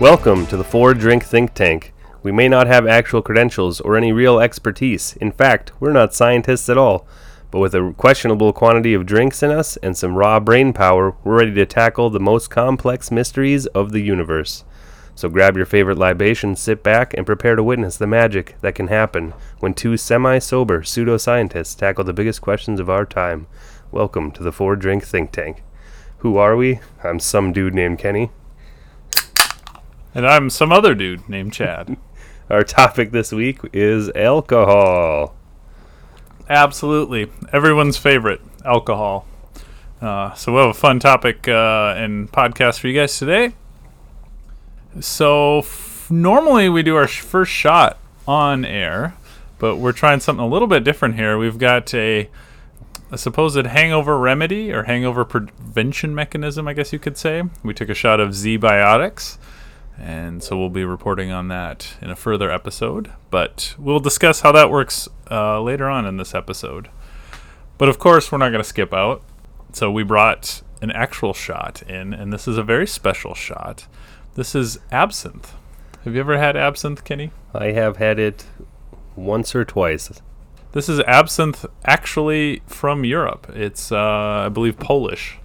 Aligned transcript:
Welcome 0.00 0.46
to 0.46 0.56
the 0.56 0.62
Four 0.62 0.94
Drink 0.94 1.24
Think 1.24 1.54
Tank. 1.54 1.92
We 2.22 2.30
may 2.30 2.48
not 2.48 2.68
have 2.68 2.86
actual 2.86 3.20
credentials 3.20 3.80
or 3.80 3.96
any 3.96 4.12
real 4.12 4.38
expertise. 4.38 5.16
In 5.16 5.32
fact, 5.32 5.72
we're 5.80 5.92
not 5.92 6.14
scientists 6.14 6.68
at 6.68 6.78
all. 6.78 7.04
But 7.50 7.58
with 7.58 7.74
a 7.74 7.92
questionable 7.96 8.52
quantity 8.52 8.94
of 8.94 9.06
drinks 9.06 9.42
in 9.42 9.50
us 9.50 9.76
and 9.78 9.96
some 9.96 10.14
raw 10.14 10.38
brain 10.38 10.72
power, 10.72 11.16
we're 11.24 11.38
ready 11.38 11.52
to 11.54 11.66
tackle 11.66 12.10
the 12.10 12.20
most 12.20 12.48
complex 12.48 13.10
mysteries 13.10 13.66
of 13.66 13.90
the 13.90 13.98
universe. 13.98 14.62
So 15.16 15.28
grab 15.28 15.56
your 15.56 15.66
favorite 15.66 15.98
libation, 15.98 16.54
sit 16.54 16.84
back, 16.84 17.12
and 17.14 17.26
prepare 17.26 17.56
to 17.56 17.64
witness 17.64 17.96
the 17.96 18.06
magic 18.06 18.54
that 18.60 18.76
can 18.76 18.86
happen 18.86 19.34
when 19.58 19.74
two 19.74 19.96
semi 19.96 20.38
sober 20.38 20.82
pseudoscientists 20.82 21.76
tackle 21.76 22.04
the 22.04 22.12
biggest 22.12 22.40
questions 22.40 22.78
of 22.78 22.88
our 22.88 23.04
time. 23.04 23.48
Welcome 23.90 24.30
to 24.30 24.44
the 24.44 24.52
Four 24.52 24.76
Drink 24.76 25.04
Think 25.04 25.32
Tank. 25.32 25.64
Who 26.18 26.36
are 26.36 26.54
we? 26.54 26.78
I'm 27.02 27.18
some 27.18 27.52
dude 27.52 27.74
named 27.74 27.98
Kenny. 27.98 28.30
And 30.18 30.26
I'm 30.26 30.50
some 30.50 30.72
other 30.72 30.96
dude 30.96 31.28
named 31.28 31.52
Chad. 31.52 31.96
Our 32.50 32.64
topic 32.64 33.12
this 33.12 33.30
week 33.30 33.60
is 33.72 34.10
alcohol. 34.16 35.36
Absolutely. 36.48 37.30
Everyone's 37.52 37.98
favorite 37.98 38.40
alcohol. 38.64 39.28
Uh, 40.02 40.34
so 40.34 40.52
we'll 40.52 40.66
have 40.66 40.74
a 40.74 40.76
fun 40.76 40.98
topic 40.98 41.46
uh, 41.46 41.94
and 41.96 42.32
podcast 42.32 42.80
for 42.80 42.88
you 42.88 42.98
guys 42.98 43.16
today. 43.16 43.52
So 44.98 45.58
f- 45.60 46.08
normally 46.10 46.68
we 46.68 46.82
do 46.82 46.96
our 46.96 47.06
sh- 47.06 47.20
first 47.20 47.52
shot 47.52 47.96
on 48.26 48.64
air, 48.64 49.14
but 49.60 49.76
we're 49.76 49.92
trying 49.92 50.18
something 50.18 50.44
a 50.44 50.48
little 50.48 50.66
bit 50.66 50.82
different 50.82 51.14
here. 51.14 51.38
We've 51.38 51.58
got 51.58 51.94
a, 51.94 52.28
a 53.12 53.18
supposed 53.18 53.64
hangover 53.66 54.18
remedy 54.18 54.72
or 54.72 54.82
hangover 54.82 55.24
prevention 55.24 56.12
mechanism, 56.12 56.66
I 56.66 56.72
guess 56.72 56.92
you 56.92 56.98
could 56.98 57.16
say. 57.16 57.44
We 57.62 57.72
took 57.72 57.88
a 57.88 57.94
shot 57.94 58.18
of 58.18 58.30
ZBiotics. 58.30 59.38
And 59.98 60.42
so 60.42 60.56
we'll 60.56 60.68
be 60.68 60.84
reporting 60.84 61.32
on 61.32 61.48
that 61.48 61.96
in 62.00 62.10
a 62.10 62.16
further 62.16 62.50
episode. 62.50 63.12
But 63.30 63.74
we'll 63.78 64.00
discuss 64.00 64.40
how 64.40 64.52
that 64.52 64.70
works 64.70 65.08
uh, 65.30 65.60
later 65.60 65.88
on 65.88 66.06
in 66.06 66.16
this 66.16 66.34
episode. 66.34 66.88
But 67.78 67.88
of 67.88 67.98
course, 67.98 68.30
we're 68.30 68.38
not 68.38 68.50
going 68.50 68.62
to 68.62 68.68
skip 68.68 68.94
out. 68.94 69.22
So 69.72 69.90
we 69.90 70.02
brought 70.02 70.62
an 70.80 70.90
actual 70.92 71.34
shot 71.34 71.82
in, 71.82 72.14
and 72.14 72.32
this 72.32 72.48
is 72.48 72.56
a 72.56 72.62
very 72.62 72.86
special 72.86 73.34
shot. 73.34 73.86
This 74.34 74.54
is 74.54 74.78
absinthe. 74.92 75.54
Have 76.04 76.14
you 76.14 76.20
ever 76.20 76.38
had 76.38 76.56
absinthe, 76.56 77.04
Kenny? 77.04 77.32
I 77.52 77.72
have 77.72 77.96
had 77.96 78.18
it 78.18 78.46
once 79.16 79.54
or 79.54 79.64
twice. 79.64 80.10
This 80.72 80.88
is 80.88 81.00
absinthe 81.00 81.66
actually 81.84 82.62
from 82.66 83.04
Europe. 83.04 83.50
It's, 83.54 83.90
uh, 83.90 84.44
I 84.46 84.48
believe, 84.48 84.78
Polish. 84.78 85.38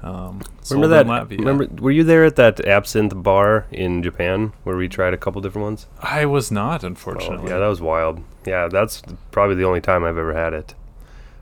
Um, 0.00 0.40
Remember 0.70 0.88
that? 0.88 1.06
Latvia. 1.06 1.38
Remember? 1.38 1.66
Were 1.82 1.90
you 1.90 2.04
there 2.04 2.24
at 2.24 2.36
that 2.36 2.64
absinthe 2.66 3.20
bar 3.22 3.66
in 3.72 4.02
Japan 4.02 4.52
where 4.62 4.76
we 4.76 4.88
tried 4.88 5.12
a 5.12 5.16
couple 5.16 5.40
different 5.40 5.64
ones? 5.64 5.86
I 6.00 6.24
was 6.24 6.52
not, 6.52 6.84
Oh, 6.84 6.86
unfortunately. 6.86 7.50
yeah, 7.50 7.58
that 7.58 7.66
was 7.66 7.80
wild. 7.80 8.20
Yeah, 8.46 8.68
that's 8.68 9.02
probably 9.32 9.56
the 9.56 9.64
only 9.64 9.80
time 9.80 10.04
I've 10.04 10.16
ever 10.18 10.34
had 10.34 10.52
it. 10.52 10.74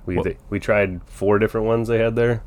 We 0.06 0.20
they, 0.22 0.36
we 0.48 0.58
tried 0.60 1.00
four 1.04 1.38
different 1.38 1.66
ones 1.66 1.88
they 1.88 1.98
had 1.98 2.16
there. 2.16 2.42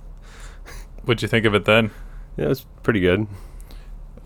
What'd 1.04 1.22
you 1.22 1.28
think 1.28 1.46
of 1.46 1.54
it 1.54 1.66
then? 1.66 1.92
Yeah, 2.38 2.46
it 2.46 2.50
was 2.50 2.66
pretty 2.84 3.02
good. 3.02 3.28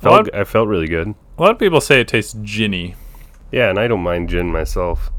Lot, 0.02 0.34
I 0.36 0.44
felt 0.44 0.67
really 0.67 0.88
good. 0.88 1.16
a 1.38 1.42
lot 1.42 1.52
of 1.52 1.59
people 1.59 1.80
say 1.81 2.02
it 2.02 2.08
tastes 2.09 2.36
ginny. 2.44 2.95
Yeah, 3.52 3.70
and 3.70 3.80
I 3.80 3.88
don't 3.88 4.04
mind 4.04 4.30
gin 4.30 4.52
myself. 4.52 5.09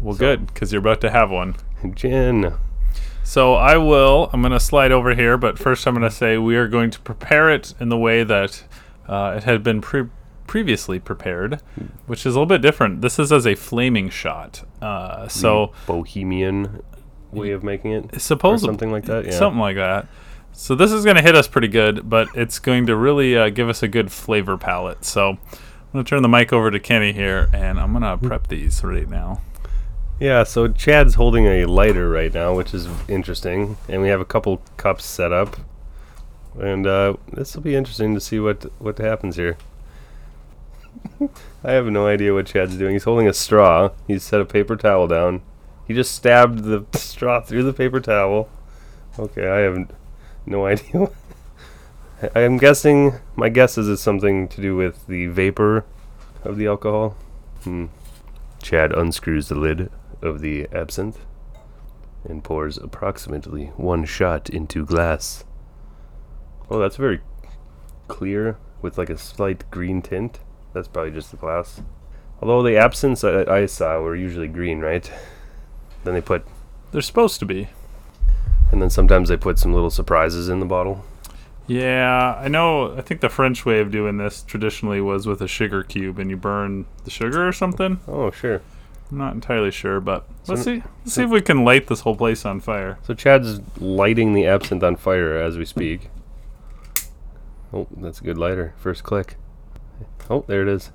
Well, 0.00 0.14
So- 0.14 0.18
good, 0.20 0.46
because 0.46 0.72
you're 0.72 0.80
about 0.80 1.00
to 1.02 1.10
have 1.10 1.30
one. 1.30 1.56
Gin. 1.94 2.54
So 3.24 3.54
I 3.54 3.78
will. 3.78 4.30
I'm 4.32 4.42
going 4.42 4.52
to 4.52 4.60
slide 4.60 4.92
over 4.92 5.14
here, 5.14 5.36
but 5.36 5.58
first 5.58 5.86
I'm 5.86 5.94
going 5.94 6.08
to 6.08 6.14
say 6.14 6.36
we 6.38 6.56
are 6.56 6.68
going 6.68 6.90
to 6.90 7.00
prepare 7.00 7.50
it 7.50 7.74
in 7.80 7.88
the 7.88 7.96
way 7.96 8.22
that 8.22 8.62
uh, 9.08 9.34
it 9.38 9.44
had 9.44 9.62
been 9.62 9.80
pre- 9.80 10.08
previously 10.46 10.98
prepared, 11.00 11.60
which 12.06 12.26
is 12.26 12.34
a 12.34 12.38
little 12.38 12.46
bit 12.46 12.60
different. 12.60 13.00
This 13.00 13.18
is 13.18 13.32
as 13.32 13.46
a 13.46 13.54
flaming 13.54 14.10
shot. 14.10 14.62
Uh, 14.80 15.26
so 15.26 15.72
bohemian 15.86 16.82
way 17.32 17.50
of 17.50 17.64
making 17.64 17.92
it, 17.92 18.14
or 18.14 18.18
supposedly 18.18 18.72
something 18.72 18.92
like 18.92 19.06
that. 19.06 19.24
Yeah. 19.24 19.32
something 19.32 19.60
like 19.60 19.76
that. 19.76 20.06
So 20.52 20.74
this 20.76 20.92
is 20.92 21.02
going 21.02 21.16
to 21.16 21.22
hit 21.22 21.34
us 21.34 21.48
pretty 21.48 21.66
good, 21.68 22.08
but 22.08 22.28
it's 22.34 22.58
going 22.58 22.86
to 22.86 22.94
really 22.94 23.36
uh, 23.36 23.48
give 23.48 23.68
us 23.68 23.82
a 23.82 23.88
good 23.88 24.12
flavor 24.12 24.56
palette. 24.56 25.04
So 25.04 25.30
I'm 25.30 25.38
going 25.92 26.04
to 26.04 26.08
turn 26.08 26.22
the 26.22 26.28
mic 26.28 26.52
over 26.52 26.70
to 26.70 26.78
Kenny 26.78 27.12
here, 27.12 27.48
and 27.52 27.80
I'm 27.80 27.92
going 27.92 28.02
to 28.02 28.16
prep 28.28 28.46
these 28.46 28.84
right 28.84 29.08
now. 29.08 29.40
Yeah, 30.20 30.44
so 30.44 30.68
Chad's 30.68 31.14
holding 31.14 31.46
a 31.46 31.64
lighter 31.64 32.08
right 32.08 32.32
now, 32.32 32.54
which 32.54 32.72
is 32.72 32.86
interesting, 33.08 33.76
and 33.88 34.00
we 34.00 34.08
have 34.08 34.20
a 34.20 34.24
couple 34.24 34.62
cups 34.76 35.04
set 35.04 35.32
up, 35.32 35.56
and 36.58 36.86
uh, 36.86 37.14
this 37.32 37.56
will 37.56 37.62
be 37.62 37.74
interesting 37.74 38.14
to 38.14 38.20
see 38.20 38.38
what 38.38 38.64
what 38.80 38.98
happens 38.98 39.34
here. 39.34 39.56
I 41.64 41.72
have 41.72 41.86
no 41.86 42.06
idea 42.06 42.32
what 42.32 42.46
Chad's 42.46 42.76
doing. 42.76 42.92
He's 42.92 43.04
holding 43.04 43.26
a 43.26 43.32
straw. 43.32 43.90
He's 44.06 44.22
set 44.22 44.40
a 44.40 44.44
paper 44.44 44.76
towel 44.76 45.08
down. 45.08 45.42
He 45.88 45.94
just 45.94 46.14
stabbed 46.14 46.60
the 46.60 46.86
straw 46.94 47.40
through 47.40 47.64
the 47.64 47.72
paper 47.72 47.98
towel. 47.98 48.48
Okay, 49.18 49.48
I 49.48 49.58
have 49.58 49.90
no 50.46 50.64
idea. 50.74 51.08
I 52.36 52.40
am 52.40 52.56
guessing. 52.56 53.14
My 53.34 53.48
guess 53.48 53.76
is 53.76 53.88
it's 53.88 54.00
something 54.00 54.46
to 54.46 54.62
do 54.62 54.76
with 54.76 55.08
the 55.08 55.26
vapor 55.26 55.84
of 56.44 56.56
the 56.56 56.68
alcohol. 56.68 57.16
Hmm. 57.64 57.86
Chad 58.62 58.92
unscrews 58.92 59.48
the 59.48 59.56
lid 59.56 59.90
of 60.24 60.40
the 60.40 60.66
absinthe 60.72 61.18
and 62.24 62.42
pours 62.42 62.78
approximately 62.78 63.66
one 63.76 64.04
shot 64.04 64.48
into 64.50 64.84
glass. 64.86 65.44
Oh, 66.70 66.78
that's 66.78 66.96
very 66.96 67.20
clear 68.08 68.56
with 68.82 68.96
like 68.98 69.10
a 69.10 69.18
slight 69.18 69.70
green 69.70 70.00
tint. 70.02 70.40
That's 70.72 70.88
probably 70.88 71.12
just 71.12 71.30
the 71.30 71.36
glass. 71.36 71.82
Although 72.40 72.62
the 72.62 72.76
absinthes 72.76 73.22
I, 73.24 73.44
I 73.44 73.66
saw 73.66 74.00
were 74.00 74.16
usually 74.16 74.48
green, 74.48 74.80
right? 74.80 75.10
Then 76.02 76.14
they 76.14 76.20
put, 76.20 76.46
They're 76.92 77.00
supposed 77.02 77.38
to 77.40 77.46
be. 77.46 77.68
and 78.72 78.82
then 78.82 78.90
sometimes 78.90 79.28
they 79.28 79.36
put 79.36 79.58
some 79.58 79.72
little 79.72 79.90
surprises 79.90 80.48
in 80.48 80.60
the 80.60 80.66
bottle. 80.66 81.04
Yeah, 81.66 82.34
I 82.38 82.48
know. 82.48 82.94
I 82.96 83.00
think 83.00 83.20
the 83.22 83.30
French 83.30 83.64
way 83.64 83.80
of 83.80 83.90
doing 83.90 84.18
this 84.18 84.42
traditionally 84.42 85.00
was 85.00 85.26
with 85.26 85.40
a 85.40 85.48
sugar 85.48 85.82
cube, 85.82 86.18
and 86.18 86.28
you 86.28 86.36
burn 86.36 86.84
the 87.04 87.10
sugar 87.10 87.46
or 87.48 87.52
something. 87.52 88.00
Oh, 88.06 88.30
sure. 88.30 88.60
I'm 89.14 89.18
not 89.18 89.32
entirely 89.32 89.70
sure, 89.70 90.00
but 90.00 90.26
let's 90.48 90.62
So- 90.62 90.72
see. 90.72 90.82
Let's 91.04 91.14
see 91.14 91.22
if 91.22 91.30
we 91.30 91.40
can 91.40 91.64
light 91.64 91.86
this 91.86 92.00
whole 92.00 92.16
place 92.16 92.44
on 92.44 92.58
fire. 92.58 92.98
So 93.04 93.14
Chad's 93.14 93.60
lighting 93.80 94.32
the 94.32 94.44
absinthe 94.44 94.82
on 94.82 94.96
fire 94.96 95.36
as 95.36 95.56
we 95.56 95.64
speak. 95.64 96.10
Oh, 97.72 97.86
that's 97.96 98.20
a 98.20 98.24
good 98.24 98.36
lighter. 98.36 98.74
First 98.76 99.04
click. 99.04 99.36
Oh, 100.28 100.44
there 100.48 100.62
it 100.62 100.68
is. 100.68 100.90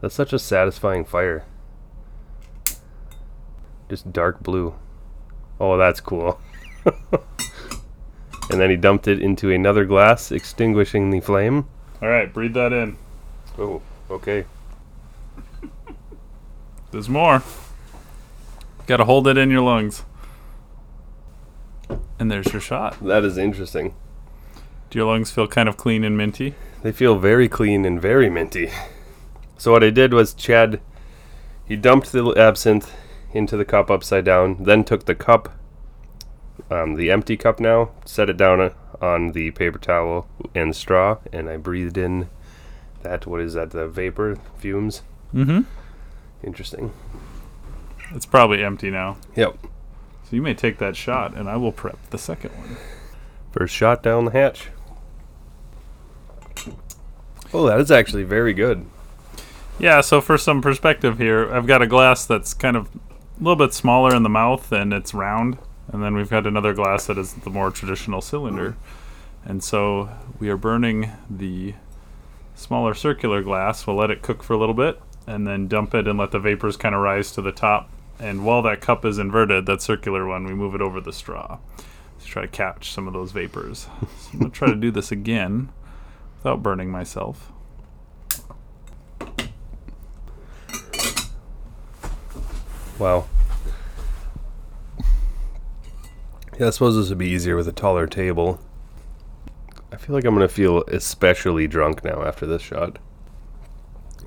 That's 0.00 0.14
such 0.14 0.32
a 0.32 0.38
satisfying 0.38 1.04
fire. 1.04 1.44
Just 3.90 4.10
dark 4.10 4.42
blue. 4.42 4.74
Oh, 5.60 5.76
that's 5.76 6.00
cool. 6.00 6.40
and 6.86 8.58
then 8.58 8.70
he 8.70 8.76
dumped 8.76 9.06
it 9.06 9.20
into 9.20 9.50
another 9.50 9.84
glass, 9.84 10.32
extinguishing 10.32 11.10
the 11.10 11.20
flame. 11.20 11.66
All 12.00 12.08
right, 12.08 12.32
breathe 12.32 12.54
that 12.54 12.72
in. 12.72 12.96
Oh, 13.58 13.82
okay. 14.10 14.46
There's 16.96 17.10
more. 17.10 17.42
Got 18.86 18.96
to 18.96 19.04
hold 19.04 19.28
it 19.28 19.36
in 19.36 19.50
your 19.50 19.60
lungs. 19.60 20.04
And 22.18 22.30
there's 22.30 22.50
your 22.50 22.62
shot. 22.62 22.96
That 23.04 23.22
is 23.22 23.36
interesting. 23.36 23.94
Do 24.88 25.00
your 25.00 25.06
lungs 25.06 25.30
feel 25.30 25.46
kind 25.46 25.68
of 25.68 25.76
clean 25.76 26.04
and 26.04 26.16
minty? 26.16 26.54
They 26.82 26.92
feel 26.92 27.18
very 27.18 27.50
clean 27.50 27.84
and 27.84 28.00
very 28.00 28.30
minty. 28.30 28.70
So 29.58 29.72
what 29.72 29.84
I 29.84 29.90
did 29.90 30.14
was 30.14 30.32
Chad, 30.32 30.80
he 31.66 31.76
dumped 31.76 32.12
the 32.12 32.32
absinthe 32.34 32.90
into 33.30 33.58
the 33.58 33.66
cup 33.66 33.90
upside 33.90 34.24
down, 34.24 34.64
then 34.64 34.82
took 34.82 35.04
the 35.04 35.14
cup, 35.14 35.52
um, 36.70 36.94
the 36.94 37.10
empty 37.10 37.36
cup 37.36 37.60
now, 37.60 37.90
set 38.06 38.30
it 38.30 38.38
down 38.38 38.58
uh, 38.58 38.70
on 39.02 39.32
the 39.32 39.50
paper 39.50 39.78
towel 39.78 40.28
and 40.54 40.74
straw, 40.74 41.18
and 41.30 41.50
I 41.50 41.58
breathed 41.58 41.98
in 41.98 42.30
that. 43.02 43.26
What 43.26 43.42
is 43.42 43.52
that? 43.52 43.72
The 43.72 43.86
vapor 43.86 44.38
fumes. 44.56 45.02
Mm-hmm. 45.34 45.60
Interesting. 46.42 46.92
It's 48.14 48.26
probably 48.26 48.62
empty 48.62 48.90
now. 48.90 49.16
Yep. 49.34 49.58
So 49.62 50.36
you 50.36 50.42
may 50.42 50.54
take 50.54 50.78
that 50.78 50.96
shot, 50.96 51.34
and 51.34 51.48
I 51.48 51.56
will 51.56 51.72
prep 51.72 51.98
the 52.10 52.18
second 52.18 52.50
one. 52.56 52.76
First 53.52 53.74
shot 53.74 54.02
down 54.02 54.26
the 54.26 54.32
hatch. 54.32 54.68
Oh, 57.54 57.66
that 57.66 57.80
is 57.80 57.90
actually 57.90 58.24
very 58.24 58.52
good. 58.52 58.86
Yeah, 59.78 60.00
so 60.00 60.20
for 60.20 60.36
some 60.36 60.62
perspective 60.62 61.18
here, 61.18 61.52
I've 61.52 61.66
got 61.66 61.82
a 61.82 61.86
glass 61.86 62.26
that's 62.26 62.54
kind 62.54 62.76
of 62.76 62.88
a 62.94 62.98
little 63.38 63.56
bit 63.56 63.72
smaller 63.72 64.14
in 64.14 64.22
the 64.22 64.28
mouth 64.28 64.72
and 64.72 64.92
it's 64.92 65.14
round. 65.14 65.58
And 65.92 66.02
then 66.02 66.14
we've 66.14 66.30
got 66.30 66.46
another 66.46 66.74
glass 66.74 67.06
that 67.06 67.18
is 67.18 67.34
the 67.34 67.50
more 67.50 67.70
traditional 67.70 68.20
cylinder. 68.20 68.76
And 69.44 69.62
so 69.62 70.10
we 70.40 70.48
are 70.48 70.56
burning 70.56 71.12
the 71.30 71.74
smaller 72.54 72.94
circular 72.94 73.42
glass. 73.42 73.86
We'll 73.86 73.96
let 73.96 74.10
it 74.10 74.22
cook 74.22 74.42
for 74.42 74.54
a 74.54 74.58
little 74.58 74.74
bit 74.74 75.00
and 75.26 75.46
then 75.46 75.68
dump 75.68 75.94
it 75.94 76.06
and 76.06 76.18
let 76.18 76.30
the 76.30 76.38
vapors 76.38 76.76
kind 76.76 76.94
of 76.94 77.00
rise 77.00 77.32
to 77.32 77.42
the 77.42 77.52
top. 77.52 77.90
And 78.18 78.44
while 78.44 78.62
that 78.62 78.80
cup 78.80 79.04
is 79.04 79.18
inverted, 79.18 79.66
that 79.66 79.82
circular 79.82 80.26
one, 80.26 80.44
we 80.44 80.54
move 80.54 80.74
it 80.74 80.80
over 80.80 81.00
the 81.00 81.12
straw 81.12 81.58
to 82.20 82.26
try 82.26 82.42
to 82.42 82.48
catch 82.48 82.92
some 82.92 83.06
of 83.06 83.12
those 83.12 83.32
vapors. 83.32 83.88
So 84.00 84.30
I'm 84.32 84.38
going 84.38 84.50
to 84.50 84.56
try 84.56 84.68
to 84.68 84.74
do 84.74 84.90
this 84.90 85.12
again 85.12 85.70
without 86.38 86.62
burning 86.62 86.90
myself. 86.90 87.52
Wow. 92.98 93.26
Yeah, 96.58 96.68
I 96.68 96.70
suppose 96.70 96.96
this 96.96 97.10
would 97.10 97.18
be 97.18 97.28
easier 97.28 97.54
with 97.54 97.68
a 97.68 97.72
taller 97.72 98.06
table. 98.06 98.58
I 99.92 99.96
feel 99.96 100.14
like 100.14 100.24
I'm 100.24 100.34
going 100.34 100.48
to 100.48 100.54
feel 100.54 100.82
especially 100.88 101.66
drunk 101.66 102.02
now 102.02 102.22
after 102.22 102.46
this 102.46 102.62
shot. 102.62 102.98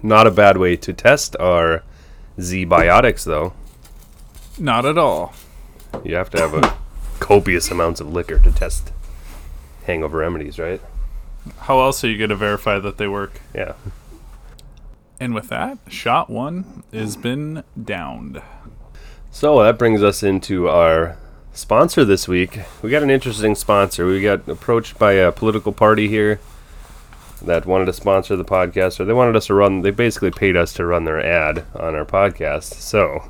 Not 0.01 0.27
a 0.27 0.31
bad 0.31 0.57
way 0.57 0.75
to 0.77 0.93
test 0.93 1.35
our 1.39 1.83
ZBiotics, 2.37 3.25
though. 3.25 3.53
Not 4.57 4.85
at 4.85 4.97
all. 4.97 5.33
You 6.03 6.15
have 6.15 6.29
to 6.31 6.39
have 6.39 6.53
a 6.53 6.77
copious 7.19 7.69
amounts 7.69 7.99
of 7.99 8.11
liquor 8.11 8.39
to 8.39 8.51
test 8.51 8.93
hangover 9.85 10.19
remedies, 10.19 10.59
right? 10.59 10.81
How 11.61 11.81
else 11.81 12.03
are 12.03 12.09
you 12.09 12.17
going 12.17 12.29
to 12.29 12.35
verify 12.35 12.79
that 12.79 12.97
they 12.97 13.07
work? 13.07 13.41
Yeah. 13.53 13.73
And 15.19 15.33
with 15.33 15.49
that, 15.49 15.79
shot 15.89 16.29
one 16.29 16.83
has 16.93 17.17
been 17.17 17.63
downed. 17.81 18.41
So 19.31 19.61
that 19.63 19.77
brings 19.77 20.01
us 20.01 20.23
into 20.23 20.69
our 20.69 21.17
sponsor 21.53 22.05
this 22.05 22.27
week. 22.27 22.59
We 22.81 22.89
got 22.89 23.03
an 23.03 23.09
interesting 23.09 23.55
sponsor. 23.55 24.05
We 24.05 24.21
got 24.21 24.47
approached 24.47 24.97
by 24.97 25.13
a 25.13 25.31
political 25.31 25.71
party 25.71 26.07
here 26.07 26.39
that 27.45 27.65
wanted 27.65 27.85
to 27.85 27.93
sponsor 27.93 28.35
the 28.35 28.45
podcast, 28.45 28.99
or 28.99 29.05
they 29.05 29.13
wanted 29.13 29.35
us 29.35 29.47
to 29.47 29.53
run. 29.53 29.81
They 29.81 29.91
basically 29.91 30.31
paid 30.31 30.55
us 30.55 30.73
to 30.73 30.85
run 30.85 31.05
their 31.05 31.23
ad 31.23 31.65
on 31.75 31.95
our 31.95 32.05
podcast. 32.05 32.73
So, 32.75 33.29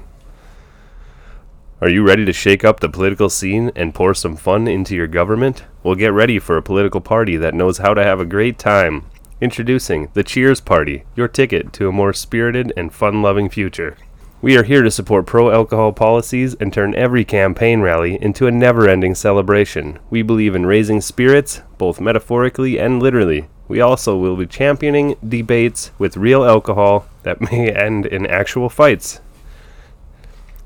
are 1.81 1.89
you 1.89 2.06
ready 2.06 2.25
to 2.25 2.33
shake 2.33 2.65
up 2.65 2.81
the 2.81 2.89
political 2.89 3.29
scene 3.29 3.71
and 3.75 3.95
pour 3.95 4.13
some 4.13 4.35
fun 4.35 4.67
into 4.67 4.95
your 4.95 5.07
government? 5.07 5.63
Well, 5.81 5.95
get 5.95 6.11
ready 6.11 6.38
for 6.38 6.57
a 6.57 6.61
political 6.61 7.00
party 7.00 7.38
that 7.38 7.53
knows 7.53 7.77
how 7.77 7.94
to 7.94 8.03
have 8.03 8.19
a 8.19 8.25
great 8.25 8.59
time. 8.59 9.06
Introducing 9.39 10.09
the 10.13 10.23
Cheers 10.23 10.59
Party, 10.59 11.06
your 11.15 11.29
ticket 11.29 11.71
to 11.73 11.88
a 11.88 11.94
more 11.94 12.11
spirited 12.11 12.73
and 12.75 12.94
fun 12.94 13.21
loving 13.21 13.50
future. 13.50 13.95
We 14.41 14.57
are 14.57 14.63
here 14.63 14.83
to 14.83 14.91
support 14.91 15.25
pro 15.25 15.51
alcohol 15.51 15.94
policies 15.94 16.53
and 16.56 16.73
turn 16.73 16.95
every 16.95 17.23
campaign 17.23 17.79
rally 17.79 18.21
into 18.21 18.47
a 18.47 18.51
never 18.51 18.88
ending 18.88 19.15
celebration. 19.15 20.00
We 20.09 20.21
believe 20.21 20.56
in 20.56 20.65
raising 20.65 21.00
spirits, 21.00 21.61
both 21.77 22.01
metaphorically 22.01 22.77
and 22.77 23.01
literally. 23.01 23.47
We 23.69 23.80
also 23.80 24.18
will 24.18 24.36
be 24.36 24.48
championing 24.48 25.16
debates 25.25 25.92
with 26.00 26.18
real 26.18 26.44
alcohol 26.44 27.06
that 27.24 27.39
may 27.51 27.71
end 27.71 28.06
in 28.06 28.25
actual 28.25 28.68
fights. 28.68 29.21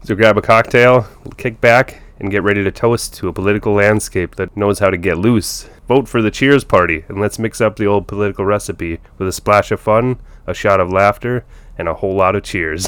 So 0.05 0.15
grab 0.15 0.37
a 0.37 0.41
cocktail, 0.41 1.07
kick 1.37 1.61
back, 1.61 2.01
and 2.19 2.31
get 2.31 2.43
ready 2.43 2.63
to 2.63 2.71
toast 2.71 3.13
to 3.15 3.27
a 3.27 3.33
political 3.33 3.73
landscape 3.73 4.35
that 4.37 4.55
knows 4.55 4.79
how 4.79 4.89
to 4.89 4.97
get 4.97 5.17
loose. 5.17 5.69
Vote 5.87 6.07
for 6.07 6.21
the 6.21 6.31
Cheers 6.31 6.63
Party, 6.63 7.03
and 7.09 7.19
let's 7.19 7.37
mix 7.37 7.59
up 7.59 7.75
the 7.75 7.85
old 7.85 8.07
political 8.07 8.45
recipe 8.45 8.99
with 9.17 9.27
a 9.27 9.33
splash 9.33 9.71
of 9.71 9.79
fun, 9.81 10.17
a 10.47 10.53
shot 10.53 10.79
of 10.79 10.91
laughter, 10.91 11.45
and 11.77 11.89
a 11.89 11.95
whole 11.95 12.15
lot 12.15 12.35
of 12.35 12.43
cheers. 12.43 12.87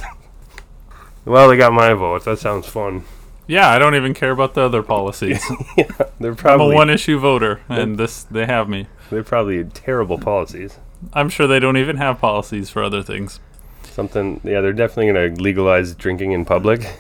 well, 1.26 1.50
they 1.50 1.58
got 1.58 1.74
my 1.74 1.94
vote. 1.94 2.24
That 2.24 2.40
sounds 2.40 2.68
fun. 2.68 3.04
Yeah, 3.48 3.70
I 3.70 3.78
don't 3.80 3.96
even 3.96 4.14
care 4.14 4.32
about 4.32 4.54
the 4.56 4.62
other 4.62 4.82
policies. 4.82 5.44
yeah, 5.78 5.86
they're 6.20 6.36
I'm 6.46 6.62
a 6.62 6.68
one 6.68 6.90
issue 6.90 7.20
voter, 7.20 7.62
and 7.70 7.98
this 7.98 8.24
they 8.24 8.46
have 8.46 8.68
me. 8.68 8.88
they're 9.10 9.24
probably 9.24 9.64
terrible 9.64 10.18
policies. 10.18 10.80
I'm 11.14 11.30
sure 11.30 11.46
they 11.46 11.60
don't 11.60 11.78
even 11.78 11.98
have 11.98 12.20
policies 12.20 12.70
for 12.70 12.84
other 12.84 13.04
things. 13.04 13.40
Something, 13.84 14.42
yeah, 14.44 14.62
they're 14.62 14.74
definitely 14.74 15.08
gonna 15.14 15.42
legalize 15.42 15.94
drinking 15.96 16.32
in 16.32 16.44
public, 16.46 16.98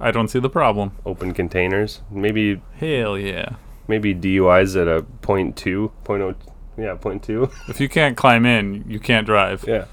I 0.00 0.10
don't 0.10 0.28
see 0.28 0.38
the 0.38 0.48
problem. 0.50 0.92
open 1.04 1.34
containers. 1.34 2.00
Maybe, 2.10 2.60
Hell 2.76 3.18
yeah. 3.18 3.56
maybe 3.88 4.14
DUIs 4.14 4.80
at 4.80 4.88
a 4.88 5.02
point 5.02 5.56
two, 5.56 5.92
point 6.04 6.22
oh, 6.22 6.34
yeah, 6.76 6.94
point 6.94 7.22
two. 7.22 7.50
If 7.68 7.80
you 7.80 7.88
can't 7.88 8.16
climb 8.16 8.46
in, 8.46 8.84
you 8.88 9.00
can't 9.00 9.26
drive. 9.26 9.64
yeah. 9.66 9.84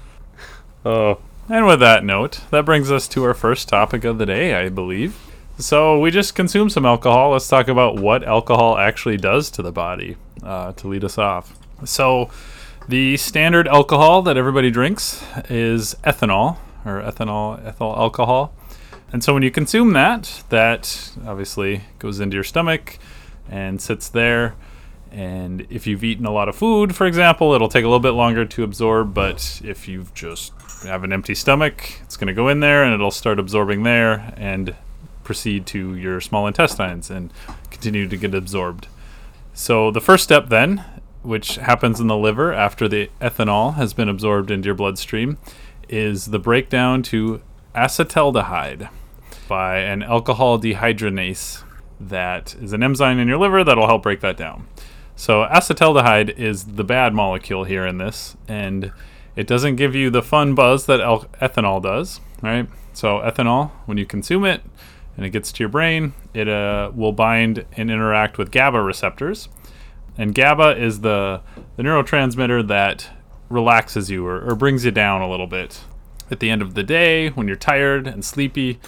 Oh, 0.84 1.18
And 1.48 1.66
with 1.66 1.80
that 1.80 2.04
note, 2.04 2.40
that 2.50 2.64
brings 2.64 2.90
us 2.90 3.08
to 3.08 3.24
our 3.24 3.34
first 3.34 3.68
topic 3.68 4.04
of 4.04 4.18
the 4.18 4.26
day, 4.26 4.54
I 4.54 4.68
believe. 4.68 5.16
So 5.58 5.98
we 5.98 6.10
just 6.10 6.34
consumed 6.34 6.72
some 6.72 6.84
alcohol. 6.84 7.30
Let's 7.30 7.48
talk 7.48 7.68
about 7.68 7.96
what 7.96 8.22
alcohol 8.22 8.76
actually 8.76 9.16
does 9.16 9.50
to 9.52 9.62
the 9.62 9.72
body 9.72 10.16
uh, 10.42 10.72
to 10.72 10.88
lead 10.88 11.02
us 11.02 11.16
off. 11.16 11.58
So 11.84 12.28
the 12.88 13.16
standard 13.16 13.66
alcohol 13.66 14.20
that 14.22 14.36
everybody 14.36 14.70
drinks 14.70 15.24
is 15.48 15.94
ethanol 16.04 16.58
or 16.84 17.00
ethanol 17.00 17.64
ethyl 17.64 17.94
alcohol. 17.96 18.52
And 19.12 19.24
so 19.24 19.32
when 19.32 19.42
you 19.42 19.50
consume 19.50 19.94
that, 19.94 20.44
that 20.50 21.12
obviously 21.26 21.84
goes 21.98 22.20
into 22.20 22.34
your 22.34 22.44
stomach 22.44 22.98
and 23.48 23.80
sits 23.80 24.10
there. 24.10 24.56
And 25.10 25.66
if 25.70 25.86
you've 25.86 26.04
eaten 26.04 26.26
a 26.26 26.32
lot 26.32 26.50
of 26.50 26.56
food, 26.56 26.94
for 26.94 27.06
example, 27.06 27.54
it'll 27.54 27.70
take 27.70 27.84
a 27.84 27.88
little 27.88 27.98
bit 27.98 28.10
longer 28.10 28.44
to 28.44 28.62
absorb. 28.62 29.14
But 29.14 29.62
if 29.64 29.88
you've 29.88 30.12
just 30.12 30.52
have 30.82 31.02
an 31.02 31.14
empty 31.14 31.34
stomach, 31.34 31.98
it's 32.02 32.18
going 32.18 32.28
to 32.28 32.34
go 32.34 32.48
in 32.48 32.60
there 32.60 32.84
and 32.84 32.92
it'll 32.92 33.10
start 33.10 33.38
absorbing 33.38 33.84
there 33.84 34.34
and 34.36 34.76
proceed 35.26 35.66
to 35.66 35.94
your 35.96 36.20
small 36.20 36.46
intestines 36.46 37.10
and 37.10 37.30
continue 37.70 38.08
to 38.08 38.16
get 38.16 38.34
absorbed. 38.34 38.88
So 39.52 39.90
the 39.90 40.00
first 40.00 40.24
step 40.24 40.48
then, 40.48 40.84
which 41.22 41.56
happens 41.56 42.00
in 42.00 42.06
the 42.06 42.16
liver 42.16 42.52
after 42.54 42.88
the 42.88 43.10
ethanol 43.20 43.74
has 43.74 43.92
been 43.92 44.08
absorbed 44.08 44.50
into 44.50 44.66
your 44.66 44.74
bloodstream, 44.74 45.36
is 45.88 46.26
the 46.26 46.38
breakdown 46.38 47.02
to 47.02 47.42
acetaldehyde 47.74 48.88
by 49.48 49.78
an 49.78 50.02
alcohol 50.02 50.58
dehydrogenase 50.58 51.62
that 51.98 52.54
is 52.60 52.72
an 52.72 52.82
enzyme 52.82 53.18
in 53.18 53.28
your 53.28 53.38
liver 53.38 53.64
that'll 53.64 53.86
help 53.86 54.02
break 54.02 54.20
that 54.20 54.36
down. 54.36 54.66
So 55.16 55.46
acetaldehyde 55.46 56.38
is 56.38 56.64
the 56.76 56.84
bad 56.84 57.14
molecule 57.14 57.64
here 57.64 57.86
in 57.86 57.98
this, 57.98 58.36
and 58.46 58.92
it 59.34 59.46
doesn't 59.46 59.76
give 59.76 59.94
you 59.94 60.10
the 60.10 60.22
fun 60.22 60.54
buzz 60.54 60.86
that 60.86 61.00
al- 61.00 61.26
ethanol 61.40 61.82
does, 61.82 62.20
right? 62.42 62.68
So 62.92 63.18
ethanol, 63.20 63.70
when 63.86 63.98
you 63.98 64.06
consume 64.06 64.44
it 64.44 64.62
and 65.16 65.24
it 65.24 65.30
gets 65.30 65.50
to 65.52 65.62
your 65.62 65.68
brain, 65.68 66.12
it 66.34 66.48
uh, 66.48 66.90
will 66.94 67.12
bind 67.12 67.64
and 67.76 67.90
interact 67.90 68.38
with 68.38 68.50
GABA 68.50 68.80
receptors, 68.82 69.48
and 70.18 70.34
GABA 70.34 70.76
is 70.82 71.00
the 71.00 71.40
the 71.76 71.82
neurotransmitter 71.82 72.66
that 72.68 73.10
relaxes 73.48 74.10
you 74.10 74.26
or, 74.26 74.40
or 74.40 74.54
brings 74.54 74.84
you 74.84 74.90
down 74.90 75.22
a 75.22 75.30
little 75.30 75.46
bit. 75.46 75.82
At 76.30 76.40
the 76.40 76.50
end 76.50 76.62
of 76.62 76.74
the 76.74 76.82
day, 76.82 77.28
when 77.30 77.46
you're 77.46 77.56
tired 77.56 78.06
and 78.06 78.24
sleepy, 78.24 78.80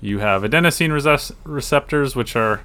you 0.00 0.20
have 0.20 0.42
adenosine 0.42 0.90
recep- 0.90 1.34
receptors, 1.44 2.14
which 2.14 2.36
are 2.36 2.62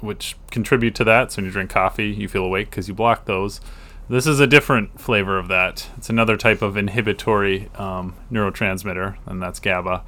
which 0.00 0.36
contribute 0.50 0.94
to 0.96 1.04
that. 1.04 1.32
So 1.32 1.36
when 1.36 1.46
you 1.46 1.52
drink 1.52 1.70
coffee, 1.70 2.10
you 2.10 2.28
feel 2.28 2.44
awake 2.44 2.70
because 2.70 2.88
you 2.88 2.94
block 2.94 3.24
those. 3.24 3.60
This 4.08 4.26
is 4.26 4.40
a 4.40 4.46
different 4.46 5.00
flavor 5.00 5.38
of 5.38 5.48
that. 5.48 5.88
It's 5.96 6.10
another 6.10 6.36
type 6.36 6.60
of 6.60 6.76
inhibitory 6.76 7.70
um, 7.76 8.16
neurotransmitter, 8.30 9.16
and 9.26 9.40
that's 9.40 9.60
GABA. 9.60 10.02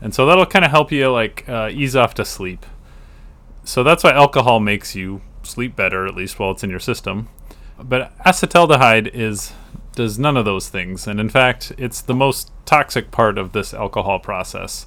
And 0.00 0.14
so 0.14 0.26
that'll 0.26 0.46
kind 0.46 0.64
of 0.64 0.70
help 0.70 0.90
you 0.90 1.10
like 1.10 1.48
uh, 1.48 1.68
ease 1.70 1.94
off 1.94 2.14
to 2.14 2.24
sleep. 2.24 2.64
So 3.64 3.82
that's 3.82 4.02
why 4.02 4.12
alcohol 4.12 4.60
makes 4.60 4.94
you 4.94 5.20
sleep 5.42 5.76
better, 5.76 6.06
at 6.06 6.14
least 6.14 6.38
while 6.38 6.52
it's 6.52 6.64
in 6.64 6.70
your 6.70 6.80
system. 6.80 7.28
But 7.78 8.16
acetaldehyde 8.18 9.10
is 9.14 9.52
does 9.92 10.18
none 10.18 10.36
of 10.36 10.44
those 10.44 10.68
things, 10.68 11.06
and 11.06 11.18
in 11.18 11.28
fact, 11.28 11.72
it's 11.76 12.00
the 12.00 12.14
most 12.14 12.52
toxic 12.64 13.10
part 13.10 13.36
of 13.36 13.52
this 13.52 13.74
alcohol 13.74 14.20
process. 14.20 14.86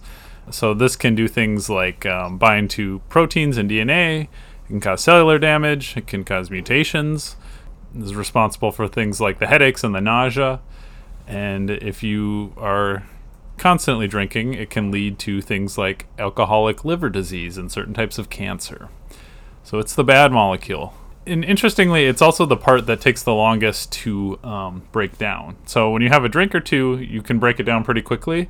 So 0.50 0.74
this 0.74 0.96
can 0.96 1.16
do 1.16 1.28
things 1.28 1.70
like 1.70 2.06
um, 2.06 2.38
bind 2.38 2.70
to 2.72 3.02
proteins 3.10 3.58
and 3.58 3.70
DNA. 3.70 4.24
It 4.24 4.68
can 4.68 4.80
cause 4.80 5.02
cellular 5.02 5.40
damage. 5.40 5.96
It 5.98 6.08
can 6.08 6.24
cause 6.24 6.50
mutations. 6.50 7.36
It 7.96 8.02
is 8.04 8.16
responsible 8.16 8.72
for 8.72 8.88
things 8.88 9.22
like 9.22 9.40
the 9.40 9.48
headaches 9.48 9.84
and 9.84 9.94
the 9.94 10.02
nausea. 10.02 10.62
And 11.28 11.70
if 11.70 12.04
you 12.04 12.54
are 12.58 13.04
constantly 13.64 14.10
drinking, 14.10 14.54
it 14.54 14.70
can 14.70 14.92
lead 14.92 15.18
to 15.18 15.40
things 15.40 15.78
like 15.78 16.06
alcoholic 16.20 16.84
liver 16.84 17.10
disease 17.10 17.58
and 17.58 17.72
certain 17.72 17.94
types 17.94 18.18
of 18.18 18.30
cancer. 18.30 18.90
So 19.64 19.80
it's 19.80 19.96
the 19.96 20.04
bad 20.04 20.34
molecule. 20.34 20.94
And 21.26 21.46
interestingly, 21.46 22.04
it's 22.04 22.22
also 22.22 22.46
the 22.46 22.58
part 22.58 22.88
that 22.88 23.00
takes 23.00 23.24
the 23.24 23.34
longest 23.34 23.90
to 24.04 24.38
um, 24.44 24.84
break 24.92 25.18
down. 25.18 25.56
So 25.66 25.90
when 25.90 26.02
you 26.02 26.10
have 26.10 26.26
a 26.26 26.30
drink 26.30 26.54
or 26.54 26.60
two, 26.60 27.00
you 27.00 27.22
can 27.22 27.40
break 27.40 27.58
it 27.58 27.64
down 27.64 27.86
pretty 27.86 28.02
quickly. 28.02 28.50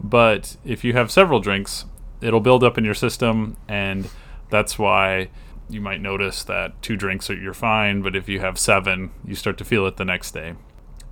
But 0.00 0.56
if 0.64 0.82
you 0.82 0.94
have 0.94 1.10
several 1.10 1.40
drinks, 1.40 1.84
it'll 2.22 2.40
build 2.40 2.64
up 2.64 2.78
in 2.78 2.86
your 2.86 2.94
system, 2.94 3.58
and 3.68 4.08
that's 4.48 4.78
why 4.78 5.28
you 5.68 5.82
might 5.82 6.00
notice 6.00 6.42
that 6.44 6.80
two 6.80 6.96
drinks 6.96 7.28
are 7.28 7.36
you're 7.36 7.52
fine, 7.52 8.00
but 8.00 8.16
if 8.16 8.30
you 8.30 8.40
have 8.40 8.58
seven, 8.58 9.10
you 9.26 9.34
start 9.34 9.58
to 9.58 9.64
feel 9.64 9.86
it 9.86 9.98
the 9.98 10.06
next 10.06 10.30
day. 10.30 10.54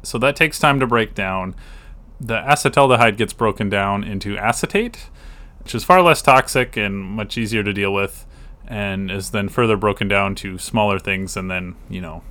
So 0.02 0.16
that 0.18 0.37
takes 0.37 0.59
time 0.59 0.80
to 0.80 0.87
break 0.87 1.14
down. 1.14 1.54
The 2.23 2.37
acetaldehyde 2.37 3.17
gets 3.17 3.33
broken 3.33 3.69
down 3.69 4.05
into 4.05 4.38
acetate, 4.38 5.09
which 5.59 5.75
is 5.75 5.83
far 5.83 6.00
less 6.02 6.23
toxic 6.23 6.76
and 6.76 6.97
much 6.97 7.37
easier 7.37 7.64
to 7.64 7.73
deal 7.73 7.93
with, 7.93 8.25
and 8.64 9.11
is 9.11 9.31
then 9.31 9.49
further 9.49 9.76
broken 9.76 10.07
down 10.07 10.37
to 10.37 10.57
smaller 10.57 11.00
things 11.00 11.37
and 11.37 11.50
then, 11.50 11.75
you 11.91 12.00
know, 12.00 12.23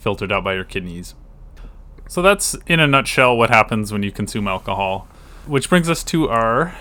filtered 0.00 0.32
out 0.32 0.42
by 0.42 0.54
your 0.54 0.64
kidneys. 0.64 1.14
So 2.08 2.22
that's 2.22 2.56
in 2.66 2.80
a 2.80 2.88
nutshell 2.88 3.36
what 3.36 3.50
happens 3.50 3.92
when 3.92 4.02
you 4.02 4.10
consume 4.10 4.48
alcohol. 4.48 5.06
Which 5.46 5.68
brings 5.68 5.88
us 5.88 6.02
to 6.04 6.28
our 6.28 6.74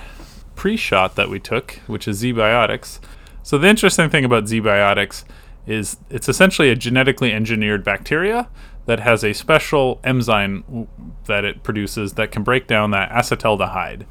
pre 0.56 0.76
shot 0.76 1.16
that 1.18 1.30
we 1.30 1.40
took, 1.40 1.74
which 1.86 2.08
is 2.08 2.24
ZBiotics. 2.24 3.00
So 3.44 3.60
the 3.60 3.68
interesting 3.68 4.10
thing 4.10 4.26
about 4.26 4.46
ZBiotics 4.46 5.24
is 5.68 5.98
it's 6.10 6.28
essentially 6.28 6.72
a 6.72 6.76
genetically 6.76 7.32
engineered 7.32 7.84
bacteria 7.84 8.50
that 8.90 9.02
has 9.02 9.24
a 9.24 9.34
special 9.34 10.00
enzyme 10.04 10.88
that 11.26 11.46
it 11.46 11.62
produces 11.62 12.14
that 12.14 12.32
can 12.32 12.42
break 12.42 12.66
down 12.66 12.90
that 12.90 13.12
acetaldehyde. 13.12 14.04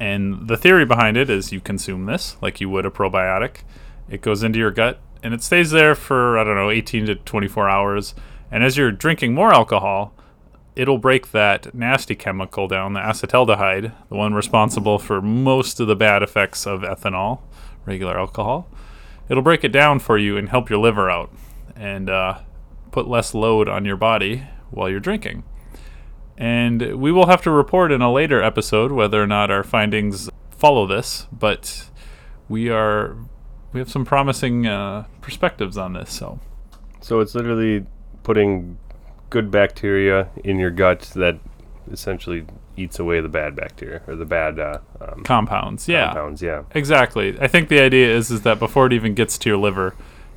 And 0.00 0.48
the 0.48 0.56
theory 0.56 0.84
behind 0.84 1.16
it 1.16 1.30
is 1.30 1.52
you 1.52 1.60
consume 1.60 2.06
this 2.06 2.36
like 2.42 2.60
you 2.60 2.68
would 2.70 2.84
a 2.84 2.90
probiotic. 2.90 3.58
It 4.10 4.22
goes 4.22 4.42
into 4.42 4.58
your 4.58 4.72
gut 4.72 4.98
and 5.22 5.32
it 5.32 5.44
stays 5.44 5.70
there 5.70 5.94
for, 5.94 6.40
I 6.40 6.42
don't 6.42 6.56
know, 6.56 6.70
18 6.70 7.06
to 7.06 7.14
24 7.14 7.68
hours. 7.68 8.16
And 8.50 8.64
as 8.64 8.76
you're 8.76 8.90
drinking 8.90 9.32
more 9.32 9.54
alcohol, 9.54 10.12
it'll 10.74 10.98
break 10.98 11.30
that 11.30 11.72
nasty 11.72 12.16
chemical 12.16 12.66
down, 12.66 12.94
the 12.94 13.00
acetaldehyde, 13.00 13.92
the 14.08 14.16
one 14.16 14.34
responsible 14.34 14.98
for 14.98 15.22
most 15.22 15.78
of 15.78 15.86
the 15.86 15.94
bad 15.94 16.24
effects 16.24 16.66
of 16.66 16.80
ethanol, 16.80 17.42
regular 17.84 18.18
alcohol. 18.18 18.68
It'll 19.28 19.44
break 19.44 19.62
it 19.62 19.70
down 19.70 20.00
for 20.00 20.18
you 20.18 20.36
and 20.36 20.48
help 20.48 20.68
your 20.68 20.80
liver 20.80 21.08
out 21.08 21.30
and 21.76 22.08
uh, 22.10 22.38
put 22.96 23.06
less 23.06 23.34
load 23.34 23.68
on 23.68 23.84
your 23.84 23.94
body 23.94 24.46
while 24.70 24.88
you're 24.88 24.98
drinking. 24.98 25.44
And 26.38 26.96
we 26.96 27.12
will 27.12 27.26
have 27.26 27.42
to 27.42 27.50
report 27.50 27.92
in 27.92 28.00
a 28.00 28.10
later 28.10 28.42
episode 28.42 28.90
whether 28.90 29.22
or 29.22 29.26
not 29.26 29.50
our 29.50 29.62
findings 29.62 30.30
follow 30.50 30.86
this, 30.86 31.26
but 31.30 31.90
we 32.48 32.70
are 32.70 33.14
we 33.74 33.80
have 33.80 33.90
some 33.90 34.06
promising 34.06 34.66
uh, 34.66 35.04
perspectives 35.20 35.76
on 35.76 35.92
this. 35.92 36.10
So, 36.10 36.40
So 37.02 37.20
it's 37.20 37.34
literally 37.34 37.84
putting 38.22 38.78
good 39.28 39.50
bacteria 39.50 40.30
in 40.42 40.58
your 40.58 40.70
gut 40.70 41.00
that 41.16 41.38
essentially 41.92 42.46
eats 42.78 42.98
away 42.98 43.20
the 43.20 43.28
bad 43.28 43.54
bacteria 43.54 44.00
or 44.06 44.16
the 44.16 44.24
bad 44.24 44.58
uh, 44.58 44.78
um, 45.02 45.22
compounds, 45.22 45.86
yeah, 45.86 46.06
compounds. 46.06 46.40
Yeah. 46.40 46.62
exactly. 46.74 47.38
I 47.38 47.46
think 47.46 47.68
the 47.68 47.80
idea 47.80 48.08
is 48.08 48.30
is 48.30 48.40
that 48.42 48.58
before 48.58 48.86
it 48.86 48.94
even 48.94 49.12
gets 49.12 49.36
to 49.36 49.50
your 49.50 49.58
liver, 49.58 49.94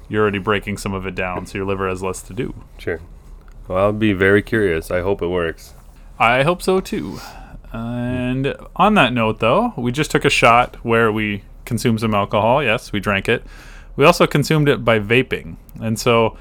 you're 0.09 0.21
already 0.23 0.39
breaking 0.39 0.77
some 0.77 0.93
of 0.93 1.05
it 1.05 1.15
down, 1.15 1.45
so 1.45 1.59
your 1.59 1.67
liver 1.67 1.87
has 1.87 2.03
less 2.03 2.21
to 2.23 2.33
do. 2.33 2.53
Sure. 2.77 2.99
Well, 3.67 3.77
I'll 3.77 3.93
be 3.93 4.13
very 4.13 4.41
curious. 4.41 4.89
I 4.89 5.01
hope 5.01 5.21
it 5.21 5.27
works. 5.27 5.73
I 6.17 6.43
hope 6.43 6.61
so 6.61 6.81
too. 6.81 7.19
And 7.71 8.55
on 8.75 8.95
that 8.95 9.13
note, 9.13 9.39
though, 9.39 9.73
we 9.77 9.91
just 9.91 10.11
took 10.11 10.25
a 10.25 10.29
shot 10.29 10.75
where 10.83 11.11
we 11.11 11.43
consumed 11.65 11.99
some 11.99 12.15
alcohol. 12.15 12.63
Yes, 12.63 12.91
we 12.91 12.99
drank 12.99 13.29
it. 13.29 13.43
We 13.95 14.05
also 14.05 14.25
consumed 14.25 14.67
it 14.67 14.83
by 14.83 14.99
vaping. 14.99 15.57
And 15.79 15.99
so 15.99 16.35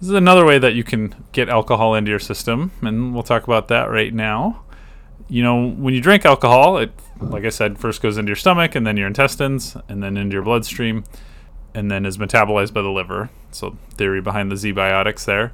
this 0.00 0.08
is 0.08 0.14
another 0.14 0.44
way 0.44 0.58
that 0.58 0.74
you 0.74 0.82
can 0.82 1.14
get 1.30 1.48
alcohol 1.48 1.94
into 1.94 2.10
your 2.10 2.18
system. 2.18 2.72
And 2.82 3.14
we'll 3.14 3.22
talk 3.22 3.44
about 3.44 3.68
that 3.68 3.84
right 3.90 4.12
now. 4.12 4.64
You 5.28 5.42
know, 5.42 5.70
when 5.70 5.94
you 5.94 6.00
drink 6.00 6.26
alcohol, 6.26 6.78
it, 6.78 6.90
like 7.20 7.44
I 7.44 7.50
said, 7.50 7.78
first 7.78 8.02
goes 8.02 8.18
into 8.18 8.30
your 8.30 8.36
stomach 8.36 8.74
and 8.74 8.84
then 8.86 8.96
your 8.96 9.06
intestines 9.06 9.76
and 9.88 10.02
then 10.02 10.16
into 10.16 10.34
your 10.34 10.42
bloodstream 10.42 11.04
and 11.74 11.90
then 11.90 12.06
is 12.06 12.18
metabolized 12.18 12.72
by 12.72 12.82
the 12.82 12.88
liver. 12.88 13.30
So, 13.50 13.76
theory 13.94 14.20
behind 14.20 14.50
the 14.50 14.56
ZBiotics 14.56 15.24
there. 15.24 15.52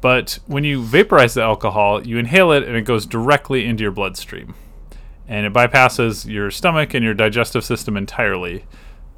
But 0.00 0.40
when 0.46 0.64
you 0.64 0.82
vaporize 0.82 1.34
the 1.34 1.42
alcohol, 1.42 2.04
you 2.04 2.18
inhale 2.18 2.50
it 2.50 2.64
and 2.64 2.76
it 2.76 2.82
goes 2.82 3.06
directly 3.06 3.64
into 3.64 3.82
your 3.82 3.92
bloodstream. 3.92 4.54
And 5.28 5.46
it 5.46 5.52
bypasses 5.52 6.28
your 6.28 6.50
stomach 6.50 6.92
and 6.92 7.04
your 7.04 7.14
digestive 7.14 7.64
system 7.64 7.96
entirely. 7.96 8.64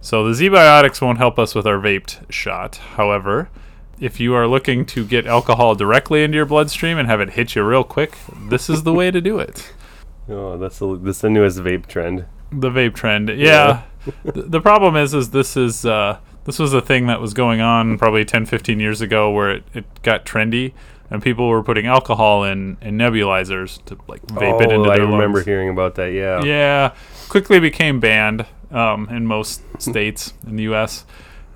So 0.03 0.31
the 0.31 0.33
ZBiotics 0.33 1.01
won't 1.01 1.17
help 1.17 1.39
us 1.39 1.55
with 1.55 1.67
our 1.67 1.79
vaped 1.79 2.31
shot. 2.31 2.77
However, 2.77 3.49
if 3.99 4.21
you 4.21 4.35
are 4.35 4.47
looking 4.47 4.85
to 4.87 5.07
get 5.07 5.27
alcohol 5.27 5.75
directly 5.75 6.23
into 6.23 6.37
your 6.37 6.45
bloodstream 6.45 6.99
and 6.99 7.09
have 7.09 7.23
it 7.23 7.31
hit 7.31 7.55
you 7.55 7.63
real 7.63 7.85
quick, 7.85 8.19
this 8.51 8.69
is 8.69 8.83
the 8.83 8.93
way 8.93 9.11
to 9.11 9.21
do 9.21 9.39
it. 9.39 9.73
Oh, 10.27 10.57
that's 10.57 10.79
the, 10.79 10.97
that's 10.97 11.21
the 11.21 11.29
newest 11.29 11.59
vape 11.59 11.85
trend. 11.87 12.25
The 12.51 12.71
vape 12.71 12.95
trend, 12.95 13.29
yeah. 13.29 13.83
The, 14.25 14.43
the 14.43 14.61
problem 14.61 14.97
is, 14.97 15.15
is 15.15 15.31
this 15.31 15.57
is 15.57 15.85
uh, 15.85 16.19
this 16.45 16.59
was 16.59 16.73
a 16.75 16.81
thing 16.81 17.07
that 17.07 17.21
was 17.21 17.35
going 17.35 17.61
on 17.61 17.99
probably 17.99 18.25
10, 18.25 18.47
15 18.47 18.81
years 18.81 19.01
ago 19.01 19.31
where 19.31 19.51
it, 19.51 19.65
it 19.73 20.03
got 20.03 20.25
trendy 20.25 20.73
and 21.11 21.23
people 21.23 21.49
were 21.49 21.63
putting 21.63 21.87
alcohol 21.87 22.45
in, 22.45 22.77
in 22.81 22.97
nebulizers 22.97 23.83
to 23.85 23.99
like 24.09 24.23
vape 24.27 24.61
it 24.61 24.71
oh, 24.71 24.75
into 24.75 24.91
I 24.91 24.97
their 24.97 25.07
remember 25.07 25.39
lungs. 25.39 25.47
hearing 25.47 25.69
about 25.69 25.95
that. 25.97 26.13
Yeah. 26.13 26.43
Yeah, 26.43 26.95
quickly 27.29 27.61
became 27.61 28.01
banned 28.01 28.47
um, 28.71 29.09
in 29.09 29.27
most 29.27 29.63
states 29.81 30.35
in 30.47 30.57
the 30.57 30.65
U.S. 30.65 31.05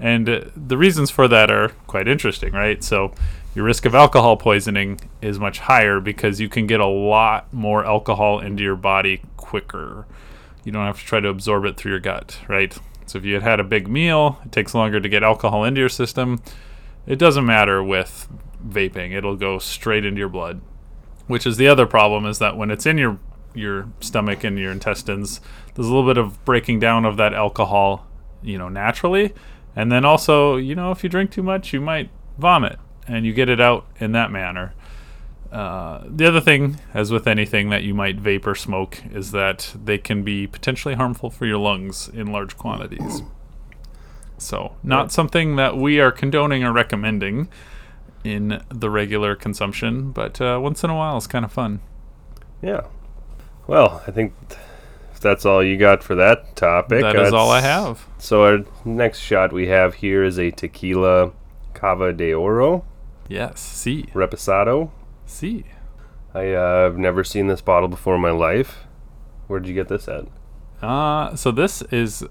And 0.00 0.28
uh, 0.28 0.40
the 0.56 0.78
reasons 0.78 1.10
for 1.10 1.28
that 1.28 1.50
are 1.50 1.70
quite 1.86 2.08
interesting, 2.08 2.52
right? 2.52 2.82
So 2.84 3.12
your 3.54 3.64
risk 3.64 3.84
of 3.84 3.94
alcohol 3.94 4.36
poisoning 4.36 5.00
is 5.20 5.38
much 5.38 5.58
higher 5.58 6.00
because 6.00 6.40
you 6.40 6.48
can 6.48 6.66
get 6.66 6.80
a 6.80 6.86
lot 6.86 7.52
more 7.52 7.84
alcohol 7.84 8.38
into 8.38 8.62
your 8.62 8.76
body 8.76 9.22
quicker. 9.36 10.06
You 10.68 10.72
don't 10.72 10.84
have 10.84 11.00
to 11.00 11.06
try 11.06 11.20
to 11.20 11.30
absorb 11.30 11.64
it 11.64 11.78
through 11.78 11.92
your 11.92 12.00
gut, 12.00 12.40
right? 12.46 12.76
So 13.06 13.16
if 13.16 13.24
you 13.24 13.32
had 13.32 13.42
had 13.42 13.58
a 13.58 13.64
big 13.64 13.88
meal, 13.88 14.38
it 14.44 14.52
takes 14.52 14.74
longer 14.74 15.00
to 15.00 15.08
get 15.08 15.22
alcohol 15.22 15.64
into 15.64 15.80
your 15.80 15.88
system. 15.88 16.42
It 17.06 17.18
doesn't 17.18 17.46
matter 17.46 17.82
with 17.82 18.28
vaping; 18.62 19.12
it'll 19.12 19.34
go 19.34 19.58
straight 19.58 20.04
into 20.04 20.18
your 20.18 20.28
blood. 20.28 20.60
Which 21.26 21.46
is 21.46 21.56
the 21.56 21.68
other 21.68 21.86
problem 21.86 22.26
is 22.26 22.38
that 22.40 22.58
when 22.58 22.70
it's 22.70 22.84
in 22.84 22.98
your 22.98 23.18
your 23.54 23.88
stomach 24.00 24.44
and 24.44 24.58
your 24.58 24.70
intestines, 24.70 25.40
there's 25.74 25.86
a 25.86 25.90
little 25.90 26.06
bit 26.06 26.18
of 26.18 26.44
breaking 26.44 26.80
down 26.80 27.06
of 27.06 27.16
that 27.16 27.32
alcohol, 27.32 28.06
you 28.42 28.58
know, 28.58 28.68
naturally. 28.68 29.32
And 29.74 29.90
then 29.90 30.04
also, 30.04 30.56
you 30.56 30.74
know, 30.74 30.90
if 30.90 31.02
you 31.02 31.08
drink 31.08 31.30
too 31.30 31.42
much, 31.42 31.72
you 31.72 31.80
might 31.80 32.10
vomit 32.36 32.78
and 33.06 33.24
you 33.24 33.32
get 33.32 33.48
it 33.48 33.58
out 33.58 33.86
in 34.00 34.12
that 34.12 34.30
manner. 34.30 34.74
Uh, 35.52 36.02
the 36.06 36.26
other 36.26 36.40
thing, 36.40 36.78
as 36.92 37.10
with 37.10 37.26
anything 37.26 37.70
that 37.70 37.82
you 37.82 37.94
might 37.94 38.22
vape 38.22 38.46
or 38.46 38.54
smoke, 38.54 39.02
is 39.12 39.30
that 39.32 39.74
they 39.82 39.98
can 39.98 40.22
be 40.22 40.46
potentially 40.46 40.94
harmful 40.94 41.30
for 41.30 41.46
your 41.46 41.58
lungs 41.58 42.08
in 42.08 42.26
large 42.32 42.56
quantities. 42.56 43.22
So, 44.36 44.76
not 44.82 45.10
something 45.10 45.56
that 45.56 45.76
we 45.76 46.00
are 46.00 46.12
condoning 46.12 46.62
or 46.64 46.72
recommending 46.72 47.48
in 48.24 48.62
the 48.68 48.90
regular 48.90 49.34
consumption, 49.34 50.12
but 50.12 50.40
uh, 50.40 50.58
once 50.62 50.84
in 50.84 50.90
a 50.90 50.94
while 50.94 51.16
it's 51.16 51.26
kind 51.26 51.44
of 51.44 51.52
fun. 51.52 51.80
Yeah. 52.62 52.82
Well, 53.66 54.02
I 54.06 54.10
think 54.10 54.34
if 55.12 55.20
that's 55.20 55.44
all 55.46 55.64
you 55.64 55.76
got 55.76 56.02
for 56.02 56.14
that 56.14 56.56
topic. 56.56 57.02
That 57.02 57.16
is 57.16 57.32
all 57.32 57.50
I 57.50 57.60
have. 57.60 58.06
So 58.18 58.44
our 58.44 58.64
next 58.84 59.20
shot 59.20 59.52
we 59.52 59.68
have 59.68 59.94
here 59.94 60.22
is 60.22 60.38
a 60.38 60.50
tequila 60.50 61.32
Cava 61.74 62.12
de 62.12 62.34
Oro 62.34 62.84
Yes, 63.28 63.60
see, 63.60 64.04
Reposado. 64.14 64.90
See. 65.28 65.64
I 66.34 66.52
uh, 66.52 66.82
have 66.84 66.98
never 66.98 67.24
seen 67.24 67.46
this 67.46 67.60
bottle 67.60 67.88
before 67.88 68.14
in 68.16 68.20
my 68.20 68.30
life. 68.30 68.84
Where'd 69.46 69.66
you 69.66 69.74
get 69.74 69.88
this 69.88 70.08
at? 70.08 70.26
Uh, 70.82 71.34
so 71.34 71.50
this 71.50 71.82
is 71.90 72.24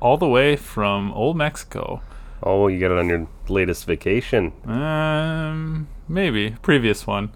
all 0.00 0.16
the 0.16 0.28
way 0.28 0.54
from 0.56 1.12
Old 1.12 1.36
Mexico. 1.36 2.02
Oh, 2.42 2.68
you 2.68 2.78
got 2.78 2.90
it 2.92 2.98
on 2.98 3.08
your 3.08 3.26
latest 3.48 3.86
vacation. 3.86 4.52
Um, 4.66 5.88
maybe 6.06 6.56
previous 6.62 7.06
one. 7.06 7.32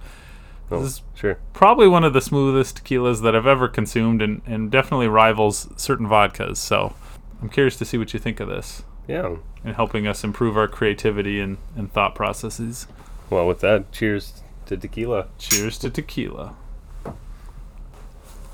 Oh, 0.70 0.80
This 0.82 0.92
is 0.92 1.02
sure. 1.14 1.38
probably 1.52 1.88
one 1.88 2.04
of 2.04 2.12
the 2.12 2.20
smoothest 2.20 2.84
tequilas 2.84 3.22
that 3.22 3.34
I've 3.34 3.46
ever 3.46 3.66
consumed, 3.66 4.22
and, 4.22 4.42
and 4.46 4.70
definitely 4.70 5.08
rivals 5.08 5.68
certain 5.76 6.06
vodkas. 6.06 6.58
So 6.58 6.94
I'm 7.42 7.48
curious 7.48 7.76
to 7.78 7.84
see 7.84 7.98
what 7.98 8.12
you 8.12 8.20
think 8.20 8.38
of 8.38 8.48
this 8.48 8.84
Yeah. 9.08 9.36
and 9.64 9.74
helping 9.74 10.06
us 10.06 10.22
improve 10.22 10.56
our 10.56 10.68
creativity 10.68 11.40
and, 11.40 11.56
and 11.74 11.92
thought 11.92 12.14
processes. 12.14 12.86
Well, 13.30 13.48
with 13.48 13.60
that, 13.60 13.90
cheers 13.90 14.42
to 14.70 14.76
tequila. 14.76 15.26
Cheers 15.38 15.78
to 15.78 15.90
tequila. 15.90 16.54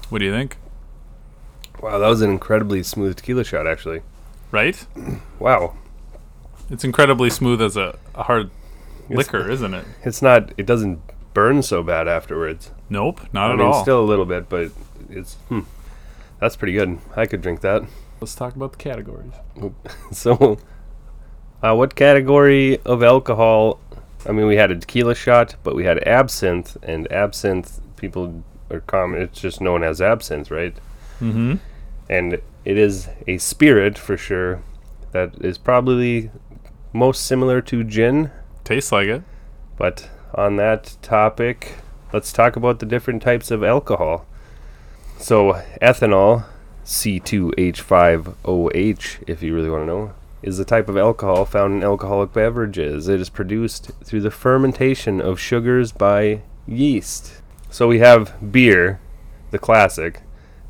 What 0.08 0.18
do 0.18 0.24
you 0.24 0.32
think? 0.32 0.56
Wow, 1.82 1.98
that 1.98 2.08
was 2.08 2.22
an 2.22 2.30
incredibly 2.30 2.82
smooth 2.82 3.16
tequila 3.16 3.44
shot, 3.44 3.66
actually. 3.66 4.02
Right? 4.50 4.86
Wow. 5.38 5.74
It's 6.70 6.82
incredibly 6.82 7.28
smooth 7.30 7.60
as 7.60 7.76
a, 7.76 7.98
a 8.14 8.22
hard 8.24 8.50
It's- 9.10 9.16
liquor, 9.18 9.50
isn't 9.50 9.74
it? 9.74 9.84
It's 10.02 10.22
not. 10.22 10.52
It 10.56 10.64
doesn't 10.66 11.00
burn 11.34 11.62
so 11.62 11.82
bad 11.82 12.08
afterwards. 12.08 12.70
Nope, 12.88 13.20
not 13.34 13.50
I 13.50 13.52
at 13.52 13.58
mean, 13.58 13.66
all. 13.68 13.82
still 13.82 14.00
a 14.00 14.08
little 14.08 14.24
bit, 14.24 14.48
but 14.48 14.70
it's. 15.10 15.34
Hmm, 15.50 15.60
that's 16.40 16.56
pretty 16.56 16.72
good. 16.72 16.98
I 17.14 17.26
could 17.26 17.42
drink 17.42 17.60
that. 17.60 17.82
Let's 18.20 18.34
talk 18.34 18.56
about 18.56 18.72
the 18.72 18.78
categories. 18.78 19.32
So, 20.10 20.56
uh, 21.62 21.74
what 21.74 21.94
category 21.94 22.78
of 22.86 23.02
alcohol? 23.02 23.78
I 24.28 24.32
mean, 24.32 24.46
we 24.46 24.56
had 24.56 24.70
a 24.70 24.76
tequila 24.76 25.14
shot, 25.14 25.56
but 25.62 25.74
we 25.74 25.84
had 25.84 26.06
absinthe, 26.06 26.76
and 26.82 27.10
absinthe 27.12 27.80
people 27.96 28.42
are 28.70 28.80
common. 28.80 29.22
It's 29.22 29.40
just 29.40 29.60
known 29.60 29.84
as 29.84 30.00
absinthe, 30.00 30.50
right? 30.50 30.74
Mm-hmm. 31.20 31.56
And 32.10 32.40
it 32.64 32.78
is 32.78 33.08
a 33.26 33.38
spirit 33.38 33.96
for 33.96 34.16
sure 34.16 34.62
that 35.12 35.34
is 35.40 35.58
probably 35.58 36.30
most 36.92 37.24
similar 37.24 37.60
to 37.62 37.84
gin. 37.84 38.32
Tastes 38.64 38.92
like 38.92 39.08
it. 39.08 39.22
But 39.76 40.10
on 40.34 40.56
that 40.56 40.96
topic, 41.02 41.76
let's 42.12 42.32
talk 42.32 42.56
about 42.56 42.80
the 42.80 42.86
different 42.86 43.22
types 43.22 43.50
of 43.50 43.62
alcohol. 43.62 44.26
So, 45.18 45.62
ethanol, 45.80 46.44
C2H5OH, 46.84 49.24
if 49.26 49.42
you 49.42 49.54
really 49.54 49.70
want 49.70 49.82
to 49.82 49.86
know, 49.86 50.12
is 50.42 50.58
the 50.58 50.64
type 50.64 50.88
of 50.88 50.96
alcohol 50.96 51.44
found 51.44 51.74
in 51.74 51.82
alcoholic 51.82 52.32
beverages. 52.32 53.08
It 53.08 53.20
is 53.20 53.28
produced 53.30 53.90
through 54.04 54.20
the 54.20 54.30
fermentation 54.30 55.20
of 55.20 55.40
sugars 55.40 55.92
by 55.92 56.42
yeast. 56.66 57.42
So, 57.70 57.88
we 57.88 57.98
have 57.98 58.52
beer, 58.52 59.00
the 59.50 59.58
classic, 59.58 60.22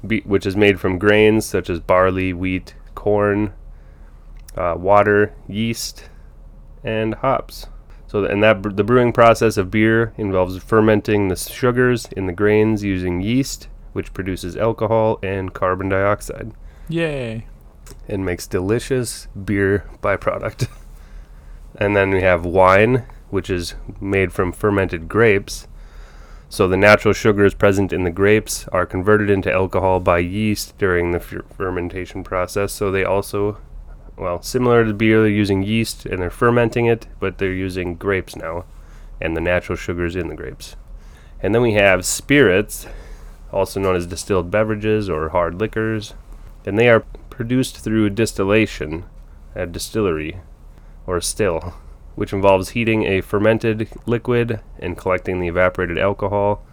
be- 0.07 0.23
which 0.23 0.47
is 0.47 0.57
made 0.57 0.81
from 0.81 0.99
grains 0.99 1.45
such 1.45 1.69
as 1.69 1.81
barley, 1.81 2.33
wheat, 2.33 2.75
corn, 2.95 3.53
uh, 4.57 4.75
water, 4.77 5.35
yeast, 5.49 6.09
and 6.83 7.15
hops. 7.17 7.67
So, 8.07 8.25
and 8.25 8.43
that 8.43 8.63
br- 8.63 8.71
the 8.71 8.85
brewing 8.85 9.13
process 9.13 9.57
of 9.57 9.71
beer 9.71 10.15
involves 10.17 10.63
fermenting 10.63 11.29
the 11.29 11.37
sugars 11.37 12.07
in 12.17 12.27
the 12.27 12.33
grains 12.33 12.83
using 12.83 13.21
yeast, 13.21 13.69
which 13.93 14.15
produces 14.15 14.57
alcohol 14.57 15.19
and 15.23 15.53
carbon 15.53 15.89
dioxide 15.89 16.53
Yay. 16.89 17.47
And 18.09 18.25
makes 18.25 18.47
delicious 18.47 19.27
beer 19.45 19.85
byproduct. 20.03 20.69
and 21.77 21.97
then 21.97 22.11
we 22.11 22.23
have 22.23 22.45
wine, 22.45 23.05
which 23.31 23.51
is 23.51 23.75
made 24.01 24.33
from 24.33 24.53
fermented 24.53 25.09
grapes. 25.09 25.67
So 26.49 26.69
the 26.69 26.77
natural 26.77 27.13
sugars 27.13 27.55
present 27.55 27.93
in 27.93 28.05
the 28.05 28.11
grapes 28.11 28.69
are 28.69 28.87
converted 28.87 29.29
into 29.29 29.53
alcohol 29.53 30.01
by 30.01 30.19
yeast 30.19 30.79
during 30.79 31.11
the 31.11 31.21
fer- 31.21 31.45
fermentation 31.57 32.23
process. 32.23 32.73
So 32.73 32.91
they 32.91 33.05
also, 33.05 33.59
well, 34.17 34.41
similar 34.43 34.85
to 34.85 34.95
beer, 34.95 35.21
they're 35.21 35.31
using 35.31 35.63
yeast 35.63 36.07
and 36.07 36.21
they're 36.21 36.31
fermenting 36.31 36.87
it, 36.87 37.07
but 37.19 37.39
they're 37.39 37.53
using 37.53 37.97
grapes 37.97 38.37
now 38.37 38.65
and 39.21 39.37
the 39.37 39.41
natural 39.41 39.77
sugars 39.77 40.15
in 40.15 40.29
the 40.29 40.35
grapes. 40.35 40.77
And 41.41 41.55
then 41.55 41.63
we 41.63 41.75
have 41.75 42.05
spirits, 42.05 42.87
also 43.53 43.81
known 43.81 43.97
as 43.97 44.07
distilled 44.07 44.51
beverages 44.51 45.09
or 45.09 45.31
hard 45.31 45.61
liquors, 45.61 46.15
and 46.65 46.79
they 46.79 46.89
are 46.89 47.05
produced 47.37 47.77
through 47.77 48.09
distillation 48.09 49.05
at 49.55 49.71
distillery 49.71 50.41
or 51.07 51.21
still, 51.21 51.75
which 52.15 52.33
involves 52.33 52.71
heating 52.71 53.05
a 53.05 53.21
fermented 53.21 53.89
liquid 54.07 54.61
and 54.79 54.97
collecting 54.97 55.39
the 55.39 55.49
evaporated 55.49 55.99
alcohol. 55.99 56.65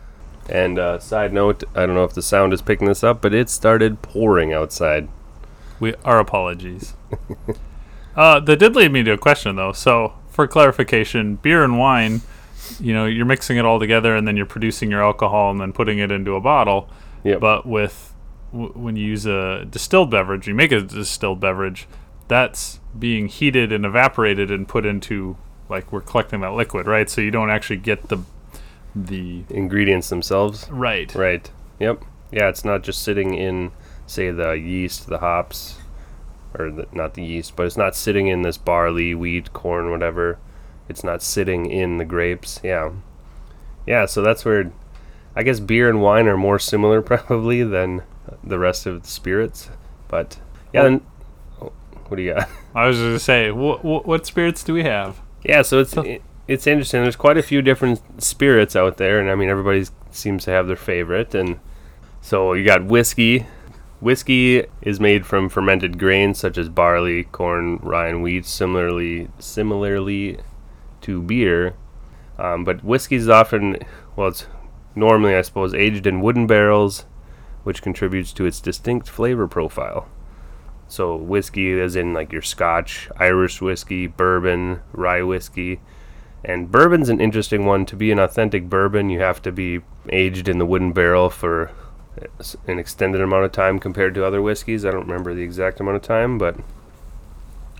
And 0.49 0.79
uh, 0.79 0.99
side 0.99 1.33
note, 1.33 1.65
I 1.75 1.85
don't 1.85 1.95
know 1.95 2.05
if 2.05 2.13
the 2.13 2.21
sound 2.21 2.53
is 2.53 2.61
picking 2.61 2.87
this 2.87 3.03
up, 3.03 3.21
but 3.21 3.33
it 3.33 3.49
started 3.49 4.01
pouring 4.01 4.53
outside. 4.53 5.09
We 5.81 5.95
our 6.05 6.19
apologies. 6.19 6.93
uh, 8.15 8.39
that 8.39 8.55
did 8.57 8.73
lead 8.73 8.93
me 8.93 9.03
to 9.03 9.11
a 9.11 9.17
question 9.17 9.57
though. 9.57 9.73
So 9.73 10.13
for 10.29 10.47
clarification, 10.47 11.35
beer 11.35 11.65
and 11.65 11.77
wine, 11.77 12.21
you 12.79 12.93
know, 12.93 13.05
you're 13.05 13.25
mixing 13.25 13.57
it 13.57 13.65
all 13.65 13.79
together 13.79 14.15
and 14.15 14.25
then 14.25 14.37
you're 14.37 14.45
producing 14.45 14.89
your 14.89 15.03
alcohol 15.03 15.51
and 15.51 15.59
then 15.59 15.73
putting 15.73 15.99
it 15.99 16.09
into 16.09 16.35
a 16.35 16.41
bottle. 16.41 16.89
Yep. 17.25 17.41
But 17.41 17.65
with 17.65 18.12
w- 18.53 18.71
when 18.73 18.95
you 18.95 19.05
use 19.05 19.25
a 19.25 19.65
distilled 19.69 20.09
beverage, 20.09 20.47
you 20.47 20.55
make 20.55 20.71
a 20.71 20.79
distilled 20.81 21.41
beverage, 21.41 21.87
that's 22.29 22.79
being 22.97 23.27
heated 23.27 23.73
and 23.73 23.85
evaporated 23.85 24.49
and 24.49 24.67
put 24.67 24.85
into 24.85 25.35
like 25.67 25.91
we're 25.91 26.01
collecting 26.01 26.39
that 26.41 26.53
liquid, 26.53 26.87
right? 26.87 27.09
So 27.09 27.19
you 27.19 27.31
don't 27.31 27.49
actually 27.49 27.77
get 27.77 28.07
the 28.09 28.19
the 28.95 29.43
Ingredients 29.49 30.09
themselves. 30.09 30.69
right. 30.69 31.13
Right. 31.15 31.49
Yep. 31.79 32.03
Yeah, 32.31 32.47
it's 32.49 32.63
not 32.63 32.83
just 32.83 33.01
sitting 33.01 33.33
in, 33.33 33.71
say, 34.05 34.29
the 34.31 34.51
yeast, 34.51 35.07
the 35.07 35.17
hops, 35.17 35.79
or 36.57 36.69
the, 36.69 36.87
not 36.91 37.15
the 37.15 37.23
yeast, 37.23 37.55
but 37.55 37.65
it's 37.65 37.77
not 37.77 37.95
sitting 37.95 38.27
in 38.27 38.43
this 38.43 38.57
barley, 38.57 39.15
wheat, 39.15 39.51
corn, 39.53 39.89
whatever. 39.89 40.37
It's 40.87 41.03
not 41.03 41.23
sitting 41.23 41.65
in 41.65 41.97
the 41.97 42.05
grapes. 42.05 42.59
Yeah. 42.63 42.91
Yeah, 43.87 44.05
so 44.05 44.21
that's 44.21 44.45
where 44.45 44.71
I 45.35 45.43
guess 45.43 45.59
beer 45.59 45.89
and 45.89 46.01
wine 46.01 46.27
are 46.27 46.37
more 46.37 46.59
similar 46.59 47.01
probably 47.03 47.63
than 47.63 48.03
the 48.43 48.59
rest 48.59 48.85
of 48.85 49.03
the 49.03 49.07
spirits. 49.07 49.69
But 50.07 50.39
yeah, 50.73 50.83
then, 50.83 51.01
oh, 51.61 51.71
what 52.07 52.17
do 52.17 52.23
you 52.23 52.33
got? 52.33 52.49
I 52.75 52.87
was 52.87 52.97
going 52.97 53.13
to 53.13 53.19
say, 53.19 53.49
wh- 53.49 53.79
wh- 53.81 54.05
what 54.07 54.25
spirits 54.25 54.63
do 54.63 54.73
we 54.73 54.83
have? 54.83 55.21
Yeah, 55.43 55.61
so 55.61 55.79
it's 55.79 55.95
it, 55.97 56.21
it's 56.47 56.67
interesting. 56.67 57.01
There's 57.01 57.15
quite 57.15 57.37
a 57.37 57.43
few 57.43 57.61
different 57.61 58.21
spirits 58.21 58.75
out 58.75 58.97
there, 58.97 59.19
and 59.19 59.29
I 59.29 59.35
mean 59.35 59.49
everybody 59.49 59.85
seems 60.11 60.45
to 60.45 60.51
have 60.51 60.67
their 60.67 60.75
favorite. 60.75 61.33
And 61.35 61.59
so 62.21 62.53
you 62.53 62.65
got 62.65 62.85
whiskey. 62.85 63.45
Whiskey 63.99 64.65
is 64.81 64.99
made 64.99 65.25
from 65.25 65.47
fermented 65.47 65.97
grains 65.97 66.37
such 66.37 66.57
as 66.57 66.67
barley, 66.67 67.23
corn, 67.23 67.77
rye, 67.77 68.09
and 68.09 68.21
wheat. 68.21 68.45
Similarly, 68.45 69.29
similarly 69.39 70.39
to 71.01 71.21
beer, 71.21 71.75
um, 72.37 72.63
but 72.63 72.83
whiskey 72.83 73.15
is 73.15 73.29
often 73.29 73.77
well, 74.15 74.29
it's 74.29 74.45
normally 74.95 75.35
I 75.35 75.41
suppose 75.41 75.73
aged 75.73 76.07
in 76.07 76.21
wooden 76.21 76.47
barrels, 76.47 77.05
which 77.63 77.81
contributes 77.81 78.33
to 78.33 78.45
its 78.45 78.59
distinct 78.59 79.09
flavor 79.09 79.47
profile. 79.47 80.07
So 80.87 81.15
whiskey 81.15 81.71
is 81.71 81.95
in 81.95 82.13
like 82.13 82.31
your 82.31 82.41
Scotch, 82.41 83.09
Irish 83.17 83.61
whiskey, 83.61 84.07
bourbon, 84.07 84.81
rye 84.91 85.23
whiskey. 85.23 85.79
And 86.45 86.69
bourbon's 86.71 87.09
an 87.09 87.21
interesting 87.21 87.65
one. 87.65 87.85
To 87.85 87.95
be 87.95 88.11
an 88.11 88.19
authentic 88.19 88.69
bourbon, 88.69 89.09
you 89.09 89.19
have 89.21 89.41
to 89.43 89.51
be 89.51 89.79
aged 90.09 90.49
in 90.49 90.57
the 90.57 90.65
wooden 90.65 90.91
barrel 90.91 91.29
for 91.29 91.71
an 92.67 92.77
extended 92.77 93.21
amount 93.21 93.45
of 93.45 93.51
time 93.51 93.79
compared 93.79 94.13
to 94.15 94.25
other 94.25 94.41
whiskeys. 94.41 94.85
I 94.85 94.91
don't 94.91 95.07
remember 95.07 95.33
the 95.33 95.41
exact 95.41 95.79
amount 95.79 95.95
of 95.95 96.03
time, 96.03 96.37
but 96.37 96.57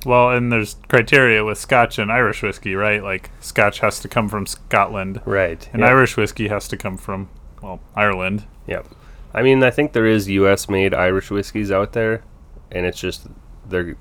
Well, 0.06 0.32
and 0.32 0.52
there's 0.52 0.76
criteria 0.88 1.44
with 1.44 1.58
Scotch 1.58 1.98
and 1.98 2.12
Irish 2.12 2.42
whiskey, 2.44 2.76
right? 2.76 3.04
Like 3.04 3.30
Scotch 3.40 3.80
has 3.80 4.00
to 4.02 4.08
come 4.08 4.30
from 4.30 4.46
Scotland, 4.46 5.22
right. 5.26 5.68
and 5.72 5.82
yeah. 5.82 5.88
Irish 5.88 6.18
whiskey 6.18 6.48
has 6.50 6.68
to 6.70 6.78
come 6.78 6.98
from 6.98 7.30
well 7.62 7.80
Ireland. 7.96 8.46
Yep. 8.68 8.88
I 9.34 9.42
mean, 9.42 9.64
I 9.64 9.72
think 9.72 9.94
there 9.94 10.06
is 10.06 10.30
U.S. 10.30 10.70
made 10.70 10.94
Irish 10.94 11.32
whiskeys 11.32 11.72
out 11.72 11.94
there, 11.94 12.24
and 12.72 12.86
it's 12.86 13.00
just 13.00 13.28
they're 13.68 13.96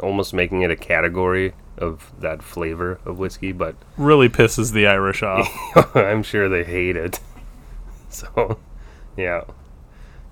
almost 0.00 0.32
making 0.32 0.62
it 0.62 0.70
a 0.70 0.76
category 0.76 1.54
of 1.76 2.12
that 2.18 2.42
flavor 2.42 3.00
of 3.04 3.18
whiskey, 3.18 3.52
but 3.52 3.76
Really 3.96 4.28
pisses 4.28 4.72
the 4.72 4.86
Irish 4.86 5.22
off. 5.22 5.48
I'm 5.94 6.22
sure 6.22 6.48
they 6.48 6.64
hate 6.64 6.96
it. 6.96 7.20
So, 8.10 8.58
yeah, 9.18 9.44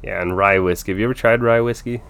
yeah. 0.03 0.23
And 0.23 0.35
rye 0.35 0.59
whiskey. 0.59 0.93
Have 0.93 0.99
you 0.99 1.05
ever 1.05 1.13
tried 1.13 1.43
rye 1.43 1.61
whiskey? 1.61 2.01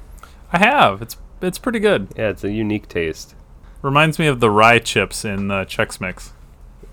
I 0.52 0.58
have. 0.58 1.02
It's 1.02 1.16
it's 1.40 1.58
pretty 1.58 1.78
good. 1.78 2.08
Yeah, 2.16 2.30
it's 2.30 2.44
a 2.44 2.52
unique 2.52 2.88
taste. 2.88 3.34
Reminds 3.82 4.18
me 4.18 4.26
of 4.26 4.40
the 4.40 4.50
rye 4.50 4.78
chips 4.78 5.24
in 5.24 5.50
uh, 5.50 5.64
Chex 5.64 6.00
Mix. 6.00 6.32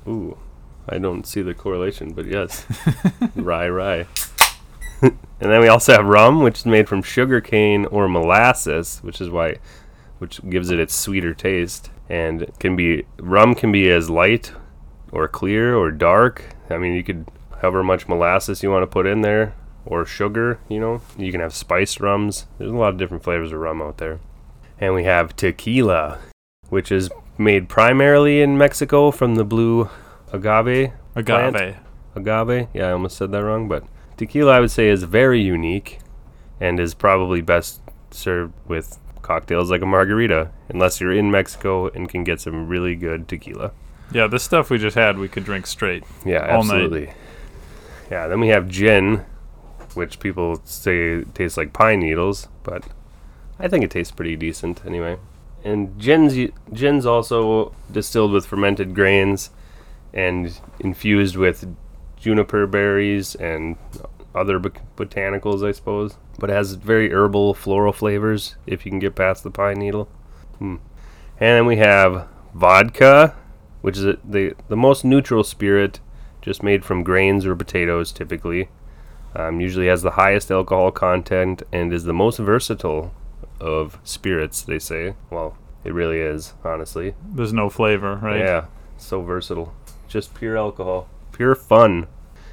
Ooh, 0.08 0.38
I 0.88 0.98
don't 0.98 1.26
see 1.26 1.42
the 1.42 1.54
correlation, 1.54 2.14
but 2.14 2.26
yes, 2.26 2.66
rye, 3.36 3.70
rye. 3.70 4.06
and 5.02 5.18
then 5.40 5.62
we 5.62 5.68
also 5.68 5.94
have 5.94 6.06
rum, 6.06 6.42
which 6.42 6.60
is 6.60 6.66
made 6.66 6.88
from 6.88 7.02
sugar 7.02 7.42
cane 7.42 7.86
or 7.86 8.08
molasses, 8.08 9.00
which 9.00 9.22
is 9.22 9.30
why, 9.30 9.58
which 10.20 10.40
gives 10.50 10.70
it 10.70 10.80
its 10.80 10.94
sweeter 10.94 11.34
taste. 11.34 11.90
And 12.10 12.52
can 12.60 12.76
be 12.76 13.06
rum 13.18 13.56
can 13.56 13.72
be 13.72 13.90
as 13.90 14.10
light, 14.10 14.52
or 15.12 15.28
clear, 15.28 15.76
or 15.76 15.90
dark. 15.90 16.56
I 16.70 16.78
mean, 16.78 16.94
you 16.94 17.04
could 17.04 17.28
however 17.62 17.84
much 17.84 18.08
molasses 18.08 18.62
you 18.62 18.70
want 18.70 18.84
to 18.84 18.88
put 18.88 19.08
in 19.08 19.22
there, 19.22 19.56
or 19.86 20.06
sugar. 20.06 20.60
You 20.68 20.80
know, 20.80 21.02
you 21.18 21.32
can 21.32 21.40
have 21.40 21.54
spiced 21.54 22.02
rums. 22.02 22.46
There's 22.58 22.72
a 22.72 22.76
lot 22.76 22.90
of 22.90 22.98
different 22.98 23.24
flavors 23.24 23.54
of 23.54 23.60
rum 23.60 23.82
out 23.82 23.98
there. 23.98 24.20
And 24.80 24.94
we 24.94 25.04
have 25.04 25.36
tequila, 25.36 26.20
which 26.70 26.92
is 26.92 27.10
made 27.38 27.70
primarily 27.70 28.42
in 28.42 28.58
Mexico 28.58 29.12
from 29.12 29.36
the 29.36 29.44
blue 29.46 29.90
agave. 30.32 30.92
Agave. 31.16 31.54
Plant? 31.54 31.78
Agave? 32.16 32.68
Yeah, 32.74 32.88
I 32.90 32.92
almost 32.92 33.18
said 33.18 33.32
that 33.32 33.44
wrong, 33.44 33.68
but 33.68 33.84
tequila 34.18 34.52
I 34.52 34.60
would 34.60 34.72
say 34.72 34.90
is 34.90 35.04
very 35.04 35.42
unique 35.42 36.00
and 36.60 36.80
is 36.80 36.94
probably 36.94 37.42
best 37.42 37.82
served 38.12 38.54
with 38.68 39.00
cocktails 39.22 39.72
like 39.72 39.82
a 39.82 39.86
margarita, 39.86 40.52
unless 40.70 41.00
you're 41.00 41.14
in 41.14 41.32
Mexico 41.32 41.88
and 41.90 42.10
can 42.10 42.24
get 42.24 42.42
some 42.42 42.68
really 42.68 42.96
good 42.96 43.28
tequila. 43.28 43.72
Yeah, 44.12 44.28
this 44.28 44.44
stuff 44.44 44.70
we 44.70 44.78
just 44.78 44.96
had 44.96 45.18
we 45.18 45.28
could 45.30 45.44
drink 45.46 45.66
straight. 45.66 46.04
Yeah, 46.26 46.40
All 46.56 46.64
night. 46.64 46.76
absolutely. 46.76 47.14
Yeah, 48.12 48.28
then 48.28 48.40
we 48.42 48.50
have 48.50 48.68
gin, 48.68 49.26
which 49.96 50.20
people 50.20 50.62
say 50.66 51.24
tastes 51.34 51.58
like 51.58 51.74
pine 51.74 52.02
needles, 52.02 52.48
but 52.64 52.84
I 53.60 53.68
think 53.68 53.84
it 53.84 53.92
tastes 53.92 54.12
pretty 54.12 54.36
decent 54.36 54.86
anyway. 54.86 55.18
And 55.64 55.98
gin's 56.00 56.52
gin's 56.74 57.06
also 57.06 57.74
distilled 57.92 58.32
with 58.32 58.46
fermented 58.46 58.94
grains 58.94 59.50
and 60.14 60.60
infused 60.80 61.38
with 61.38 61.76
juniper 62.18 62.68
berries 62.68 63.36
and 63.36 63.78
other 64.36 64.60
bot- 64.60 64.96
botanicals, 64.96 65.66
I 65.66 65.72
suppose. 65.72 66.18
But 66.40 66.50
it 66.50 66.54
has 66.54 66.74
very 66.74 67.12
herbal, 67.14 67.54
floral 67.54 67.94
flavors 67.94 68.56
if 68.66 68.86
you 68.86 68.92
can 68.92 69.00
get 69.00 69.16
past 69.16 69.44
the 69.44 69.52
pine 69.52 69.78
needle. 69.78 70.10
Hmm. 70.58 70.78
And 71.40 71.58
then 71.58 71.66
we 71.66 71.78
have 71.78 72.28
vodka, 72.54 73.36
which 73.82 73.98
is 73.98 74.06
a, 74.06 74.18
the 74.24 74.56
the 74.68 74.78
most 74.78 75.06
neutral 75.06 75.44
spirit, 75.44 76.00
just 76.42 76.64
made 76.64 76.84
from 76.84 77.04
grains 77.04 77.46
or 77.46 77.56
potatoes, 77.56 78.12
typically. 78.12 78.70
Um, 79.36 79.62
usually 79.62 79.88
has 79.88 80.04
the 80.04 80.12
highest 80.12 80.52
alcohol 80.52 80.92
content 80.92 81.64
and 81.72 81.92
is 81.92 82.04
the 82.04 82.14
most 82.14 82.38
versatile 82.38 83.12
of 83.64 84.00
spirits. 84.04 84.62
They 84.62 84.80
say. 84.80 85.16
Well, 85.30 85.58
it 85.84 85.94
really 85.94 86.20
is, 86.20 86.54
honestly. 86.64 87.16
There's 87.26 87.54
no 87.54 87.70
flavor, 87.70 88.16
right? 88.16 88.40
Yeah, 88.40 88.66
so 88.98 89.22
versatile. 89.22 89.74
Just 90.08 90.34
pure 90.34 90.58
alcohol, 90.58 91.08
pure 91.32 91.56
fun. 91.56 92.08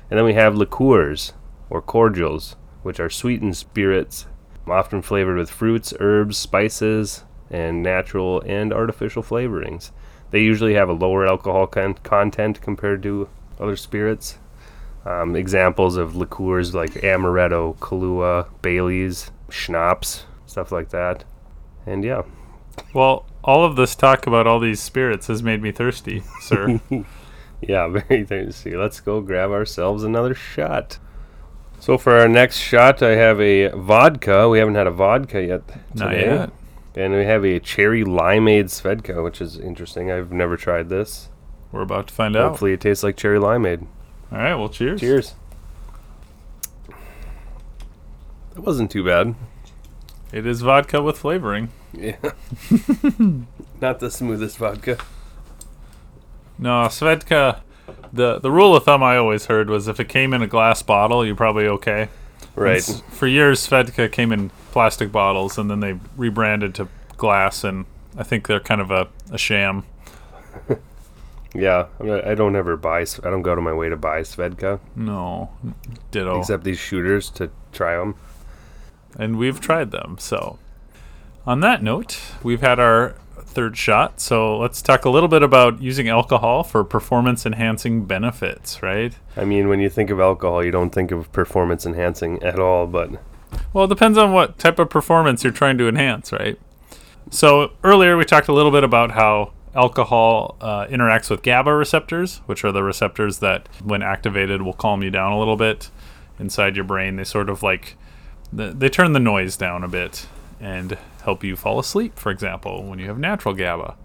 And 0.08 0.18
then 0.18 0.24
we 0.24 0.34
have 0.34 0.56
liqueurs 0.56 1.34
or 1.68 1.80
cordials, 1.80 2.56
which 2.82 2.98
are 2.98 3.10
sweetened 3.10 3.56
spirits, 3.56 4.26
often 4.66 5.02
flavored 5.02 5.36
with 5.36 5.50
fruits, 5.50 5.94
herbs, 6.00 6.36
spices, 6.36 7.24
and 7.50 7.82
natural 7.82 8.42
and 8.46 8.72
artificial 8.72 9.22
flavorings. 9.22 9.90
They 10.30 10.40
usually 10.40 10.74
have 10.74 10.88
a 10.88 10.92
lower 10.94 11.26
alcohol 11.26 11.66
con- 11.66 11.94
content 11.94 12.60
compared 12.60 13.02
to 13.04 13.28
other 13.58 13.76
spirits. 13.76 14.38
Um, 15.04 15.34
examples 15.34 15.96
of 15.96 16.14
liqueurs 16.14 16.74
like 16.74 16.92
amaretto, 16.92 17.76
Kahlua, 17.78 18.48
Bailey's, 18.62 19.30
schnapps, 19.48 20.24
stuff 20.50 20.72
like 20.72 20.90
that. 20.90 21.24
And 21.86 22.04
yeah, 22.04 22.22
Well, 22.92 23.24
all 23.42 23.64
of 23.64 23.76
this 23.76 23.94
talk 23.94 24.26
about 24.26 24.46
all 24.46 24.60
these 24.60 24.80
spirits 24.80 25.28
has 25.28 25.42
made 25.42 25.62
me 25.62 25.72
thirsty, 25.72 26.22
sir. 26.40 26.80
Yeah, 27.62 27.88
very 27.88 28.24
thirsty. 28.24 28.74
Let's 28.74 29.00
go 29.00 29.20
grab 29.20 29.50
ourselves 29.50 30.02
another 30.02 30.34
shot. 30.34 30.98
So 31.78 31.98
for 31.98 32.18
our 32.18 32.26
next 32.26 32.56
shot, 32.56 33.02
I 33.02 33.16
have 33.16 33.38
a 33.38 33.68
vodka. 33.68 34.48
We 34.48 34.58
haven't 34.60 34.76
had 34.76 34.86
a 34.86 34.90
vodka 34.90 35.42
yet 35.44 35.62
Not 35.94 36.08
today. 36.08 36.24
yet. 36.24 36.50
And 36.94 37.12
we 37.12 37.24
have 37.26 37.44
a 37.44 37.60
cherry 37.60 38.02
limeade 38.02 38.64
Svedka, 38.70 39.22
which 39.22 39.42
is 39.42 39.58
interesting. 39.58 40.10
I've 40.10 40.32
never 40.32 40.56
tried 40.56 40.88
this. 40.88 41.28
We're 41.70 41.82
about 41.82 42.06
to 42.08 42.14
find 42.14 42.34
out. 42.34 42.48
Hopefully 42.48 42.72
it 42.72 42.80
tastes 42.80 43.04
like 43.04 43.18
cherry 43.18 43.38
limeade. 43.38 43.86
All 44.32 44.38
right. 44.38 44.54
Well, 44.54 44.70
cheers. 44.70 44.98
Cheers. 45.00 45.34
That 48.54 48.60
wasn't 48.62 48.90
too 48.90 49.04
bad. 49.04 49.34
It 50.32 50.46
is 50.46 50.60
vodka 50.62 51.02
with 51.02 51.18
flavoring. 51.18 51.70
Yeah. 51.92 52.16
Not 53.80 53.98
the 54.00 54.10
smoothest 54.10 54.58
vodka. 54.58 54.98
No, 56.58 56.84
Svedka. 56.88 57.60
The 58.12 58.38
the 58.38 58.50
rule 58.50 58.76
of 58.76 58.84
thumb 58.84 59.02
I 59.02 59.16
always 59.16 59.46
heard 59.46 59.68
was 59.70 59.88
if 59.88 59.98
it 59.98 60.08
came 60.08 60.32
in 60.34 60.42
a 60.42 60.46
glass 60.46 60.82
bottle, 60.82 61.24
you're 61.26 61.34
probably 61.34 61.66
okay. 61.66 62.08
Right. 62.54 62.76
S- 62.78 63.02
For 63.10 63.26
years, 63.26 63.66
Svedka 63.66 64.10
came 64.12 64.30
in 64.32 64.50
plastic 64.72 65.10
bottles, 65.10 65.58
and 65.58 65.70
then 65.70 65.80
they 65.80 65.98
rebranded 66.16 66.74
to 66.76 66.88
glass, 67.16 67.64
and 67.64 67.86
I 68.16 68.22
think 68.22 68.46
they're 68.46 68.60
kind 68.60 68.80
of 68.80 68.90
a, 68.90 69.08
a 69.32 69.38
sham. 69.38 69.84
Yeah. 71.52 71.86
I'm 71.98 72.06
not, 72.06 72.24
I 72.28 72.36
don't 72.36 72.54
ever 72.54 72.76
buy. 72.76 73.00
I 73.00 73.04
don't 73.30 73.42
go 73.42 73.56
to 73.56 73.60
my 73.60 73.72
way 73.72 73.88
to 73.88 73.96
buy 73.96 74.20
Svedka, 74.20 74.78
No, 74.94 75.50
ditto. 76.12 76.38
except 76.38 76.62
these 76.62 76.78
shooters 76.78 77.28
to 77.30 77.50
try 77.72 77.96
them. 77.96 78.14
And 79.18 79.38
we've 79.38 79.60
tried 79.60 79.90
them. 79.90 80.16
So, 80.18 80.58
on 81.46 81.60
that 81.60 81.82
note, 81.82 82.20
we've 82.42 82.60
had 82.60 82.78
our 82.78 83.16
third 83.50 83.76
shot. 83.76 84.20
So 84.20 84.56
let's 84.58 84.80
talk 84.80 85.04
a 85.04 85.10
little 85.10 85.28
bit 85.28 85.42
about 85.42 85.82
using 85.82 86.08
alcohol 86.08 86.62
for 86.62 86.84
performance 86.84 87.44
enhancing 87.44 88.04
benefits, 88.04 88.82
right? 88.82 89.12
I 89.36 89.44
mean, 89.44 89.68
when 89.68 89.80
you 89.80 89.90
think 89.90 90.10
of 90.10 90.20
alcohol, 90.20 90.64
you 90.64 90.70
don't 90.70 90.90
think 90.90 91.10
of 91.10 91.30
performance 91.32 91.84
enhancing 91.84 92.42
at 92.42 92.58
all, 92.58 92.86
but 92.86 93.10
Well, 93.72 93.84
it 93.84 93.88
depends 93.88 94.16
on 94.16 94.32
what 94.32 94.58
type 94.58 94.78
of 94.78 94.88
performance 94.88 95.42
you're 95.42 95.52
trying 95.52 95.78
to 95.78 95.88
enhance, 95.88 96.32
right? 96.32 96.58
So 97.30 97.72
earlier 97.82 98.16
we 98.16 98.24
talked 98.24 98.48
a 98.48 98.52
little 98.52 98.70
bit 98.70 98.84
about 98.84 99.12
how 99.12 99.52
alcohol 99.74 100.56
uh, 100.60 100.86
interacts 100.86 101.30
with 101.30 101.42
GABA 101.42 101.72
receptors, 101.74 102.38
which 102.46 102.64
are 102.64 102.72
the 102.72 102.82
receptors 102.82 103.38
that, 103.38 103.68
when 103.82 104.02
activated, 104.02 104.62
will 104.62 104.72
calm 104.72 105.02
you 105.02 105.10
down 105.10 105.32
a 105.32 105.38
little 105.38 105.56
bit 105.56 105.90
inside 106.38 106.76
your 106.76 106.84
brain. 106.84 107.16
They 107.16 107.24
sort 107.24 107.48
of 107.48 107.62
like 107.62 107.96
th- 108.56 108.74
they 108.76 108.88
turn 108.88 109.12
the 109.12 109.20
noise 109.20 109.56
down 109.56 109.84
a 109.84 109.88
bit 109.88 110.26
and 110.60 110.96
help 111.22 111.42
you 111.44 111.56
fall 111.56 111.78
asleep. 111.78 112.18
For 112.18 112.30
example, 112.30 112.84
when 112.84 112.98
you 112.98 113.06
have 113.06 113.18
natural 113.18 113.54
GABA. 113.54 113.96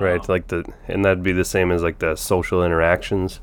right, 0.00 0.28
like 0.28 0.48
the 0.48 0.64
and 0.88 1.04
that'd 1.04 1.22
be 1.22 1.32
the 1.32 1.44
same 1.44 1.70
as 1.70 1.82
like 1.82 1.98
the 1.98 2.16
social 2.16 2.64
interactions. 2.64 3.40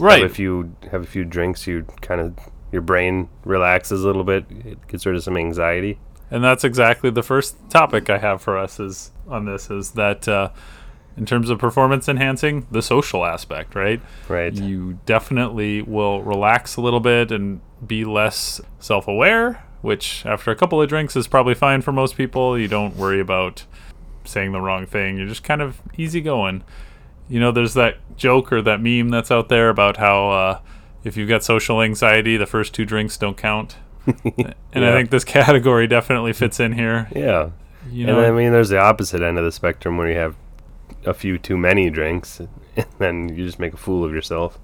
Right. 0.00 0.22
If 0.22 0.38
you 0.38 0.74
have 0.90 1.02
a 1.02 1.06
few 1.06 1.24
drinks, 1.24 1.66
you 1.66 1.84
kind 2.00 2.20
of 2.20 2.34
your 2.72 2.82
brain 2.82 3.28
relaxes 3.44 4.02
a 4.02 4.06
little 4.06 4.24
bit, 4.24 4.46
it 4.64 4.86
gets 4.88 5.04
rid 5.04 5.14
of 5.16 5.22
some 5.22 5.36
anxiety. 5.36 5.98
and 6.30 6.42
that's 6.42 6.64
exactly 6.64 7.10
the 7.10 7.22
first 7.22 7.56
topic 7.68 8.08
I 8.08 8.16
have 8.16 8.40
for 8.40 8.56
us 8.56 8.80
is 8.80 9.10
on 9.28 9.44
this 9.44 9.70
is 9.70 9.90
that 9.92 10.26
uh, 10.26 10.48
in 11.16 11.26
terms 11.26 11.50
of 11.50 11.58
performance 11.58 12.08
enhancing, 12.08 12.66
the 12.70 12.82
social 12.82 13.24
aspect, 13.24 13.74
right? 13.74 14.00
Right. 14.28 14.54
You 14.54 14.98
definitely 15.06 15.82
will 15.82 16.22
relax 16.22 16.76
a 16.76 16.80
little 16.80 17.00
bit 17.00 17.30
and 17.30 17.60
be 17.86 18.04
less 18.04 18.60
self-aware, 18.78 19.62
which 19.82 20.24
after 20.24 20.50
a 20.50 20.56
couple 20.56 20.80
of 20.80 20.88
drinks 20.88 21.16
is 21.16 21.26
probably 21.28 21.54
fine 21.54 21.82
for 21.82 21.92
most 21.92 22.16
people. 22.16 22.58
You 22.58 22.68
don't 22.68 22.96
worry 22.96 23.20
about 23.20 23.64
saying 24.24 24.52
the 24.52 24.60
wrong 24.60 24.86
thing. 24.86 25.18
You're 25.18 25.28
just 25.28 25.44
kind 25.44 25.60
of 25.60 25.80
easy 25.96 26.20
going. 26.20 26.64
You 27.28 27.40
know, 27.40 27.52
there's 27.52 27.74
that 27.74 27.98
joke 28.16 28.52
or 28.52 28.62
that 28.62 28.80
meme 28.80 29.10
that's 29.10 29.30
out 29.30 29.48
there 29.48 29.68
about 29.68 29.96
how 29.96 30.30
uh, 30.30 30.60
if 31.04 31.16
you've 31.16 31.28
got 31.28 31.44
social 31.44 31.82
anxiety, 31.82 32.36
the 32.36 32.46
first 32.46 32.74
two 32.74 32.84
drinks 32.84 33.16
don't 33.16 33.36
count. 33.36 33.76
And 34.74 34.86
I 34.86 34.92
think 34.92 35.10
this 35.10 35.24
category 35.38 35.86
definitely 35.86 36.32
fits 36.32 36.58
in 36.58 36.72
here. 36.72 37.08
Yeah. 37.14 37.50
You 37.90 38.06
and 38.06 38.16
know, 38.16 38.24
I 38.24 38.30
mean, 38.30 38.52
there's 38.52 38.70
the 38.70 38.78
opposite 38.78 39.20
end 39.20 39.38
of 39.38 39.44
the 39.44 39.52
spectrum 39.52 39.98
where 39.98 40.08
you 40.08 40.16
have 40.16 40.34
a 41.04 41.14
few 41.14 41.38
too 41.38 41.56
many 41.56 41.90
drinks, 41.90 42.40
and 42.76 42.86
then 42.98 43.28
you 43.28 43.44
just 43.46 43.58
make 43.58 43.74
a 43.74 43.76
fool 43.78 44.04
of 44.04 44.12
yourself. 44.12 44.58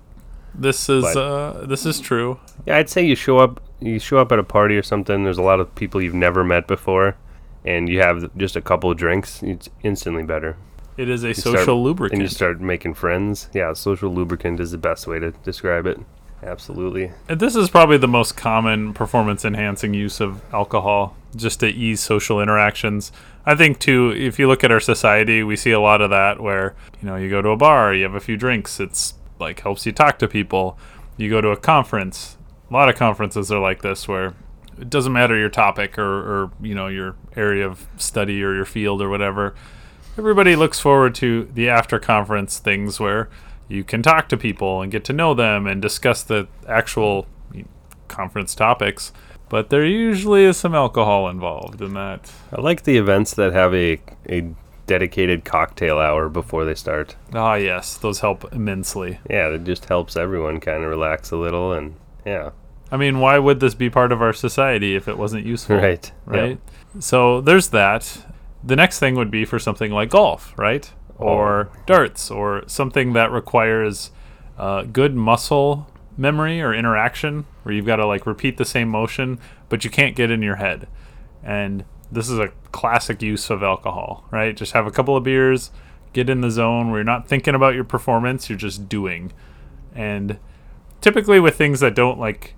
this 0.55 0.89
is 0.89 1.05
but- 1.05 1.17
uh, 1.17 1.67
this 1.67 1.85
is 1.87 2.01
true. 2.01 2.39
Yeah, 2.67 2.77
I'd 2.79 2.89
say 2.89 3.05
you 3.05 3.15
show 3.15 3.39
up, 3.39 3.61
you 3.81 3.99
show 3.99 4.19
up 4.19 4.33
at 4.33 4.39
a 4.39 4.45
party 4.45 4.77
or 4.77 4.83
something. 4.83 5.25
There's 5.25 5.39
a 5.39 5.43
lot 5.43 5.61
of 5.61 5.75
people 5.75 6.01
you've 6.03 6.15
never 6.15 6.43
met 6.45 6.67
before, 6.67 7.17
and 7.65 7.89
you 7.89 8.01
have 8.01 8.35
just 8.37 8.57
a 8.57 8.61
couple 8.63 8.91
of 8.91 8.97
drinks. 8.97 9.43
It's 9.43 9.69
instantly 9.83 10.23
better, 10.25 10.57
It 10.97 11.09
is 11.09 11.23
a 11.25 11.33
start- 11.35 11.59
social 11.59 11.75
and 11.77 11.85
lubricant. 11.85 12.23
you 12.23 12.29
start 12.29 12.61
making 12.61 12.95
friends. 12.95 13.49
Yeah, 13.55 13.73
social 13.75 14.11
lubricant 14.13 14.59
is 14.61 14.71
the 14.73 14.79
best 14.79 15.07
way 15.07 15.19
to 15.21 15.31
describe 15.45 15.87
it. 15.87 15.99
Absolutely. 16.43 17.11
And 17.29 17.41
This 17.41 17.57
is 17.57 17.69
probably 17.69 17.99
the 17.99 18.07
most 18.09 18.37
common 18.37 18.95
performance 18.95 19.45
enhancing 19.45 19.93
use 19.93 20.21
of 20.21 20.41
alcohol, 20.55 21.17
just 21.35 21.59
to 21.61 21.67
ease 21.69 22.01
social 22.01 22.41
interactions. 22.41 23.11
I 23.49 23.55
think 23.55 23.79
too, 23.79 24.13
if 24.15 24.39
you 24.39 24.47
look 24.47 24.63
at 24.63 24.71
our 24.71 24.79
society, 24.79 25.43
we 25.43 25.57
see 25.57 25.71
a 25.71 25.81
lot 25.81 26.03
of 26.03 26.11
that 26.11 26.39
where, 26.39 26.77
you 27.01 27.09
know, 27.09 27.17
you 27.17 27.31
go 27.31 27.41
to 27.41 27.49
a 27.49 27.57
bar, 27.57 27.95
you 27.95 28.03
have 28.03 28.15
a 28.15 28.21
few 28.21 28.37
drinks, 28.37 28.79
it's 28.79 29.15
like 29.39 29.61
helps 29.61 29.87
you 29.87 29.93
talk 29.93 30.19
to 30.19 30.29
people. 30.29 30.79
You 31.17 31.31
go 31.31 31.41
to 31.41 31.49
a 31.49 31.57
conference, 31.57 32.37
a 32.69 32.75
lot 32.75 32.91
of 32.91 32.97
conferences 32.97 33.51
are 33.51 33.59
like 33.59 33.81
this 33.81 34.07
where 34.07 34.35
it 34.79 34.91
doesn't 34.91 35.15
matter 35.15 35.35
your 35.35 35.49
topic 35.49 35.99
or, 35.99 36.05
or 36.05 36.51
you 36.61 36.75
know, 36.75 36.89
your 36.89 37.17
area 37.37 37.67
of 37.67 37.87
study 37.97 38.45
or 38.45 38.55
your 38.55 38.67
field 38.67 39.01
or 39.01 39.09
whatever. 39.09 39.55
Everybody 40.19 40.55
looks 40.55 40.79
forward 40.79 41.15
to 41.15 41.45
the 41.55 41.71
after 41.71 41.99
conference 41.99 42.59
things 42.59 43.01
where 43.01 43.31
you 43.67 43.83
can 43.83 44.03
talk 44.03 44.29
to 44.29 44.37
people 44.37 44.83
and 44.83 44.93
get 44.93 45.05
to 45.05 45.15
know 45.15 45.33
them 45.33 45.67
and 45.67 45.81
discuss 45.81 46.23
the 46.23 46.49
actual 46.69 47.27
conference 48.09 48.55
topics. 48.55 49.13
But 49.49 49.71
there 49.71 49.85
usually 49.85 50.45
is 50.45 50.57
some 50.57 50.75
alcohol 50.75 51.29
involved 51.29 51.81
in 51.81 51.95
that. 51.95 52.31
I 52.53 52.61
like 52.61 52.83
the 52.83 52.99
events 52.99 53.33
that 53.35 53.53
have 53.53 53.75
a 53.75 54.01
a 54.29 54.51
dedicated 54.87 55.45
cocktail 55.45 55.99
hour 55.99 56.29
before 56.29 56.65
they 56.65 56.75
start. 56.75 57.15
Ah, 57.33 57.55
yes, 57.55 57.97
those 57.97 58.21
help 58.21 58.53
immensely. 58.53 59.21
Yeah, 59.29 59.49
it 59.49 59.65
just 59.65 59.85
helps 59.87 60.17
everyone 60.17 60.61
kind 60.61 60.83
of 60.83 60.91
relax 60.91 61.31
a 61.31 61.37
little, 61.37 61.73
and 61.73 61.95
yeah, 62.27 62.51
I 62.91 62.97
mean, 62.97 63.21
why 63.21 63.39
would 63.39 63.61
this 63.61 63.75
be 63.75 63.91
part 63.91 64.13
of 64.13 64.23
our 64.23 64.33
society 64.33 64.97
if 64.97 65.09
it 65.09 65.19
wasn't 65.19 65.47
useful? 65.47 65.77
right, 65.89 66.11
Right? 66.25 66.59
So 67.01 67.41
there's 67.41 67.69
that. 67.69 68.27
The 68.65 68.77
next 68.77 68.99
thing 68.99 69.15
would 69.15 69.31
be 69.31 69.45
for 69.45 69.59
something 69.59 69.93
like 69.93 70.11
golf, 70.11 70.55
right? 70.59 70.91
Or 71.17 71.69
darts, 71.87 72.31
or 72.31 72.63
something 72.67 73.13
that 73.13 73.31
requires 73.33 74.11
uh, 74.57 74.83
good 74.83 75.15
muscle 75.17 75.91
memory 76.19 76.61
or 76.61 76.75
interaction, 76.75 77.47
where 77.63 77.75
you've 77.75 77.87
got 77.87 77.97
to 77.97 78.07
like 78.07 78.27
repeat 78.27 78.57
the 78.59 78.65
same 78.65 78.89
motion, 78.89 79.39
but 79.69 79.85
you 79.85 79.91
can't 79.91 80.17
get 80.17 80.31
in 80.31 80.43
your 80.43 80.57
head. 80.57 80.89
And 81.43 81.85
this 82.11 82.29
is 82.29 82.39
a 82.39 82.53
classic 82.73 83.23
use 83.23 83.49
of 83.49 83.63
alcohol, 83.63 84.27
right? 84.31 84.57
Just 84.57 84.73
have 84.73 84.87
a 84.87 84.91
couple 84.91 85.17
of 85.17 85.25
beers, 85.25 85.71
get 86.13 86.29
in 86.29 86.41
the 86.41 86.51
zone 86.51 86.91
where 86.91 86.99
you're 86.99 87.05
not 87.05 87.29
thinking 87.29 87.55
about 87.55 87.75
your 87.75 87.85
performance, 87.85 88.49
you're 88.49 88.59
just 88.59 88.89
doing. 88.89 89.33
And 89.95 90.39
typically 91.01 91.39
with 91.41 91.57
things 91.57 91.81
that 91.81 91.95
don't 91.95 92.19
like 92.19 92.55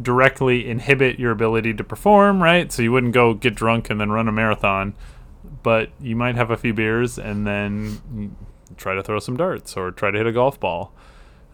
directly 0.00 0.68
inhibit 0.68 1.18
your 1.18 1.30
ability 1.30 1.74
to 1.74 1.84
perform, 1.84 2.42
right? 2.42 2.72
So 2.72 2.82
you 2.82 2.92
wouldn't 2.92 3.12
go 3.12 3.34
get 3.34 3.54
drunk 3.54 3.90
and 3.90 4.00
then 4.00 4.10
run 4.10 4.28
a 4.28 4.32
marathon, 4.32 4.94
but 5.62 5.90
you 6.00 6.16
might 6.16 6.36
have 6.36 6.50
a 6.50 6.56
few 6.56 6.72
beers 6.72 7.18
and 7.18 7.46
then 7.46 8.36
try 8.76 8.94
to 8.94 9.02
throw 9.02 9.18
some 9.18 9.36
darts 9.36 9.76
or 9.76 9.90
try 9.90 10.10
to 10.10 10.18
hit 10.18 10.26
a 10.26 10.32
golf 10.32 10.58
ball. 10.58 10.94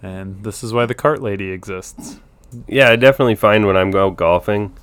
And 0.02 0.42
this 0.44 0.62
is 0.62 0.72
why 0.72 0.86
the 0.86 0.94
cart 0.94 1.22
lady 1.22 1.50
exists. 1.50 2.20
yeah. 2.66 2.90
I 2.90 2.96
definitely 2.96 3.34
find 3.34 3.66
when 3.66 3.76
I'm 3.76 3.94
out 3.94 4.16
golfing, 4.16 4.76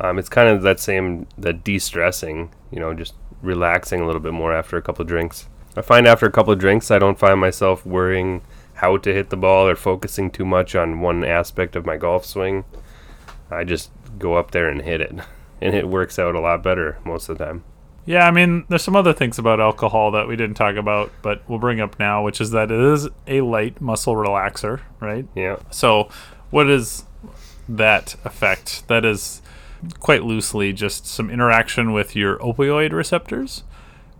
um, 0.00 0.18
it's 0.18 0.28
kind 0.28 0.48
of 0.48 0.62
that 0.62 0.80
same 0.80 1.26
that 1.38 1.62
de-stressing, 1.62 2.50
you 2.70 2.80
know, 2.80 2.94
just 2.94 3.14
relaxing 3.42 4.00
a 4.00 4.06
little 4.06 4.20
bit 4.20 4.32
more 4.32 4.52
after 4.52 4.76
a 4.76 4.82
couple 4.82 5.02
of 5.02 5.08
drinks. 5.08 5.48
I 5.76 5.82
find 5.82 6.06
after 6.06 6.26
a 6.26 6.30
couple 6.30 6.52
of 6.52 6.58
drinks, 6.58 6.90
I 6.90 6.98
don't 6.98 7.18
find 7.18 7.40
myself 7.40 7.86
worrying 7.86 8.42
how 8.74 8.96
to 8.96 9.14
hit 9.14 9.30
the 9.30 9.36
ball 9.36 9.66
or 9.66 9.76
focusing 9.76 10.30
too 10.30 10.44
much 10.44 10.74
on 10.74 11.00
one 11.00 11.24
aspect 11.24 11.76
of 11.76 11.86
my 11.86 11.96
golf 11.96 12.24
swing. 12.24 12.64
I 13.50 13.64
just 13.64 13.90
go 14.18 14.34
up 14.34 14.50
there 14.50 14.68
and 14.68 14.82
hit 14.82 15.00
it, 15.00 15.14
and 15.60 15.74
it 15.74 15.88
works 15.88 16.18
out 16.18 16.34
a 16.34 16.40
lot 16.40 16.62
better 16.62 16.98
most 17.04 17.28
of 17.28 17.38
the 17.38 17.44
time. 17.44 17.64
Yeah, 18.04 18.26
I 18.26 18.32
mean, 18.32 18.64
there's 18.68 18.82
some 18.82 18.96
other 18.96 19.12
things 19.12 19.38
about 19.38 19.60
alcohol 19.60 20.10
that 20.12 20.26
we 20.26 20.34
didn't 20.34 20.56
talk 20.56 20.74
about, 20.76 21.12
but 21.22 21.48
we'll 21.48 21.60
bring 21.60 21.80
up 21.80 21.98
now, 21.98 22.24
which 22.24 22.40
is 22.40 22.50
that 22.50 22.70
it 22.70 22.80
is 22.80 23.08
a 23.26 23.42
light 23.42 23.80
muscle 23.80 24.14
relaxer, 24.14 24.80
right? 24.98 25.26
Yeah. 25.36 25.56
So, 25.70 26.08
what 26.50 26.68
is 26.68 27.04
that 27.68 28.16
effect? 28.24 28.88
That 28.88 29.04
is 29.04 29.40
quite 30.00 30.24
loosely 30.24 30.72
just 30.72 31.06
some 31.06 31.30
interaction 31.30 31.92
with 31.92 32.16
your 32.16 32.38
opioid 32.38 32.92
receptors, 32.92 33.62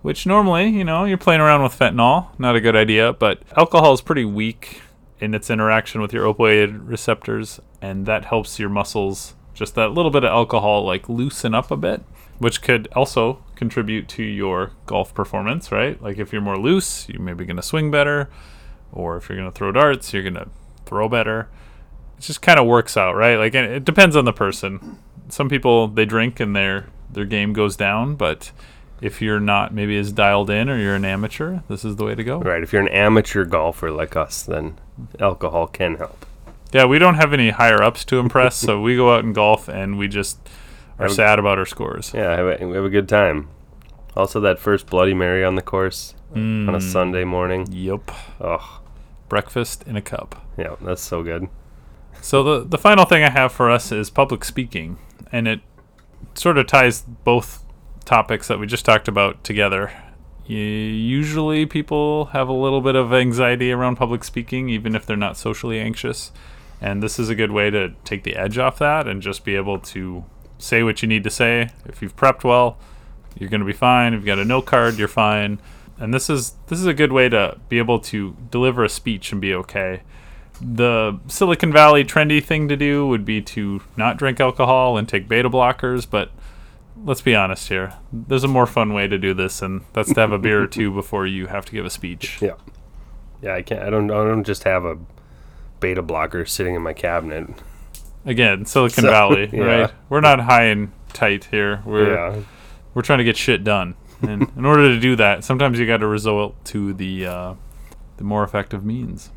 which 0.03 0.27
normally, 0.27 0.69
you 0.69 0.85
know, 0.85 1.05
you're 1.05 1.19
playing 1.19 1.41
around 1.41 1.63
with 1.63 1.77
fentanyl, 1.77 2.29
not 2.39 2.55
a 2.55 2.61
good 2.61 2.77
idea, 2.77 3.13
but 3.13 3.43
alcohol 3.57 3.93
is 3.93 4.01
pretty 4.01 4.25
weak 4.25 4.81
in 5.21 5.35
its 5.35 5.51
interaction 5.51 6.01
with 6.01 6.13
your 6.13 6.33
opioid 6.33 6.89
receptors, 6.89 7.61
and 7.81 8.07
that 8.07 8.27
helps 8.27 8.59
your 8.59 8.69
muscles, 8.69 9.35
just 9.55 9.75
that 9.75 9.93
little 9.93 10.11
bit 10.11 10.25
of 10.25 10.31
alcohol, 10.31 10.85
like 10.85 11.09
loosen 11.09 11.55
up 11.55 11.71
a 11.71 11.77
bit, 11.77 12.03
which 12.39 12.63
could 12.63 12.89
also 12.95 13.43
contribute 13.63 14.09
to 14.09 14.23
your 14.23 14.73
golf 14.87 15.15
performance, 15.15 15.71
right? 15.71 16.01
Like 16.03 16.19
if 16.19 16.33
you're 16.33 16.43
more 16.43 16.59
loose, 16.59 17.09
you're 17.09 17.23
maybe 17.23 17.45
going 17.45 17.57
to 17.57 17.63
swing 17.63 17.91
better, 17.91 18.29
or 18.93 19.17
if 19.17 19.29
you're 19.29 19.39
going 19.39 19.51
to 19.51 19.57
throw 19.57 19.73
darts, 19.73 20.13
you're 20.13 20.23
going 20.23 20.35
to 20.35 20.49
throw 20.85 21.09
better 21.09 21.49
it 22.23 22.27
just 22.27 22.43
kind 22.43 22.59
of 22.59 22.67
works 22.67 22.97
out, 22.97 23.17
right? 23.17 23.37
Like 23.37 23.55
it 23.55 23.85
depends 23.85 24.15
on 24.15 24.25
the 24.25 24.33
person. 24.33 24.99
Some 25.29 25.49
people 25.49 25.89
they 25.89 26.05
drink 26.05 26.39
and 26.41 26.55
their 26.55 26.87
their 27.11 27.25
game 27.25 27.53
goes 27.53 27.77
down, 27.77 28.15
but 28.15 28.53
if 29.01 29.21
you're 29.21 29.41
not 29.41 29.75
maybe 29.75 29.99
as 29.99 30.13
dialed 30.13 30.49
in 30.49 30.71
or 30.71 30.79
you're 30.79 30.95
an 30.95 31.05
amateur, 31.05 31.61
this 31.69 31.85
is 31.85 31.97
the 31.97 32.05
way 32.05 32.15
to 32.15 32.23
go. 32.23 32.39
Right. 32.39 32.63
If 32.63 32.73
you're 32.73 32.83
an 32.83 32.89
amateur 32.89 33.45
golfer 33.45 33.91
like 33.91 34.15
us, 34.15 34.43
then 34.43 34.79
alcohol 35.19 35.67
can 35.67 35.97
help. 35.97 36.25
Yeah, 36.73 36.85
we 36.87 36.99
don't 36.99 37.17
have 37.17 37.33
any 37.33 37.51
higher 37.51 37.83
ups 37.83 38.05
to 38.07 38.19
impress, 38.19 38.57
so 38.57 38.81
we 38.81 38.97
go 38.97 39.15
out 39.15 39.25
and 39.25 39.35
golf 39.35 39.69
and 39.69 39.99
we 39.99 40.09
just 40.09 40.39
are 41.03 41.09
Have- 41.09 41.13
sad 41.13 41.39
about 41.39 41.59
our 41.59 41.67
scores. 41.67 42.13
Yeah, 42.15 42.35
have 42.37 42.61
a, 42.61 42.67
we 42.67 42.75
have 42.77 42.85
a 42.85 42.91
good 42.91 43.09
time. 43.09 43.49
Also, 44.17 44.41
that 44.41 44.59
first 44.59 44.87
Bloody 44.89 45.15
Mary 45.15 45.45
on 45.45 45.55
the 45.55 45.63
course 45.63 46.15
on 46.35 46.69
a 46.69 46.73
Mm, 46.79 46.83
Sunday 46.83 47.25
morning. 47.25 47.67
Yep. 47.71 48.11
Oh, 48.41 48.81
Breakfast 49.29 49.85
in 49.87 49.97
a 49.97 50.03
cup. 50.03 50.45
yeah, 50.59 50.77
that's 50.83 51.01
so 51.03 51.23
good. 51.23 51.49
So 52.21 52.43
the 52.43 52.65
the 52.69 52.79
final 52.79 53.05
thing 53.05 53.23
I 53.25 53.31
have 53.31 53.53
for 53.53 53.71
us 53.71 53.91
is 53.91 54.11
public 54.11 54.45
speaking, 54.45 54.99
and 55.33 55.49
it 55.49 55.61
sort 56.35 56.57
of 56.59 56.67
ties 56.67 57.03
both 57.03 57.65
topics 58.05 58.49
that 58.49 58.59
we 58.59 58.67
just 58.67 58.85
talked 58.85 59.09
about 59.09 59.43
together. 59.45 59.91
Usually, 60.47 61.67
people 61.67 62.27
have 62.27 62.49
a 62.49 62.53
little 62.53 62.81
bit 62.81 62.95
of 62.97 63.13
anxiety 63.13 63.73
around 63.73 63.97
public 63.97 64.23
speaking, 64.25 64.69
even 64.69 64.95
if 64.95 65.07
they're 65.07 65.17
not 65.17 65.37
socially 65.37 65.81
anxious. 65.81 66.33
And 66.81 67.03
this 67.03 67.19
is 67.19 67.29
a 67.29 67.35
good 67.35 67.53
way 67.53 67.71
to 67.71 67.91
take 68.05 68.25
the 68.25 68.35
edge 68.37 68.59
off 68.59 68.79
that 68.81 69.07
and 69.07 69.23
just 69.23 69.45
be 69.45 69.55
able 69.57 69.79
to 69.79 70.25
say 70.63 70.83
what 70.83 71.03
you 71.03 71.09
need 71.09 71.25
to 71.25 71.31
say. 71.31 71.71
If 71.87 72.03
you've 72.03 72.17
prepped 72.17 72.45
well, 72.45 72.79
you're 73.39 73.51
going 73.51 73.61
to 73.61 73.67
be 73.67 73.73
fine. 73.73 74.15
If 74.15 74.19
you've 74.19 74.27
got 74.27 74.39
a 74.39 74.45
note 74.45 74.67
card, 74.67 74.99
you're 74.99 75.09
fine. 75.09 75.61
And 75.99 76.13
this 76.13 76.29
is 76.31 76.55
this 76.67 76.79
is 76.79 76.87
a 76.87 76.95
good 76.95 77.13
way 77.13 77.29
to 77.29 77.59
be 77.69 77.79
able 77.79 78.01
to 78.01 78.37
deliver 78.51 78.85
a 78.85 78.89
speech 78.89 79.33
and 79.33 79.41
be 79.41 79.55
okay 79.55 80.03
the 80.63 81.19
Silicon 81.27 81.73
Valley 81.73 82.05
trendy 82.05 82.43
thing 82.43 82.69
to 82.69 82.77
do 82.77 83.07
would 83.07 83.25
be 83.25 83.43
to 83.43 83.83
not 83.97 84.17
drink 84.17 84.41
alcohol 84.41 84.97
and 84.97 85.09
take 85.09 85.29
beta 85.29 85.51
blockers, 85.51 86.07
but 86.09 86.31
let's 87.05 87.21
be 87.21 87.35
honest 87.35 87.69
here. 87.69 87.95
There's 88.13 88.45
a 88.45 88.49
more 88.49 88.67
fun 88.67 88.93
way 88.93 89.09
to 89.09 89.19
do 89.19 89.35
this, 89.35 89.61
and 89.61 89.83
that's 89.93 90.13
to 90.15 90.21
have 90.21 90.33
a 90.33 90.39
beer 90.39 90.63
or 90.63 90.67
two 90.67 90.91
before 90.95 91.27
you 91.27 91.49
have 91.49 91.65
to 91.67 91.73
give 91.73 91.85
a 91.85 91.91
speech. 91.91 92.41
Yeah, 92.41 92.55
yeah. 93.41 93.55
I 93.55 93.63
can't. 93.63 93.83
I 93.83 93.91
don't. 93.91 94.11
I 94.11 94.25
don't 94.25 94.45
just 94.45 94.65
have 94.65 94.85
a 94.85 94.99
beta 95.81 96.03
blocker 96.03 96.45
sitting 96.45 96.75
in 96.75 96.83
my 96.83 96.93
cabinet. 96.93 97.51
Again, 98.25 98.65
Silicon 98.65 99.03
So, 99.05 99.11
Valley, 99.11 99.51
yeah. 99.53 99.63
right? 99.65 99.93
We're 100.09 100.21
not 100.21 100.41
high 100.41 100.65
and 100.65 100.93
tight 101.13 101.45
here. 101.47 101.83
We're 101.85 102.15
yeah, 102.15 102.41
we're 102.95 103.03
trying 103.03 103.19
to 103.19 103.25
get 103.25 103.37
shit 103.37 103.65
done, 103.65 103.95
and 104.23 104.51
in 104.57 104.65
order 104.65 104.89
to 104.89 105.01
do 105.01 105.17
that, 105.17 105.45
sometimes 105.45 105.79
you 105.79 105.87
got 105.87 105.99
to 105.99 106.07
resort 106.07 106.55
to 106.67 106.93
the 106.93 107.27
uh, 107.27 107.55
the 108.19 108.25
more 108.25 108.45
effective 108.45 108.85
means. 108.85 109.31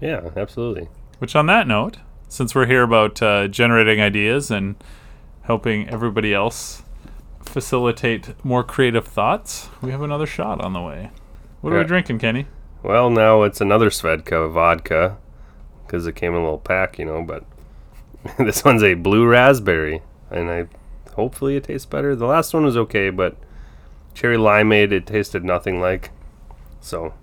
yeah, 0.00 0.30
absolutely. 0.36 0.88
Which, 1.18 1.34
on 1.34 1.46
that 1.46 1.66
note, 1.66 1.96
since 2.28 2.54
we're 2.54 2.66
here 2.66 2.82
about 2.84 3.20
uh, 3.20 3.48
generating 3.48 4.00
ideas 4.00 4.50
and 4.52 4.76
helping 5.42 5.88
everybody 5.88 6.32
else 6.32 6.82
facilitate 7.42 8.34
more 8.44 8.62
creative 8.62 9.06
thoughts, 9.06 9.68
we 9.80 9.90
have 9.90 10.02
another 10.02 10.26
shot 10.26 10.60
on 10.60 10.74
the 10.74 10.80
way. 10.80 11.10
What 11.60 11.72
are 11.72 11.78
we 11.78 11.84
drinking, 11.84 12.20
Kenny? 12.20 12.46
Well, 12.84 13.10
now 13.10 13.42
it's 13.42 13.60
another 13.60 13.90
Svedka 13.90 14.48
vodka 14.52 15.16
because 15.84 16.06
it 16.06 16.14
came 16.14 16.32
in 16.34 16.38
a 16.40 16.44
little 16.44 16.58
pack, 16.58 16.98
you 17.00 17.04
know. 17.04 17.22
But 17.24 17.42
this 18.38 18.64
one's 18.64 18.82
a 18.82 18.94
blue 18.94 19.26
raspberry, 19.26 20.02
and 20.30 20.50
I 20.50 20.66
hopefully 21.14 21.56
it 21.56 21.64
tastes 21.64 21.86
better. 21.86 22.14
The 22.14 22.26
last 22.26 22.54
one 22.54 22.64
was 22.64 22.76
okay, 22.76 23.10
but 23.10 23.36
cherry 24.14 24.36
limeade 24.36 24.92
it 24.92 25.06
tasted 25.06 25.44
nothing 25.44 25.80
like. 25.80 26.10
So, 26.80 27.14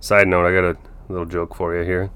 side 0.00 0.28
note, 0.28 0.46
I 0.46 0.52
got 0.52 0.64
a 0.64 0.76
little 1.08 1.26
joke 1.26 1.54
for 1.54 1.76
you 1.76 1.84
here. 1.84 2.10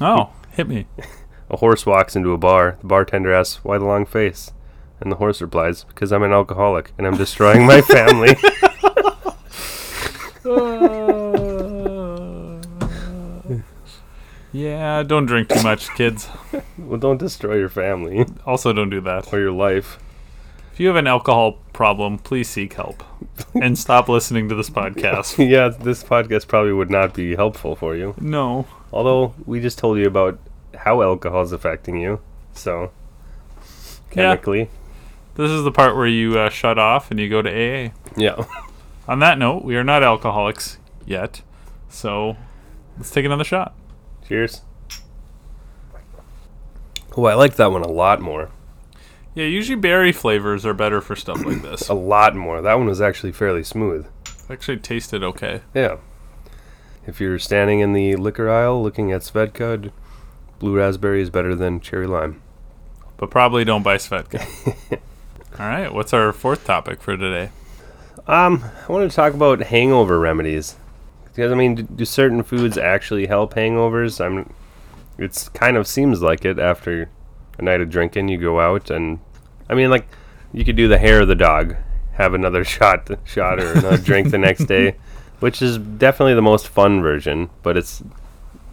Oh, 0.00 0.30
hit 0.50 0.68
me. 0.68 0.86
A 1.50 1.56
horse 1.56 1.86
walks 1.86 2.14
into 2.14 2.32
a 2.32 2.38
bar. 2.38 2.76
The 2.82 2.86
bartender 2.88 3.32
asks, 3.32 3.64
"Why 3.64 3.78
the 3.78 3.86
long 3.86 4.04
face?" 4.04 4.52
And 5.00 5.10
the 5.10 5.16
horse 5.16 5.40
replies, 5.40 5.84
"Because 5.84 6.12
I'm 6.12 6.22
an 6.22 6.30
alcoholic 6.32 6.92
and 6.98 7.06
I'm 7.06 7.16
destroying 7.16 7.64
my 7.66 7.80
family." 7.82 8.36
Oh. 10.44 11.37
Yeah, 14.52 15.02
don't 15.02 15.26
drink 15.26 15.48
too 15.48 15.62
much, 15.62 15.88
kids. 15.94 16.28
well, 16.78 16.98
don't 16.98 17.18
destroy 17.18 17.56
your 17.56 17.68
family 17.68 18.24
Also, 18.46 18.72
don't 18.72 18.90
do 18.90 19.00
that. 19.02 19.32
or 19.32 19.38
your 19.40 19.52
life. 19.52 19.98
If 20.72 20.80
you 20.80 20.86
have 20.86 20.96
an 20.96 21.06
alcohol 21.08 21.58
problem, 21.72 22.18
please 22.18 22.48
seek 22.48 22.74
help 22.74 23.02
and 23.54 23.76
stop 23.78 24.08
listening 24.08 24.48
to 24.48 24.54
this 24.54 24.70
podcast. 24.70 25.36
yeah, 25.50 25.68
this 25.68 26.04
podcast 26.04 26.46
probably 26.46 26.72
would 26.72 26.90
not 26.90 27.14
be 27.14 27.34
helpful 27.34 27.74
for 27.76 27.96
you. 27.96 28.14
No. 28.20 28.66
Although 28.92 29.34
we 29.44 29.60
just 29.60 29.78
told 29.78 29.98
you 29.98 30.06
about 30.06 30.38
how 30.76 31.02
alcohol 31.02 31.42
is 31.42 31.52
affecting 31.52 32.00
you, 32.00 32.20
so 32.52 32.90
Yeah. 34.12 34.34
chemically, 34.34 34.70
This 35.34 35.50
is 35.50 35.64
the 35.64 35.72
part 35.72 35.96
where 35.96 36.06
you 36.06 36.38
uh, 36.38 36.48
shut 36.48 36.78
off 36.78 37.10
and 37.10 37.18
you 37.20 37.28
go 37.28 37.42
to 37.42 37.50
AA. 37.50 37.92
yeah. 38.16 38.44
On 39.08 39.18
that 39.20 39.38
note, 39.38 39.64
we 39.64 39.74
are 39.76 39.84
not 39.84 40.02
alcoholics 40.02 40.78
yet, 41.06 41.42
so 41.88 42.36
let's 42.96 43.10
take 43.10 43.24
another 43.24 43.44
shot. 43.44 43.74
Cheers. 44.28 44.60
Oh, 47.16 47.24
I 47.24 47.32
like 47.32 47.56
that 47.56 47.72
one 47.72 47.82
a 47.82 47.88
lot 47.88 48.20
more. 48.20 48.50
Yeah, 49.34 49.46
usually 49.46 49.76
berry 49.76 50.12
flavors 50.12 50.66
are 50.66 50.74
better 50.74 51.00
for 51.00 51.16
stuff 51.16 51.42
like 51.46 51.62
this. 51.62 51.88
A 51.88 51.94
lot 51.94 52.36
more. 52.36 52.60
That 52.60 52.74
one 52.74 52.88
was 52.88 53.00
actually 53.00 53.32
fairly 53.32 53.64
smooth. 53.64 54.06
Actually, 54.50 54.78
tasted 54.78 55.22
okay. 55.22 55.62
Yeah. 55.74 55.96
If 57.06 57.20
you're 57.20 57.38
standing 57.38 57.80
in 57.80 57.94
the 57.94 58.16
liquor 58.16 58.50
aisle 58.50 58.82
looking 58.82 59.12
at 59.12 59.22
Svedka, 59.22 59.90
blue 60.58 60.76
raspberry 60.76 61.22
is 61.22 61.30
better 61.30 61.54
than 61.54 61.80
cherry 61.80 62.06
lime. 62.06 62.42
But 63.16 63.30
probably 63.30 63.64
don't 63.64 63.82
buy 63.82 63.96
Svedka. 63.96 64.46
All 65.58 65.66
right, 65.66 65.92
what's 65.92 66.12
our 66.12 66.34
fourth 66.34 66.66
topic 66.66 67.00
for 67.00 67.16
today? 67.16 67.50
Um, 68.26 68.62
I 68.86 68.92
want 68.92 69.10
to 69.10 69.16
talk 69.16 69.32
about 69.32 69.60
hangover 69.60 70.18
remedies. 70.18 70.76
Because 71.38 71.52
I 71.52 71.54
mean, 71.54 71.76
do, 71.76 71.82
do 71.84 72.04
certain 72.04 72.42
foods 72.42 72.76
actually 72.76 73.28
help 73.28 73.54
hangovers? 73.54 74.20
I'm. 74.20 74.52
It's 75.18 75.48
kind 75.48 75.76
of 75.76 75.86
seems 75.86 76.20
like 76.20 76.44
it 76.44 76.58
after 76.58 77.08
a 77.58 77.62
night 77.62 77.80
of 77.80 77.90
drinking. 77.90 78.26
You 78.26 78.38
go 78.38 78.58
out 78.58 78.90
and, 78.90 79.20
I 79.70 79.76
mean, 79.76 79.88
like, 79.88 80.08
you 80.52 80.64
could 80.64 80.74
do 80.74 80.88
the 80.88 80.98
hair 80.98 81.20
of 81.20 81.28
the 81.28 81.36
dog, 81.36 81.76
have 82.14 82.34
another 82.34 82.64
shot, 82.76 83.08
shot 83.22 83.60
or 83.60 83.70
another 83.70 83.98
drink 83.98 84.32
the 84.32 84.38
next 84.38 84.64
day, 84.64 84.96
which 85.38 85.62
is 85.62 85.78
definitely 85.78 86.34
the 86.34 86.42
most 86.42 86.66
fun 86.66 87.00
version. 87.00 87.50
But 87.62 87.76
it's 87.76 88.02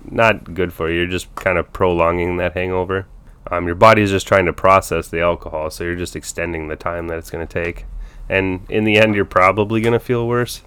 not 0.04 0.56
good 0.56 0.74
for 0.74 0.90
you. 0.90 1.02
You're 1.02 1.06
just 1.06 1.36
kind 1.36 1.60
of 1.60 1.72
prolonging 1.72 2.38
that 2.38 2.54
hangover. 2.54 3.06
Um, 3.52 3.68
your 3.68 3.76
body's 3.76 4.10
just 4.10 4.28
trying 4.28 4.48
to 4.48 4.54
process 4.54 5.08
the 5.08 5.22
alcohol, 5.22 5.70
so 5.70 5.84
you're 5.84 5.94
just 5.94 6.16
extending 6.16 6.68
the 6.68 6.76
time 6.76 7.10
that 7.10 7.20
it's 7.20 7.30
going 7.30 7.46
to 7.46 7.64
take. 7.64 7.86
And 8.28 8.62
in 8.70 8.86
the 8.86 8.98
end, 8.98 9.14
you're 9.14 9.24
probably 9.24 9.82
going 9.82 9.94
to 9.94 10.00
feel 10.00 10.28
worse. 10.28 10.64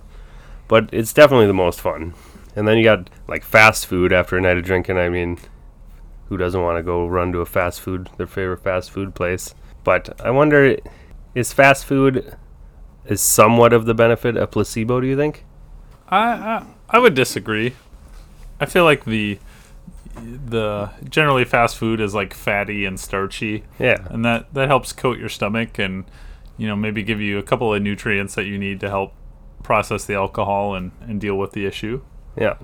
But 0.69 0.91
it's 0.93 1.13
definitely 1.13 1.47
the 1.47 1.55
most 1.55 1.81
fun. 1.81 2.15
And 2.55 2.69
then 2.69 2.77
you 2.79 2.85
got 2.85 3.11
like 3.27 3.45
fast 3.45 3.87
food 3.87 4.13
after 4.13 4.37
a 4.37 4.41
night 4.41 4.59
of 4.59 4.65
drinking. 4.65 4.99
I 4.99 5.09
mean, 5.09 5.39
who 6.29 6.37
doesn't 6.37 6.63
want 6.63 6.79
to 6.79 6.83
go 6.83 7.07
run 7.07 7.33
to 7.33 7.41
a 7.41 7.47
fast 7.47 7.81
food, 7.81 8.11
their 8.17 8.27
favorite 8.27 8.63
fast 8.63 8.91
food 8.91 9.15
place? 9.15 9.55
But 9.85 10.21
I 10.21 10.31
wonder, 10.31 10.77
is 11.35 11.53
fast 11.53 11.85
food 11.87 12.37
is 13.07 13.21
somewhat 13.21 13.73
of 13.73 13.87
the 13.87 13.95
benefit 13.95 14.37
a 14.37 14.47
placebo? 14.47 15.01
Do 15.01 15.07
you 15.07 15.17
think? 15.17 15.45
I, 16.09 16.33
I 16.33 16.67
I 16.91 16.99
would 16.99 17.15
disagree. 17.15 17.75
I 18.61 18.67
feel 18.67 18.85
like 18.85 19.05
the 19.05 19.39
the 20.21 20.91
generally 21.09 21.45
fast 21.45 21.77
food 21.77 22.01
is 22.01 22.15
like 22.15 22.35
fatty 22.35 22.85
and 22.85 22.99
starchy, 22.99 23.65
Yeah, 23.79 24.07
and 24.11 24.25
that 24.25 24.53
that 24.55 24.69
helps 24.69 24.93
coat 24.93 25.19
your 25.19 25.29
stomach 25.29 25.79
and 25.79 26.05
you 26.57 26.67
know 26.67 26.75
maybe 26.77 27.03
give 27.03 27.21
you 27.21 27.39
a 27.39 27.43
couple 27.43 27.73
of 27.73 27.83
nutrients 27.83 28.35
that 28.35 28.45
you 28.45 28.59
need 28.59 28.81
to 28.81 28.89
help 28.89 29.13
process 29.63 30.05
the 30.05 30.15
alcohol 30.15 30.75
and 30.75 30.93
and 31.01 31.21
deal 31.21 31.37
with 31.37 31.53
the 31.53 31.67
issue. 31.67 32.03
Yeah, 32.37 32.57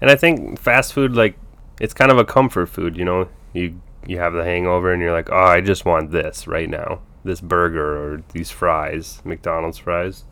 and 0.00 0.10
I 0.10 0.16
think 0.16 0.58
fast 0.58 0.92
food 0.92 1.14
like 1.14 1.36
it's 1.80 1.94
kind 1.94 2.10
of 2.10 2.18
a 2.18 2.24
comfort 2.24 2.66
food. 2.66 2.96
You 2.96 3.04
know, 3.04 3.28
you 3.52 3.80
you 4.06 4.18
have 4.18 4.32
the 4.32 4.44
hangover 4.44 4.92
and 4.92 5.00
you're 5.00 5.12
like, 5.12 5.30
oh, 5.30 5.36
I 5.36 5.60
just 5.60 5.84
want 5.84 6.10
this 6.10 6.46
right 6.46 6.68
now, 6.68 7.00
this 7.24 7.40
burger 7.40 8.14
or 8.14 8.22
these 8.32 8.50
fries, 8.50 9.20
McDonald's 9.24 9.78
fries. 9.78 10.24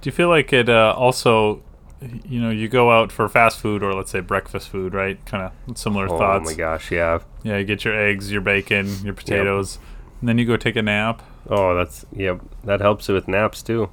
Do 0.00 0.08
you 0.08 0.12
feel 0.12 0.28
like 0.28 0.52
it 0.52 0.68
uh, 0.68 0.94
also, 0.96 1.62
you 2.00 2.40
know, 2.40 2.50
you 2.50 2.68
go 2.68 2.90
out 2.90 3.12
for 3.12 3.28
fast 3.28 3.58
food 3.58 3.82
or 3.82 3.94
let's 3.94 4.10
say 4.10 4.20
breakfast 4.20 4.68
food, 4.68 4.94
right? 4.94 5.24
Kind 5.26 5.50
of 5.68 5.78
similar 5.78 6.06
Oh 6.08 6.18
thoughts. 6.18 6.48
Oh 6.48 6.50
my 6.50 6.56
gosh, 6.56 6.90
yeah. 6.90 7.20
Yeah, 7.42 7.58
you 7.58 7.64
get 7.64 7.84
your 7.84 7.98
eggs, 7.98 8.30
your 8.30 8.40
bacon, 8.40 8.88
your 9.04 9.14
potatoes, 9.14 9.78
and 10.20 10.28
then 10.28 10.38
you 10.38 10.44
go 10.44 10.56
take 10.56 10.76
a 10.76 10.82
nap. 10.82 11.22
Oh, 11.48 11.74
that's 11.74 12.06
yep. 12.12 12.40
That 12.64 12.80
helps 12.80 13.08
with 13.08 13.28
naps 13.28 13.62
too, 13.62 13.90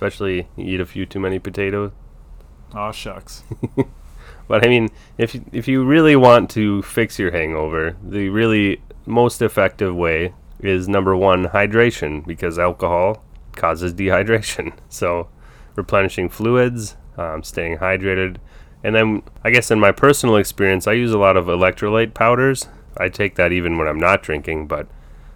especially 0.00 0.48
you 0.56 0.74
eat 0.74 0.80
a 0.80 0.86
few 0.86 1.04
too 1.04 1.20
many 1.20 1.38
potatoes. 1.38 1.92
Oh 2.74 2.90
shucks. 2.92 3.42
But 4.48 4.66
I 4.66 4.68
mean, 4.68 4.88
if 5.16 5.34
you- 5.34 5.44
if 5.52 5.68
you 5.68 5.84
really 5.84 6.16
want 6.16 6.50
to 6.50 6.82
fix 6.82 7.18
your 7.20 7.30
hangover, 7.30 7.94
the 8.02 8.30
really 8.30 8.80
most 9.06 9.42
effective 9.42 9.94
way 9.94 10.34
is 10.58 10.88
number 10.88 11.14
one 11.14 11.46
hydration 11.48 12.26
because 12.26 12.58
alcohol 12.58 13.22
causes 13.54 13.94
dehydration. 13.94 14.72
So 14.88 15.28
replenishing 15.76 16.28
fluids, 16.30 16.96
um, 17.16 17.42
staying 17.44 17.78
hydrated, 17.78 18.38
and 18.82 18.94
then 18.96 19.22
I 19.44 19.50
guess 19.50 19.70
in 19.70 19.78
my 19.78 19.92
personal 19.92 20.36
experience, 20.36 20.88
I 20.88 20.92
use 20.94 21.12
a 21.12 21.18
lot 21.18 21.36
of 21.36 21.46
electrolyte 21.46 22.14
powders 22.14 22.66
I 22.96 23.08
take 23.08 23.36
that 23.36 23.52
even 23.52 23.78
when 23.78 23.86
I'm 23.86 24.00
not 24.00 24.20
drinking, 24.22 24.66
but 24.66 24.88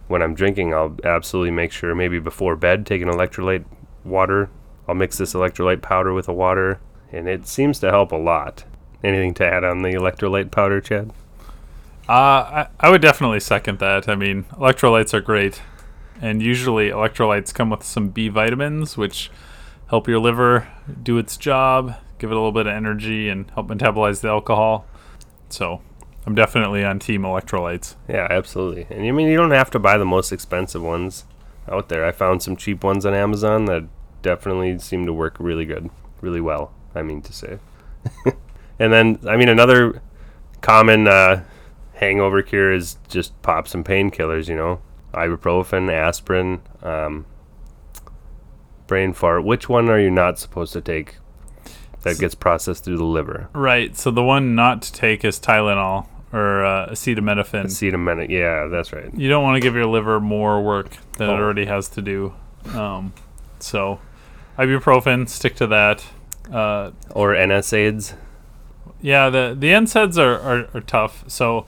when 0.09 0.23
I'm 0.23 0.35
drinking, 0.35 0.75
I'll 0.75 0.97
absolutely 1.05 1.53
make 1.53 1.71
sure 1.71 1.95
maybe 1.95 2.19
before 2.19 2.57
bed 2.57 2.85
take 2.85 3.01
an 3.01 3.09
electrolyte 3.09 3.65
water. 4.05 4.51
I'll 4.87 4.95
mix 4.95 5.19
this 5.19 5.35
electrolyte 5.35 5.83
powder 5.83 6.13
with 6.13 6.27
the 6.27 6.33
water, 6.33 6.81
and 7.11 7.29
it 7.29 7.47
seems 7.47 7.79
to 7.81 7.91
help 7.91 8.13
a 8.13 8.17
lot. 8.17 8.65
Anything 9.03 9.35
to 9.35 9.47
add 9.47 9.65
on 9.65 9.83
the 9.83 9.91
electrolyte 9.91 10.51
powder, 10.51 10.81
Chad? 10.81 11.11
Uh, 12.09 12.13
I, 12.13 12.67
I 12.81 12.91
would 12.91 13.01
definitely 13.01 13.41
second 13.41 13.79
that. 13.79 14.09
I 14.09 14.15
mean, 14.15 14.45
electrolytes 14.53 15.15
are 15.15 15.21
great, 15.21 15.63
and 16.21 16.43
usually 16.43 16.91
electrolytes 16.91 17.55
come 17.55 17.71
with 17.71 17.83
some 17.83 18.09
B 18.09 18.29
vitamins, 18.29 18.97
which 18.97 19.31
help 19.89 20.07
your 20.07 20.19
liver 20.19 20.69
do 21.03 21.19
its 21.19 21.37
job, 21.37 21.95
give 22.19 22.31
it 22.31 22.35
a 22.35 22.37
little 22.37 22.53
bit 22.53 22.67
of 22.67 22.73
energy, 22.73 23.29
and 23.29 23.51
help 23.53 23.69
metabolize 23.69 24.21
the 24.21 24.29
alcohol. 24.29 24.87
So, 25.49 25.81
I'm 26.27 26.35
definitely 26.35 26.85
on 26.85 26.99
team 26.99 27.23
electrolytes. 27.23 27.97
Yeah, 28.09 28.27
absolutely. 28.31 28.87
And 28.91 29.07
I 29.07 29.11
mean, 29.11 29.29
you 29.29 29.37
don't 29.37 29.51
have 29.51 29.71
to 29.73 29.79
buy 29.79 29.97
the 29.99 30.05
most 30.05 30.33
expensive 30.33 30.83
ones 30.83 31.25
out 31.71 31.89
there. 31.89 32.05
I 32.05 32.13
found 32.13 32.43
some 32.43 32.57
cheap 32.57 32.85
ones 32.85 33.07
on 33.07 33.15
Amazon 33.15 33.65
that 33.67 33.85
definitely 34.23 34.79
seem 34.79 35.07
to 35.07 35.13
work 35.13 35.37
really 35.39 35.65
good, 35.65 35.91
really 36.21 36.41
well. 36.41 36.73
I 36.95 37.03
mean 37.03 37.23
to 37.23 37.33
say. 37.33 37.59
and 38.79 38.93
then, 38.93 39.19
I 39.27 39.37
mean, 39.37 39.49
another 39.49 40.03
common 40.61 41.09
uh, 41.09 41.45
hangover 41.95 42.43
cure 42.43 42.73
is 42.73 42.97
just 43.09 43.41
pop 43.43 43.67
some 43.67 43.85
painkillers. 43.85 44.49
You 44.49 44.57
know, 44.57 44.81
ibuprofen, 45.13 45.93
aspirin, 45.93 46.63
um, 46.83 47.27
brain 48.87 49.13
fart. 49.13 49.45
Which 49.45 49.69
one 49.69 49.89
are 49.89 49.99
you 49.99 50.11
not 50.11 50.39
supposed 50.39 50.73
to 50.75 50.81
take? 50.81 51.17
That 52.03 52.19
gets 52.19 52.35
processed 52.35 52.85
through 52.85 52.99
the 52.99 53.05
liver. 53.05 53.49
Right. 53.55 53.97
So 53.97 54.11
the 54.11 54.23
one 54.23 54.55
not 54.55 54.83
to 54.83 54.93
take 54.93 55.25
is 55.25 55.41
Tylenol 55.41 56.07
or 56.35 56.65
uh, 56.65 56.89
acetaminophen. 56.91 57.65
Acetaminophen. 57.67 58.29
Yeah, 58.29 58.67
that's 58.67 58.93
right. 58.93 59.13
You 59.15 59.29
don't 59.29 59.43
want 59.45 59.57
to 59.57 59.61
give 59.61 59.75
your 59.75 59.87
liver 59.87 60.21
more 60.21 60.63
work 60.63 60.91
than 61.19 61.31
it 61.31 61.33
Oh. 61.33 61.37
already 61.37 61.67
has 61.67 61.89
to 61.91 62.03
do. 62.03 62.35
Um, 62.75 63.13
so, 63.61 64.01
ibuprofen, 64.59 65.29
stick 65.29 65.55
to 65.57 65.67
that. 65.69 66.05
Uh, 66.53 66.91
Or 67.11 67.35
NSAIDs. 67.35 68.15
yeah, 69.01 69.31
the 69.31 69.57
the 69.59 69.69
NSAIDs 69.69 70.19
are, 70.19 70.39
are, 70.41 70.69
are 70.75 70.81
tough. 70.81 71.25
So, 71.27 71.67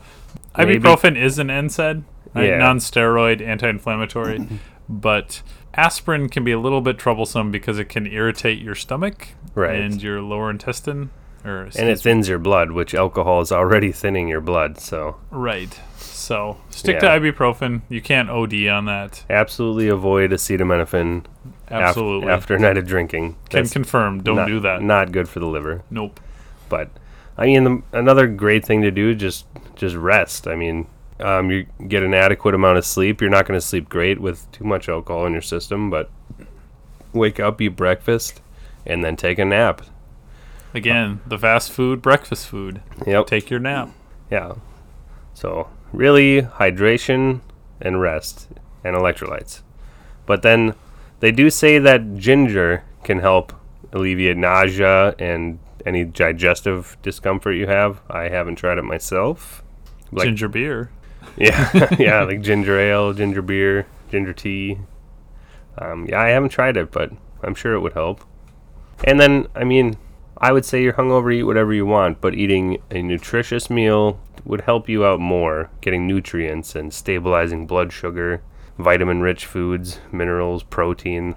Maybe- 0.58 0.78
ibuprofen 0.78 1.16
is 1.16 1.38
an 1.38 1.48
NSAID, 1.48 2.02
right? 2.34 2.46
Yeah. 2.48 2.58
non-steroid, 2.58 3.40
anti-inflammatory, 3.46 4.46
but 4.88 5.42
aspirin 5.74 6.28
can 6.28 6.44
be 6.44 6.52
a 6.52 6.58
little 6.58 6.80
bit 6.80 6.98
troublesome 6.98 7.50
because 7.50 7.78
it 7.78 7.86
can 7.88 8.06
irritate 8.06 8.58
your 8.60 8.74
stomach 8.74 9.28
Right. 9.54 9.78
and 9.80 10.02
your 10.02 10.20
lower 10.22 10.50
intestine. 10.50 11.10
Or 11.46 11.62
and 11.64 11.88
it 11.88 12.00
thins 12.00 12.28
your 12.28 12.38
blood, 12.38 12.72
which 12.72 12.94
alcohol 12.94 13.40
is 13.40 13.52
already 13.52 13.92
thinning 13.92 14.28
your 14.28 14.40
blood. 14.40 14.78
So 14.78 15.16
right. 15.30 15.78
So 15.96 16.56
stick 16.70 17.00
Yeah. 17.02 17.18
to 17.18 17.20
ibuprofen. 17.20 17.82
You 17.88 18.00
can't 18.00 18.28
OD 18.28 18.68
on 18.68 18.86
that. 18.86 19.24
absolutely 19.30 19.88
avoid 19.88 20.30
acetaminophen 20.32 21.24
af- 21.68 21.72
Absolutely. 21.72 22.28
after 22.30 22.54
a 22.56 22.58
night 22.58 22.76
of 22.76 22.86
drinking. 22.86 23.36
can 23.48 23.62
That's 23.62 23.72
confirm. 23.72 24.22
Don't 24.22 24.36
not, 24.36 24.48
do 24.48 24.60
that. 24.60 24.82
Not 24.82 25.12
good 25.12 25.28
for 25.28 25.38
the 25.40 25.46
liver. 25.46 25.82
Nope. 25.90 26.18
But 26.68 26.88
I 27.38 27.46
mean, 27.46 27.64
the, 27.64 27.82
another 27.92 28.26
great 28.26 28.64
thing 28.64 28.82
to 28.82 28.90
do 28.90 29.10
is 29.10 29.16
just 29.16 29.46
just 29.76 29.94
rest. 29.94 30.48
I 30.48 30.56
mean, 30.56 30.86
um, 31.20 31.50
you 31.50 31.66
get 31.86 32.02
an 32.02 32.14
adequate 32.14 32.54
amount 32.54 32.78
of 32.78 32.84
sleep. 32.84 33.20
You're 33.20 33.30
not 33.30 33.46
going 33.46 33.58
to 33.60 33.64
sleep 33.64 33.88
great 33.88 34.18
with 34.20 34.50
too 34.52 34.64
much 34.64 34.88
alcohol 34.88 35.26
in 35.26 35.32
your 35.32 35.42
system, 35.42 35.90
but 35.90 36.10
wake 37.12 37.38
up, 37.38 37.60
eat 37.60 37.68
breakfast, 37.68 38.40
and 38.84 39.04
then 39.04 39.16
take 39.16 39.38
a 39.38 39.44
nap. 39.44 39.82
Again, 40.76 41.20
the 41.26 41.38
fast 41.38 41.72
food, 41.72 42.02
breakfast 42.02 42.46
food. 42.46 42.82
Yep. 43.06 43.26
Take 43.26 43.48
your 43.50 43.60
nap. 43.60 43.90
Yeah. 44.30 44.54
So 45.34 45.70
really, 45.92 46.42
hydration 46.42 47.40
and 47.80 48.00
rest 48.00 48.48
and 48.84 48.94
electrolytes. 48.94 49.62
But 50.26 50.42
then 50.42 50.74
they 51.20 51.32
do 51.32 51.48
say 51.50 51.78
that 51.78 52.16
ginger 52.16 52.84
can 53.04 53.20
help 53.20 53.52
alleviate 53.92 54.36
nausea 54.36 55.14
and 55.18 55.58
any 55.86 56.04
digestive 56.04 56.96
discomfort 57.02 57.52
you 57.56 57.66
have. 57.68 58.00
I 58.10 58.28
haven't 58.28 58.56
tried 58.56 58.78
it 58.78 58.84
myself. 58.84 59.62
Like- 60.12 60.26
Ginger 60.26 60.48
beer. 60.48 60.90
Yeah, 61.38 61.94
yeah, 61.98 62.22
like 62.22 62.40
ginger 62.40 62.78
ale, 62.78 63.12
ginger 63.12 63.42
beer, 63.42 63.86
ginger 64.10 64.32
tea. 64.32 64.78
Um, 65.76 66.06
yeah, 66.08 66.20
I 66.22 66.28
haven't 66.28 66.48
tried 66.50 66.76
it, 66.78 66.90
but 66.90 67.10
I'm 67.42 67.54
sure 67.54 67.74
it 67.74 67.80
would 67.80 67.92
help. 67.92 68.24
And 69.04 69.20
then, 69.20 69.46
I 69.54 69.64
mean, 69.64 69.98
I 70.38 70.52
would 70.52 70.64
say 70.64 70.82
you're 70.82 70.92
hungover, 70.92 71.32
eat 71.32 71.44
whatever 71.44 71.72
you 71.72 71.86
want, 71.86 72.20
but 72.20 72.34
eating 72.34 72.82
a 72.90 73.02
nutritious 73.02 73.70
meal 73.70 74.20
would 74.44 74.62
help 74.62 74.88
you 74.88 75.04
out 75.04 75.20
more, 75.20 75.70
getting 75.80 76.06
nutrients 76.06 76.74
and 76.74 76.92
stabilizing 76.92 77.66
blood 77.66 77.92
sugar, 77.92 78.42
vitamin-rich 78.78 79.46
foods, 79.46 80.00
minerals, 80.12 80.62
protein. 80.62 81.34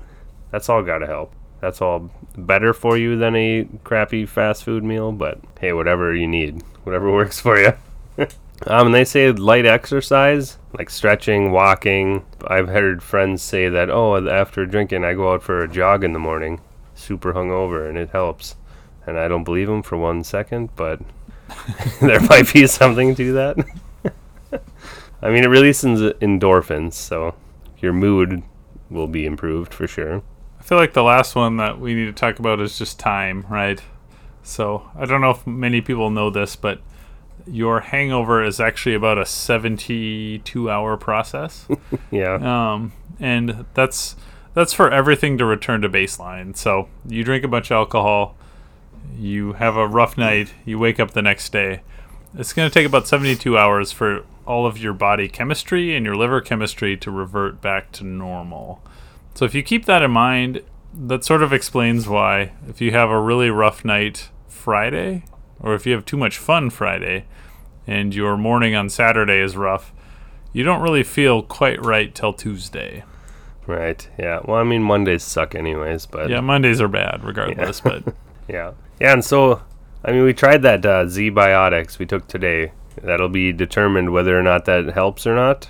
That's 0.51 0.69
all 0.69 0.83
got 0.83 0.99
to 0.99 1.07
help. 1.07 1.33
That's 1.61 1.81
all 1.81 2.11
better 2.37 2.73
for 2.73 2.97
you 2.97 3.17
than 3.17 3.35
a 3.35 3.67
crappy 3.83 4.25
fast 4.25 4.63
food 4.63 4.83
meal, 4.83 5.11
but 5.11 5.39
hey, 5.59 5.73
whatever 5.73 6.13
you 6.13 6.27
need, 6.27 6.63
whatever 6.83 7.11
works 7.13 7.39
for 7.39 7.59
you. 7.59 7.73
Um, 8.67 8.87
and 8.87 8.95
they 8.95 9.05
say 9.05 9.31
light 9.31 9.65
exercise, 9.65 10.57
like 10.77 10.89
stretching, 10.89 11.51
walking. 11.51 12.25
I've 12.45 12.67
heard 12.67 13.01
friends 13.01 13.41
say 13.41 13.69
that, 13.69 13.89
oh, 13.89 14.27
after 14.27 14.65
drinking, 14.65 15.05
I 15.05 15.13
go 15.13 15.33
out 15.33 15.43
for 15.43 15.63
a 15.63 15.67
jog 15.67 16.03
in 16.03 16.11
the 16.11 16.19
morning, 16.19 16.59
super 16.93 17.33
hungover, 17.33 17.87
and 17.87 17.97
it 17.97 18.09
helps. 18.09 18.55
And 19.09 19.17
I 19.17 19.27
don't 19.27 19.43
believe 19.43 19.67
them 19.67 19.81
for 19.81 19.97
one 19.97 20.23
second, 20.23 20.69
but 20.75 21.01
there 21.99 22.19
might 22.21 22.53
be 22.53 22.67
something 22.67 23.15
to 23.15 23.33
that. 23.33 23.57
I 25.21 25.29
mean, 25.29 25.43
it 25.43 25.47
releases 25.49 25.99
endorphins, 26.19 26.93
so 26.93 27.33
your 27.79 27.91
mood 27.91 28.43
will 28.89 29.07
be 29.07 29.25
improved 29.25 29.73
for 29.73 29.87
sure. 29.87 30.21
I 30.59 30.63
feel 30.63 30.77
like 30.77 30.93
the 30.93 31.03
last 31.03 31.35
one 31.35 31.57
that 31.57 31.79
we 31.79 31.95
need 31.95 32.05
to 32.05 32.13
talk 32.13 32.37
about 32.37 32.59
is 32.59 32.77
just 32.77 32.99
time, 32.99 33.45
right? 33.49 33.81
So 34.43 34.89
I 34.95 35.05
don't 35.05 35.21
know 35.21 35.31
if 35.31 35.47
many 35.47 35.81
people 35.81 36.09
know 36.11 36.29
this, 36.29 36.55
but 36.55 36.81
your 37.47 37.79
hangover 37.79 38.43
is 38.43 38.59
actually 38.59 38.95
about 38.95 39.17
a 39.17 39.25
72 39.25 40.69
hour 40.69 40.97
process. 40.97 41.67
Yeah. 42.11 42.35
um, 42.73 42.93
and 43.19 43.65
that's 43.73 44.15
that's 44.53 44.73
for 44.73 44.89
everything 44.91 45.37
to 45.37 45.45
return 45.45 45.81
to 45.81 45.89
baseline. 45.89 46.55
So 46.55 46.89
you 47.07 47.23
drink 47.23 47.43
a 47.43 47.47
bunch 47.47 47.71
of 47.71 47.75
alcohol, 47.75 48.35
you 49.17 49.53
have 49.53 49.75
a 49.75 49.87
rough 49.87 50.17
night, 50.17 50.53
you 50.65 50.79
wake 50.79 50.99
up 50.99 51.11
the 51.11 51.21
next 51.21 51.51
day. 51.51 51.81
It's 52.37 52.53
going 52.53 52.69
to 52.69 52.73
take 52.73 52.85
about 52.85 53.07
72 53.07 53.57
hours 53.57 53.91
for 53.91 54.23
all 54.45 54.65
of 54.65 54.77
your 54.77 54.93
body 54.93 55.27
chemistry 55.27 55.95
and 55.95 56.05
your 56.05 56.15
liver 56.15 56.41
chemistry 56.41 56.95
to 56.97 57.11
revert 57.11 57.61
back 57.61 57.91
to 57.93 58.03
normal. 58.03 58.81
So 59.35 59.45
if 59.45 59.55
you 59.55 59.63
keep 59.63 59.85
that 59.85 60.01
in 60.01 60.11
mind, 60.11 60.61
that 60.93 61.23
sort 61.23 61.43
of 61.43 61.53
explains 61.53 62.07
why 62.07 62.51
if 62.67 62.81
you 62.81 62.91
have 62.91 63.09
a 63.09 63.19
really 63.19 63.49
rough 63.49 63.85
night 63.85 64.29
Friday 64.47 65.23
or 65.59 65.75
if 65.75 65.85
you 65.85 65.93
have 65.93 66.05
too 66.05 66.17
much 66.17 66.37
fun 66.37 66.69
Friday 66.69 67.25
and 67.85 68.13
your 68.13 68.37
morning 68.37 68.75
on 68.75 68.89
Saturday 68.89 69.39
is 69.39 69.55
rough, 69.55 69.93
you 70.51 70.63
don't 70.63 70.81
really 70.81 71.03
feel 71.03 71.41
quite 71.43 71.83
right 71.83 72.13
till 72.13 72.33
Tuesday. 72.33 73.03
Right. 73.67 74.07
Yeah. 74.17 74.41
Well, 74.43 74.57
I 74.57 74.63
mean, 74.63 74.81
Mondays 74.81 75.23
suck 75.23 75.53
anyways, 75.53 76.07
but 76.07 76.29
Yeah, 76.29 76.41
Mondays 76.41 76.81
are 76.81 76.87
bad 76.87 77.23
regardless, 77.23 77.81
but 77.81 78.03
Yeah. 78.47 78.71
Yeah, 78.99 79.13
and 79.13 79.23
so 79.23 79.61
I 80.03 80.11
mean 80.11 80.23
we 80.23 80.33
tried 80.33 80.61
that 80.63 80.85
uh, 80.85 81.05
ZBiotics 81.05 81.99
we 81.99 82.05
took 82.05 82.27
today. 82.27 82.71
That'll 83.01 83.29
be 83.29 83.51
determined 83.53 84.11
whether 84.11 84.37
or 84.37 84.43
not 84.43 84.65
that 84.65 84.93
helps 84.93 85.25
or 85.25 85.35
not. 85.35 85.69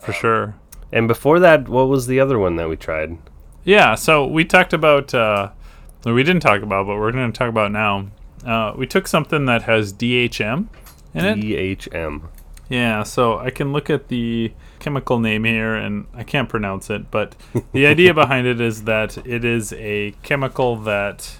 for 0.00 0.12
sure. 0.12 0.54
And 0.90 1.08
before 1.08 1.38
that, 1.40 1.68
what 1.68 1.88
was 1.88 2.06
the 2.06 2.20
other 2.20 2.38
one 2.38 2.56
that 2.56 2.68
we 2.68 2.76
tried? 2.76 3.16
Yeah, 3.64 3.94
so 3.94 4.26
we 4.26 4.44
talked 4.44 4.72
about, 4.72 5.14
uh, 5.14 5.50
we 6.04 6.22
didn't 6.22 6.42
talk 6.42 6.62
about, 6.62 6.86
but 6.86 6.96
we're 6.96 7.12
going 7.12 7.30
to 7.32 7.38
talk 7.38 7.48
about 7.48 7.72
now. 7.72 8.08
Uh, 8.44 8.72
we 8.76 8.86
took 8.86 9.06
something 9.06 9.44
that 9.46 9.62
has 9.62 9.92
DHM 9.92 10.66
in 11.14 11.24
it. 11.24 11.36
DHM. 11.38 12.22
Yeah, 12.68 13.02
so 13.04 13.38
I 13.38 13.50
can 13.50 13.72
look 13.72 13.88
at 13.90 14.08
the 14.08 14.52
chemical 14.80 15.18
name 15.18 15.44
here 15.44 15.74
and 15.74 16.06
I 16.14 16.24
can't 16.24 16.48
pronounce 16.48 16.90
it, 16.90 17.10
but 17.10 17.36
the 17.72 17.86
idea 17.86 18.12
behind 18.14 18.46
it 18.46 18.60
is 18.60 18.84
that 18.84 19.18
it 19.26 19.44
is 19.44 19.72
a 19.74 20.12
chemical 20.22 20.76
that, 20.76 21.38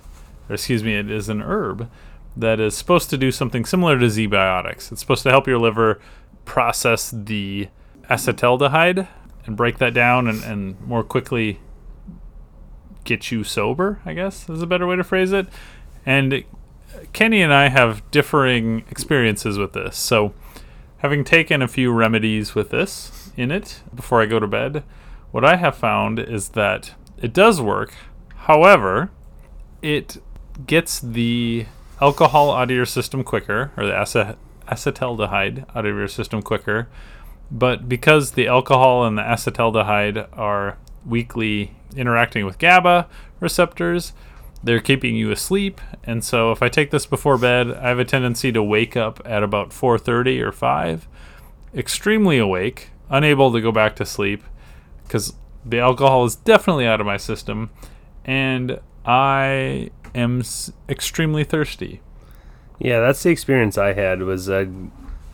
or 0.49 0.55
excuse 0.55 0.83
me, 0.83 0.95
it 0.95 1.11
is 1.11 1.29
an 1.29 1.43
herb 1.43 1.91
that 2.37 2.61
is 2.61 2.77
supposed 2.77 3.11
to 3.11 3.19
do 3.19 3.31
something 3.31 3.65
similar 3.65 3.99
to 3.99 4.07
ZBiotics. 4.07 4.91
It's 4.93 5.01
supposed 5.01 5.23
to 5.25 5.31
help 5.31 5.47
your 5.47 5.59
liver 5.59 6.01
process 6.45 7.11
the 7.11 7.69
acetaldehyde 8.05 9.07
and 9.47 9.57
break 9.57 9.79
that 9.79 9.95
down 9.95 10.29
and, 10.29 10.43
and 10.45 10.81
more 10.81 11.03
quickly 11.03 11.61
get 13.05 13.31
you 13.31 13.45
sober, 13.45 14.01
I 14.05 14.15
guess 14.15 14.49
is 14.49 14.63
a 14.63 14.67
better 14.67 14.87
way 14.87 14.97
to 14.97 15.05
phrase 15.05 15.33
it. 15.33 15.49
And 16.07 16.45
Kenny 17.13 17.43
and 17.43 17.53
I 17.53 17.69
have 17.69 18.09
differing 18.11 18.85
experiences 18.91 19.59
with 19.59 19.73
this. 19.73 19.97
So, 19.97 20.35
having 20.99 21.25
taken 21.25 21.63
a 21.63 21.69
few 21.69 21.93
remedies 21.93 22.55
with 22.55 22.71
this 22.71 23.33
in 23.37 23.51
it 23.51 23.83
before 23.95 24.23
I 24.23 24.27
go 24.27 24.39
to 24.39 24.47
bed, 24.47 24.85
what 25.31 25.45
I 25.45 25.57
have 25.57 25.77
found 25.77 26.19
is 26.19 26.51
that 26.51 26.95
it 27.19 27.33
does 27.33 27.61
work. 27.61 27.95
However, 28.37 29.11
it 29.81 30.23
gets 30.67 31.01
the 31.01 31.67
alcohol 32.01 32.53
out 32.53 32.71
of 32.71 32.77
your 32.77 32.87
system 32.87 33.23
quicker, 33.25 33.73
or 33.77 33.87
the 33.87 34.01
ace- 34.01 34.37
acetaldehyde 34.67 35.65
out 35.75 35.87
of 35.87 35.95
your 35.95 36.09
system 36.09 36.43
quicker. 36.43 36.89
But 37.51 37.89
because 37.89 38.33
the 38.33 38.47
alcohol 38.47 39.05
and 39.05 39.19
the 39.19 39.23
acetaldehyde 39.23 40.29
are 40.37 40.79
weakly 41.05 41.75
interacting 41.97 42.47
with 42.47 42.59
GABA 42.59 43.09
receptors, 43.41 44.13
they're 44.65 44.81
keeping 44.81 45.17
you 45.17 45.31
asleep. 45.31 45.81
And 46.05 46.25
so 46.25 46.53
if 46.53 46.63
I 46.63 46.69
take 46.69 46.91
this 46.91 47.05
before 47.05 47.37
bed, 47.37 47.71
I 47.71 47.89
have 47.89 47.99
a 47.99 48.05
tendency 48.05 48.53
to 48.53 48.63
wake 48.63 48.97
up 48.97 49.21
at 49.25 49.43
about 49.43 49.71
4:30 49.71 50.41
or 50.41 50.53
5, 50.53 51.09
extremely 51.75 52.39
awake, 52.39 52.91
unable 53.11 53.53
to 53.53 53.61
go 53.61 53.73
back 53.73 53.97
to 53.97 54.07
sleep 54.07 54.43
because 55.05 55.35
the 55.65 55.79
alcohol 55.79 56.25
is 56.25 56.37
definitely 56.37 56.87
out 56.87 57.01
of 57.01 57.07
my 57.07 57.17
system 57.17 57.71
and 58.25 58.81
I 59.05 59.91
am 60.15 60.43
extremely 60.89 61.45
thirsty. 61.45 62.01
Yeah, 62.79 63.01
that's 63.01 63.23
the 63.23 63.31
experience 63.31 63.79
I 63.79 63.93
had. 63.93 64.23
Was 64.23 64.51
I, 64.51 64.67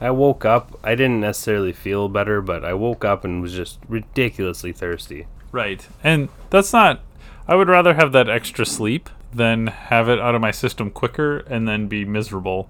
I 0.01 0.11
woke 0.11 0.45
up. 0.45 0.79
I 0.83 0.95
didn't 0.95 1.21
necessarily 1.21 1.73
feel 1.73 2.09
better, 2.09 2.41
but 2.41 2.65
I 2.65 2.75
woke 2.75 3.05
up 3.05 3.25
and 3.25 3.41
was 3.41 3.55
just 3.55 3.79
ridiculously 3.89 4.73
thirsty. 4.73 5.27
Right. 5.51 5.87
And 6.05 6.29
that's 6.51 6.73
not 6.73 7.01
I 7.49 7.55
would 7.55 7.69
rather 7.69 7.95
have 7.95 8.13
that 8.13 8.29
extra 8.29 8.67
sleep 8.67 9.09
than 9.33 9.69
have 9.69 10.09
it 10.11 10.21
out 10.21 10.35
of 10.35 10.43
my 10.43 10.51
system 10.51 10.91
quicker 10.91 11.39
and 11.39 11.67
then 11.67 11.89
be 11.89 12.05
miserable 12.05 12.69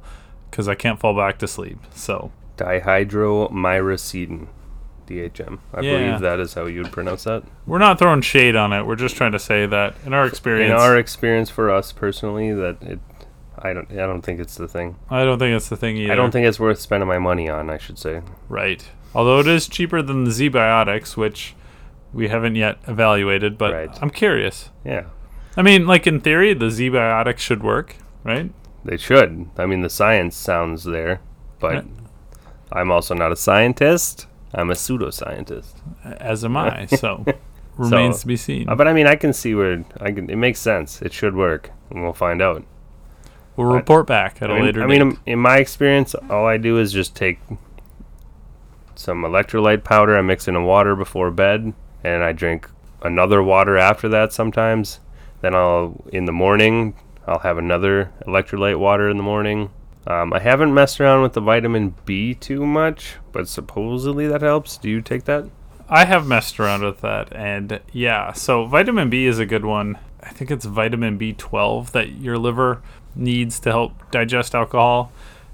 cuz 0.52 0.68
I 0.68 0.76
can't 0.76 1.00
fall 1.00 1.16
back 1.16 1.38
to 1.38 1.48
sleep. 1.48 1.78
So, 1.92 2.30
Dihydromyricetin, 2.56 4.46
DHM. 5.08 5.58
I 5.74 5.80
Yeah. 5.80 5.92
believe 5.98 6.20
that 6.20 6.38
is 6.40 6.54
how 6.54 6.66
you 6.66 6.82
would 6.82 6.92
pronounce 6.92 7.24
that. 7.24 7.42
we're 7.66 7.78
not 7.78 7.98
throwing 7.98 8.20
shade 8.20 8.54
on 8.56 8.72
it. 8.72 8.86
We're 8.86 8.96
just 8.96 9.16
trying 9.16 9.32
to 9.32 9.38
say 9.38 9.66
that 9.66 9.94
in 10.04 10.12
our 10.12 10.22
In 10.24 10.28
experience 10.28 10.80
our 10.80 10.96
experience, 10.96 11.50
for 11.50 11.70
us 11.70 11.92
personally, 11.92 12.52
that 12.52 12.76
it, 12.82 13.00
I 13.58 13.72
don't, 13.72 13.90
I 13.90 13.96
don't 14.06 14.22
think 14.22 14.38
it's 14.40 14.54
the 14.56 14.68
thing. 14.68 14.96
I 15.10 15.24
don't 15.24 15.38
think 15.38 15.56
it's 15.56 15.68
the 15.68 15.76
thing 15.76 15.96
either. 15.96 16.12
I 16.12 16.16
don't 16.16 16.30
think 16.30 16.46
it's 16.46 16.60
worth 16.60 16.78
spending 16.78 17.08
my 17.08 17.18
money 17.18 17.48
on. 17.48 17.70
I 17.70 17.78
should 17.78 17.98
say. 17.98 18.22
Right. 18.48 18.84
Although 19.14 19.40
it 19.40 19.46
is 19.46 19.66
cheaper 19.68 20.02
than 20.02 20.24
the 20.24 20.30
ZBiotics, 20.30 21.16
which 21.16 21.54
we 22.12 22.28
haven't 22.28 22.54
yet 22.56 22.78
evaluated, 22.86 23.56
but 23.58 23.72
Right. 23.72 23.98
I'm 24.02 24.10
curious. 24.10 24.70
Yeah, 24.84 25.04
I 25.56 25.62
mean, 25.62 25.86
like 25.86 26.06
in 26.06 26.20
theory, 26.20 26.54
the 26.54 26.66
ZBiotics 26.66 27.38
should 27.38 27.62
work, 27.62 27.96
right? 28.24 28.50
they 28.84 28.96
should. 28.96 29.48
I 29.58 29.66
mean, 29.66 29.80
the 29.82 29.90
science 29.90 30.36
sounds 30.36 30.84
there, 30.84 31.20
but 31.58 31.74
Yeah. 31.74 31.82
I'm 32.72 32.90
also 32.90 33.14
not 33.14 33.32
a 33.32 33.36
scientist. 33.36 34.26
I'm 34.54 34.70
a 34.70 34.74
pseudoscientist. 34.74 35.74
As 36.04 36.44
am 36.44 36.56
I. 36.56 36.86
So 36.96 37.24
remains 37.76 38.20
to 38.22 38.26
be 38.26 38.36
seen. 38.36 38.68
Uh, 38.68 38.74
but 38.74 38.88
I 38.88 38.92
mean, 38.92 39.06
I 39.06 39.14
can 39.14 39.32
see 39.32 39.54
where 39.54 39.84
I 40.00 40.10
can. 40.10 40.28
It 40.28 40.36
makes 40.36 40.58
sense. 40.58 41.00
It 41.02 41.12
should 41.12 41.36
work, 41.36 41.70
and 41.90 42.02
we'll 42.02 42.12
find 42.12 42.42
out. 42.42 42.64
we'll 43.56 43.68
but- 43.68 43.74
report 43.76 44.06
back 44.08 44.42
at 44.42 44.50
I 44.50 44.54
a 44.54 44.56
mean, 44.56 44.64
later 44.64 44.82
I 44.82 44.86
mean, 44.86 45.08
date. 45.10 45.18
in- 45.26 45.32
in 45.34 45.38
my 45.38 45.58
experience, 45.58 46.14
all 46.28 46.44
I 46.46 46.56
do 46.56 46.78
is 46.78 46.92
just 46.92 47.14
take 47.14 47.38
some 48.94 49.22
electrolyte 49.22 49.84
powder. 49.84 50.16
I 50.18 50.22
mix 50.22 50.48
it 50.48 50.54
in 50.54 50.64
water 50.64 50.96
before 50.96 51.30
bed, 51.30 51.72
and 52.02 52.22
I 52.24 52.32
drink 52.32 52.68
another 53.02 53.42
water 53.42 53.78
after 53.78 54.08
that. 54.08 54.32
Sometimes, 54.32 54.98
then 55.40 55.54
I'll 55.54 56.02
in 56.12 56.24
the 56.24 56.32
morning 56.32 56.94
I'll 57.26 57.40
have 57.40 57.58
another 57.58 58.10
electrolyte 58.26 58.78
water 58.78 59.08
in 59.08 59.16
the 59.18 59.22
morning. 59.22 59.70
Um, 60.08 60.32
I 60.32 60.38
haven't 60.38 60.72
messed 60.72 61.00
around 61.00 61.20
with 61.22 61.34
the 61.34 61.40
vitamin 61.42 61.94
B 62.06 62.32
too 62.32 62.64
much, 62.64 63.16
but 63.30 63.46
supposedly 63.46 64.26
that 64.26 64.40
helps. 64.40 64.78
Do 64.78 64.88
you 64.88 65.02
take 65.02 65.24
that? 65.24 65.44
I 65.86 66.06
have 66.06 66.26
messed 66.26 66.58
around 66.58 66.82
with 66.82 67.02
that, 67.02 67.30
and 67.36 67.80
yeah. 67.92 68.32
So 68.32 68.64
vitamin 68.66 69.10
B 69.10 69.26
is 69.26 69.38
a 69.38 69.44
good 69.46 69.66
one. 69.66 69.98
I 70.22 70.30
think 70.30 70.50
it's 70.50 70.64
vitamin 70.64 71.18
B12 71.18 71.90
that 71.92 72.12
your 72.12 72.38
liver 72.38 72.80
needs 73.14 73.60
to 73.60 73.70
help 73.70 74.10
digest 74.10 74.54
alcohol, 74.54 75.12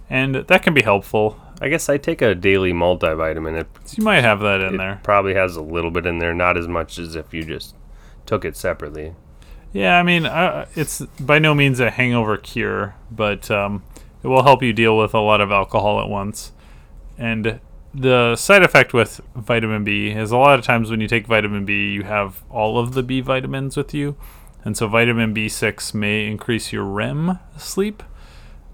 and 0.09 0.37
that 0.37 0.63
can 0.63 0.73
be 0.73 0.83
helpful. 0.83 1.41
I 1.61 1.69
guess 1.69 1.89
I 1.89 1.99
take 1.99 2.23
a 2.23 2.35
daily 2.35 2.73
multivitamin. 2.73 3.61
It, 3.61 3.67
So 3.85 3.95
you 3.99 4.05
might 4.05 4.21
have 4.23 4.39
that 4.41 4.61
in 4.61 4.75
it 4.75 4.79
there. 4.79 5.01
probably 5.03 5.35
has 5.35 5.57
a 5.57 5.63
little 5.63 5.91
bit 5.91 6.07
in 6.07 6.19
there, 6.21 6.35
not 6.35 6.57
as 6.57 6.69
much 6.69 6.99
as 6.99 7.17
if 7.17 7.35
you 7.35 7.43
just 7.45 7.75
took 8.27 8.45
it 8.45 8.57
separately. 8.57 9.15
Yeah, 9.73 9.99
I 9.99 10.05
mean, 10.05 10.27
uh, 10.27 10.67
it's 10.77 11.01
by 11.19 11.41
no 11.41 11.55
means 11.55 11.81
a 11.81 11.91
hangover 11.91 12.37
cure, 12.37 12.95
but 13.11 13.51
um, 13.51 13.83
it 14.25 14.29
will 14.29 14.43
help 14.43 14.63
you 14.63 14.73
deal 14.73 14.97
with 14.97 15.13
a 15.13 15.21
lot 15.21 15.43
of 15.43 15.53
alcohol 15.53 16.01
at 16.01 16.09
once. 16.09 16.53
And 17.19 17.61
the 17.93 18.35
side 18.37 18.63
effect 18.63 18.95
with 18.95 19.21
vitamin 19.37 19.85
B 19.85 20.09
is 20.09 20.31
a 20.33 20.39
lot 20.39 20.59
of 20.59 20.65
times 20.65 20.91
when 20.91 21.01
you 21.01 21.07
take 21.07 21.27
vitamin 21.27 21.67
B, 21.67 21.93
you 21.93 22.05
have 22.05 22.43
all 22.51 22.79
of 22.79 22.95
the 22.95 23.03
B 23.03 23.21
vitamins 23.21 23.77
with 23.77 23.93
you. 23.93 24.17
And 24.65 24.77
so 24.77 24.89
vitamin 24.89 25.35
B6 25.35 25.93
may 25.93 26.27
increase 26.27 26.73
your 26.73 26.85
REM 26.85 27.39
sleep 27.59 28.03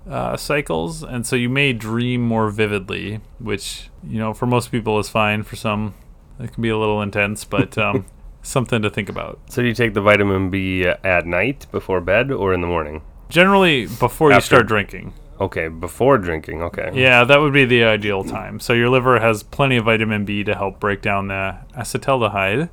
uh, 0.09 0.37
cycles. 0.37 1.03
And 1.03 1.27
so 1.27 1.35
you 1.35 1.49
may 1.49 1.73
dream 1.73 2.23
more 2.23 2.49
vividly, 2.51 3.21
which, 3.41 3.91
you 4.05 4.19
know, 4.19 4.33
for 4.33 4.47
most 4.47 4.71
people 4.71 5.01
is 5.01 5.09
fine. 5.09 5.43
For 5.43 5.57
some, 5.57 5.95
it 6.39 6.53
can 6.53 6.63
be 6.63 6.69
a 6.69 6.79
little 6.79 7.03
intense, 7.03 7.45
but 7.45 7.77
um, 7.77 8.07
something 8.43 8.83
to 8.83 8.89
think 8.89 9.09
about. 9.09 9.41
So 9.49 9.63
do 9.63 9.69
you 9.69 9.75
take 9.75 9.95
the 9.95 10.01
vitamin 10.01 10.49
B 10.49 10.85
at 10.87 11.27
night 11.27 11.67
before 11.73 12.01
bed 12.01 12.31
or 12.31 12.55
in 12.55 12.61
the 12.61 12.69
morning? 12.69 13.03
Generally, 13.29 13.87
before 13.87 14.33
you 14.33 14.41
start 14.41 14.67
drinking. 14.67 15.13
Okay, 15.41 15.69
before 15.69 16.19
drinking. 16.19 16.63
Okay. 16.63 16.91
Yeah, 16.93 17.25
that 17.25 17.41
would 17.41 17.55
be 17.55 17.65
the 17.65 17.85
ideal 17.85 18.25
time. 18.25 18.61
So 18.61 18.75
your 18.75 18.91
liver 18.91 19.21
has 19.21 19.43
plenty 19.43 19.79
of 19.79 19.87
vitamin 19.87 20.27
B 20.27 20.45
to 20.45 20.55
help 20.55 20.79
break 20.79 21.01
down 21.01 21.29
the 21.29 21.57
acetaldehyde, 21.75 22.69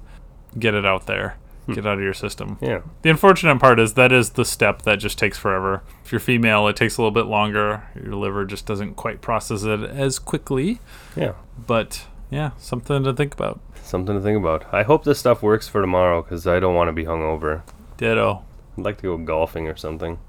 get 0.59 0.73
it 0.73 0.85
out 0.85 1.07
there, 1.07 1.37
hmm. 1.65 1.73
get 1.73 1.85
it 1.85 1.87
out 1.87 1.97
of 1.97 2.03
your 2.03 2.13
system. 2.13 2.57
Yeah. 2.59 2.81
The 3.03 3.09
unfortunate 3.09 3.59
part 3.59 3.79
is 3.79 3.93
that 3.93 4.11
is 4.11 4.31
the 4.31 4.43
step 4.43 4.81
that 4.81 4.97
just 4.97 5.17
takes 5.17 5.37
forever. 5.37 5.81
If 6.03 6.11
you're 6.11 6.19
female, 6.19 6.67
it 6.67 6.75
takes 6.75 6.97
a 6.97 7.01
little 7.01 7.11
bit 7.11 7.27
longer. 7.27 7.87
Your 7.95 8.15
liver 8.15 8.43
just 8.43 8.65
doesn't 8.65 8.95
quite 8.95 9.21
process 9.21 9.63
it 9.63 9.83
as 9.83 10.19
quickly. 10.19 10.81
Yeah. 11.15 11.33
But 11.65 12.05
yeah, 12.29 12.51
something 12.57 13.03
to 13.05 13.13
think 13.13 13.33
about. 13.33 13.61
Something 13.81 14.15
to 14.15 14.21
think 14.21 14.37
about. 14.37 14.73
I 14.73 14.83
hope 14.83 15.05
this 15.05 15.19
stuff 15.19 15.41
works 15.41 15.69
for 15.69 15.79
tomorrow 15.79 16.21
because 16.21 16.45
I 16.45 16.59
don't 16.59 16.75
want 16.75 16.89
to 16.89 16.93
be 16.93 17.05
hungover. 17.05 17.61
Ditto. 17.95 18.43
I'd 18.77 18.83
like 18.83 18.97
to 18.97 19.03
go 19.03 19.17
golfing 19.17 19.69
or 19.69 19.77
something. 19.77 20.19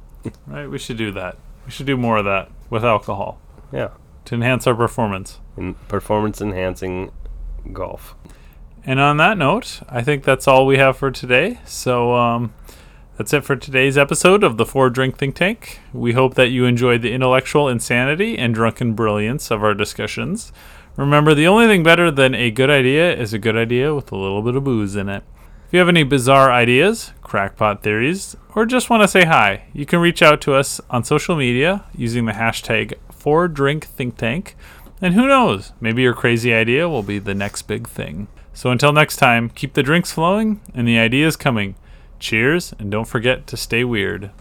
Right, 0.47 0.69
we 0.69 0.79
should 0.79 0.97
do 0.97 1.11
that. 1.13 1.37
We 1.69 1.73
should 1.73 1.85
do 1.85 1.99
more 1.99 2.17
of 2.17 2.25
that 2.25 2.51
with 2.71 2.83
alcohol 2.83 3.39
Yeah. 3.71 3.89
to 4.25 4.35
enhance 4.35 4.67
our 4.67 4.75
performance. 4.75 5.39
In 5.55 5.75
performance 5.75 6.41
enhancing 6.41 7.13
golf. 7.75 8.15
And 8.87 8.99
on 8.99 9.19
that 9.19 9.37
note, 9.37 9.81
I 9.87 10.01
think 10.01 10.25
that's 10.25 10.49
all 10.49 10.65
we 10.65 10.79
have 10.79 10.97
for 10.97 11.11
today. 11.11 11.59
So 11.67 12.15
um, 12.15 12.55
that's 13.19 13.35
it 13.35 13.45
for 13.45 13.55
today's 13.55 13.99
episode 13.99 14.43
of 14.43 14.57
the 14.57 14.65
Four 14.65 14.89
Drink 14.89 15.19
Think 15.19 15.35
Tank. 15.35 15.81
We 15.93 16.15
hope 16.15 16.37
that 16.37 16.49
you 16.49 16.65
enjoyed 16.65 17.03
the 17.03 17.13
intellectual 17.13 17.69
insanity 17.69 18.39
and 18.39 18.55
drunken 18.55 18.95
brilliance 18.95 19.51
of 19.51 19.63
our 19.63 19.75
discussions. 19.75 20.55
Remember, 20.97 21.35
the 21.35 21.47
only 21.47 21.67
thing 21.67 21.83
better 21.83 22.11
than 22.11 22.35
a 22.35 22.51
good 22.51 22.71
idea 22.71 23.15
is 23.15 23.35
a 23.35 23.39
good 23.39 23.59
idea 23.59 23.95
with 23.95 24.11
a 24.11 24.17
little 24.17 24.41
bit 24.41 24.57
of 24.57 24.65
booze 24.65 24.97
in 24.97 25.11
it. 25.11 25.23
If 25.69 25.75
you 25.75 25.81
have 25.81 25.91
any 25.91 26.03
bizarre 26.03 26.51
ideas, 26.51 27.13
crackpot 27.21 27.83
theories, 27.83 28.35
or 28.55 28.65
just 28.65 28.89
want 28.89 29.03
to 29.03 29.07
say 29.07 29.27
hi, 29.27 29.65
you 29.75 29.85
can 29.85 30.01
reach 30.01 30.23
out 30.23 30.41
to 30.41 30.55
us 30.55 30.81
on 30.89 31.05
social 31.05 31.37
media 31.37 31.85
using 31.95 32.25
the 32.25 32.33
hashtag 32.33 32.95
4DrinkThinkTank. 33.13 34.55
And 35.03 35.13
who 35.13 35.29
knows, 35.29 35.75
maybe 35.79 36.01
your 36.01 36.15
crazy 36.15 36.55
idea 36.55 36.89
will 36.89 37.03
be 37.03 37.19
the 37.19 37.35
next 37.35 37.65
big 37.65 37.87
thing. 37.87 38.29
So 38.55 38.71
until 38.71 38.95
next 38.95 39.17
time, 39.17 39.51
keep 39.51 39.75
the 39.75 39.83
drinks 39.83 40.11
flowing 40.11 40.63
and 40.73 40.89
the 40.89 40.99
ideas 40.99 41.37
coming. 41.37 41.75
Cheers, 42.19 42.73
and 42.79 42.91
don't 42.91 43.05
forget 43.05 43.47
to 43.49 43.59
stay 43.59 43.85
weird. 43.85 44.31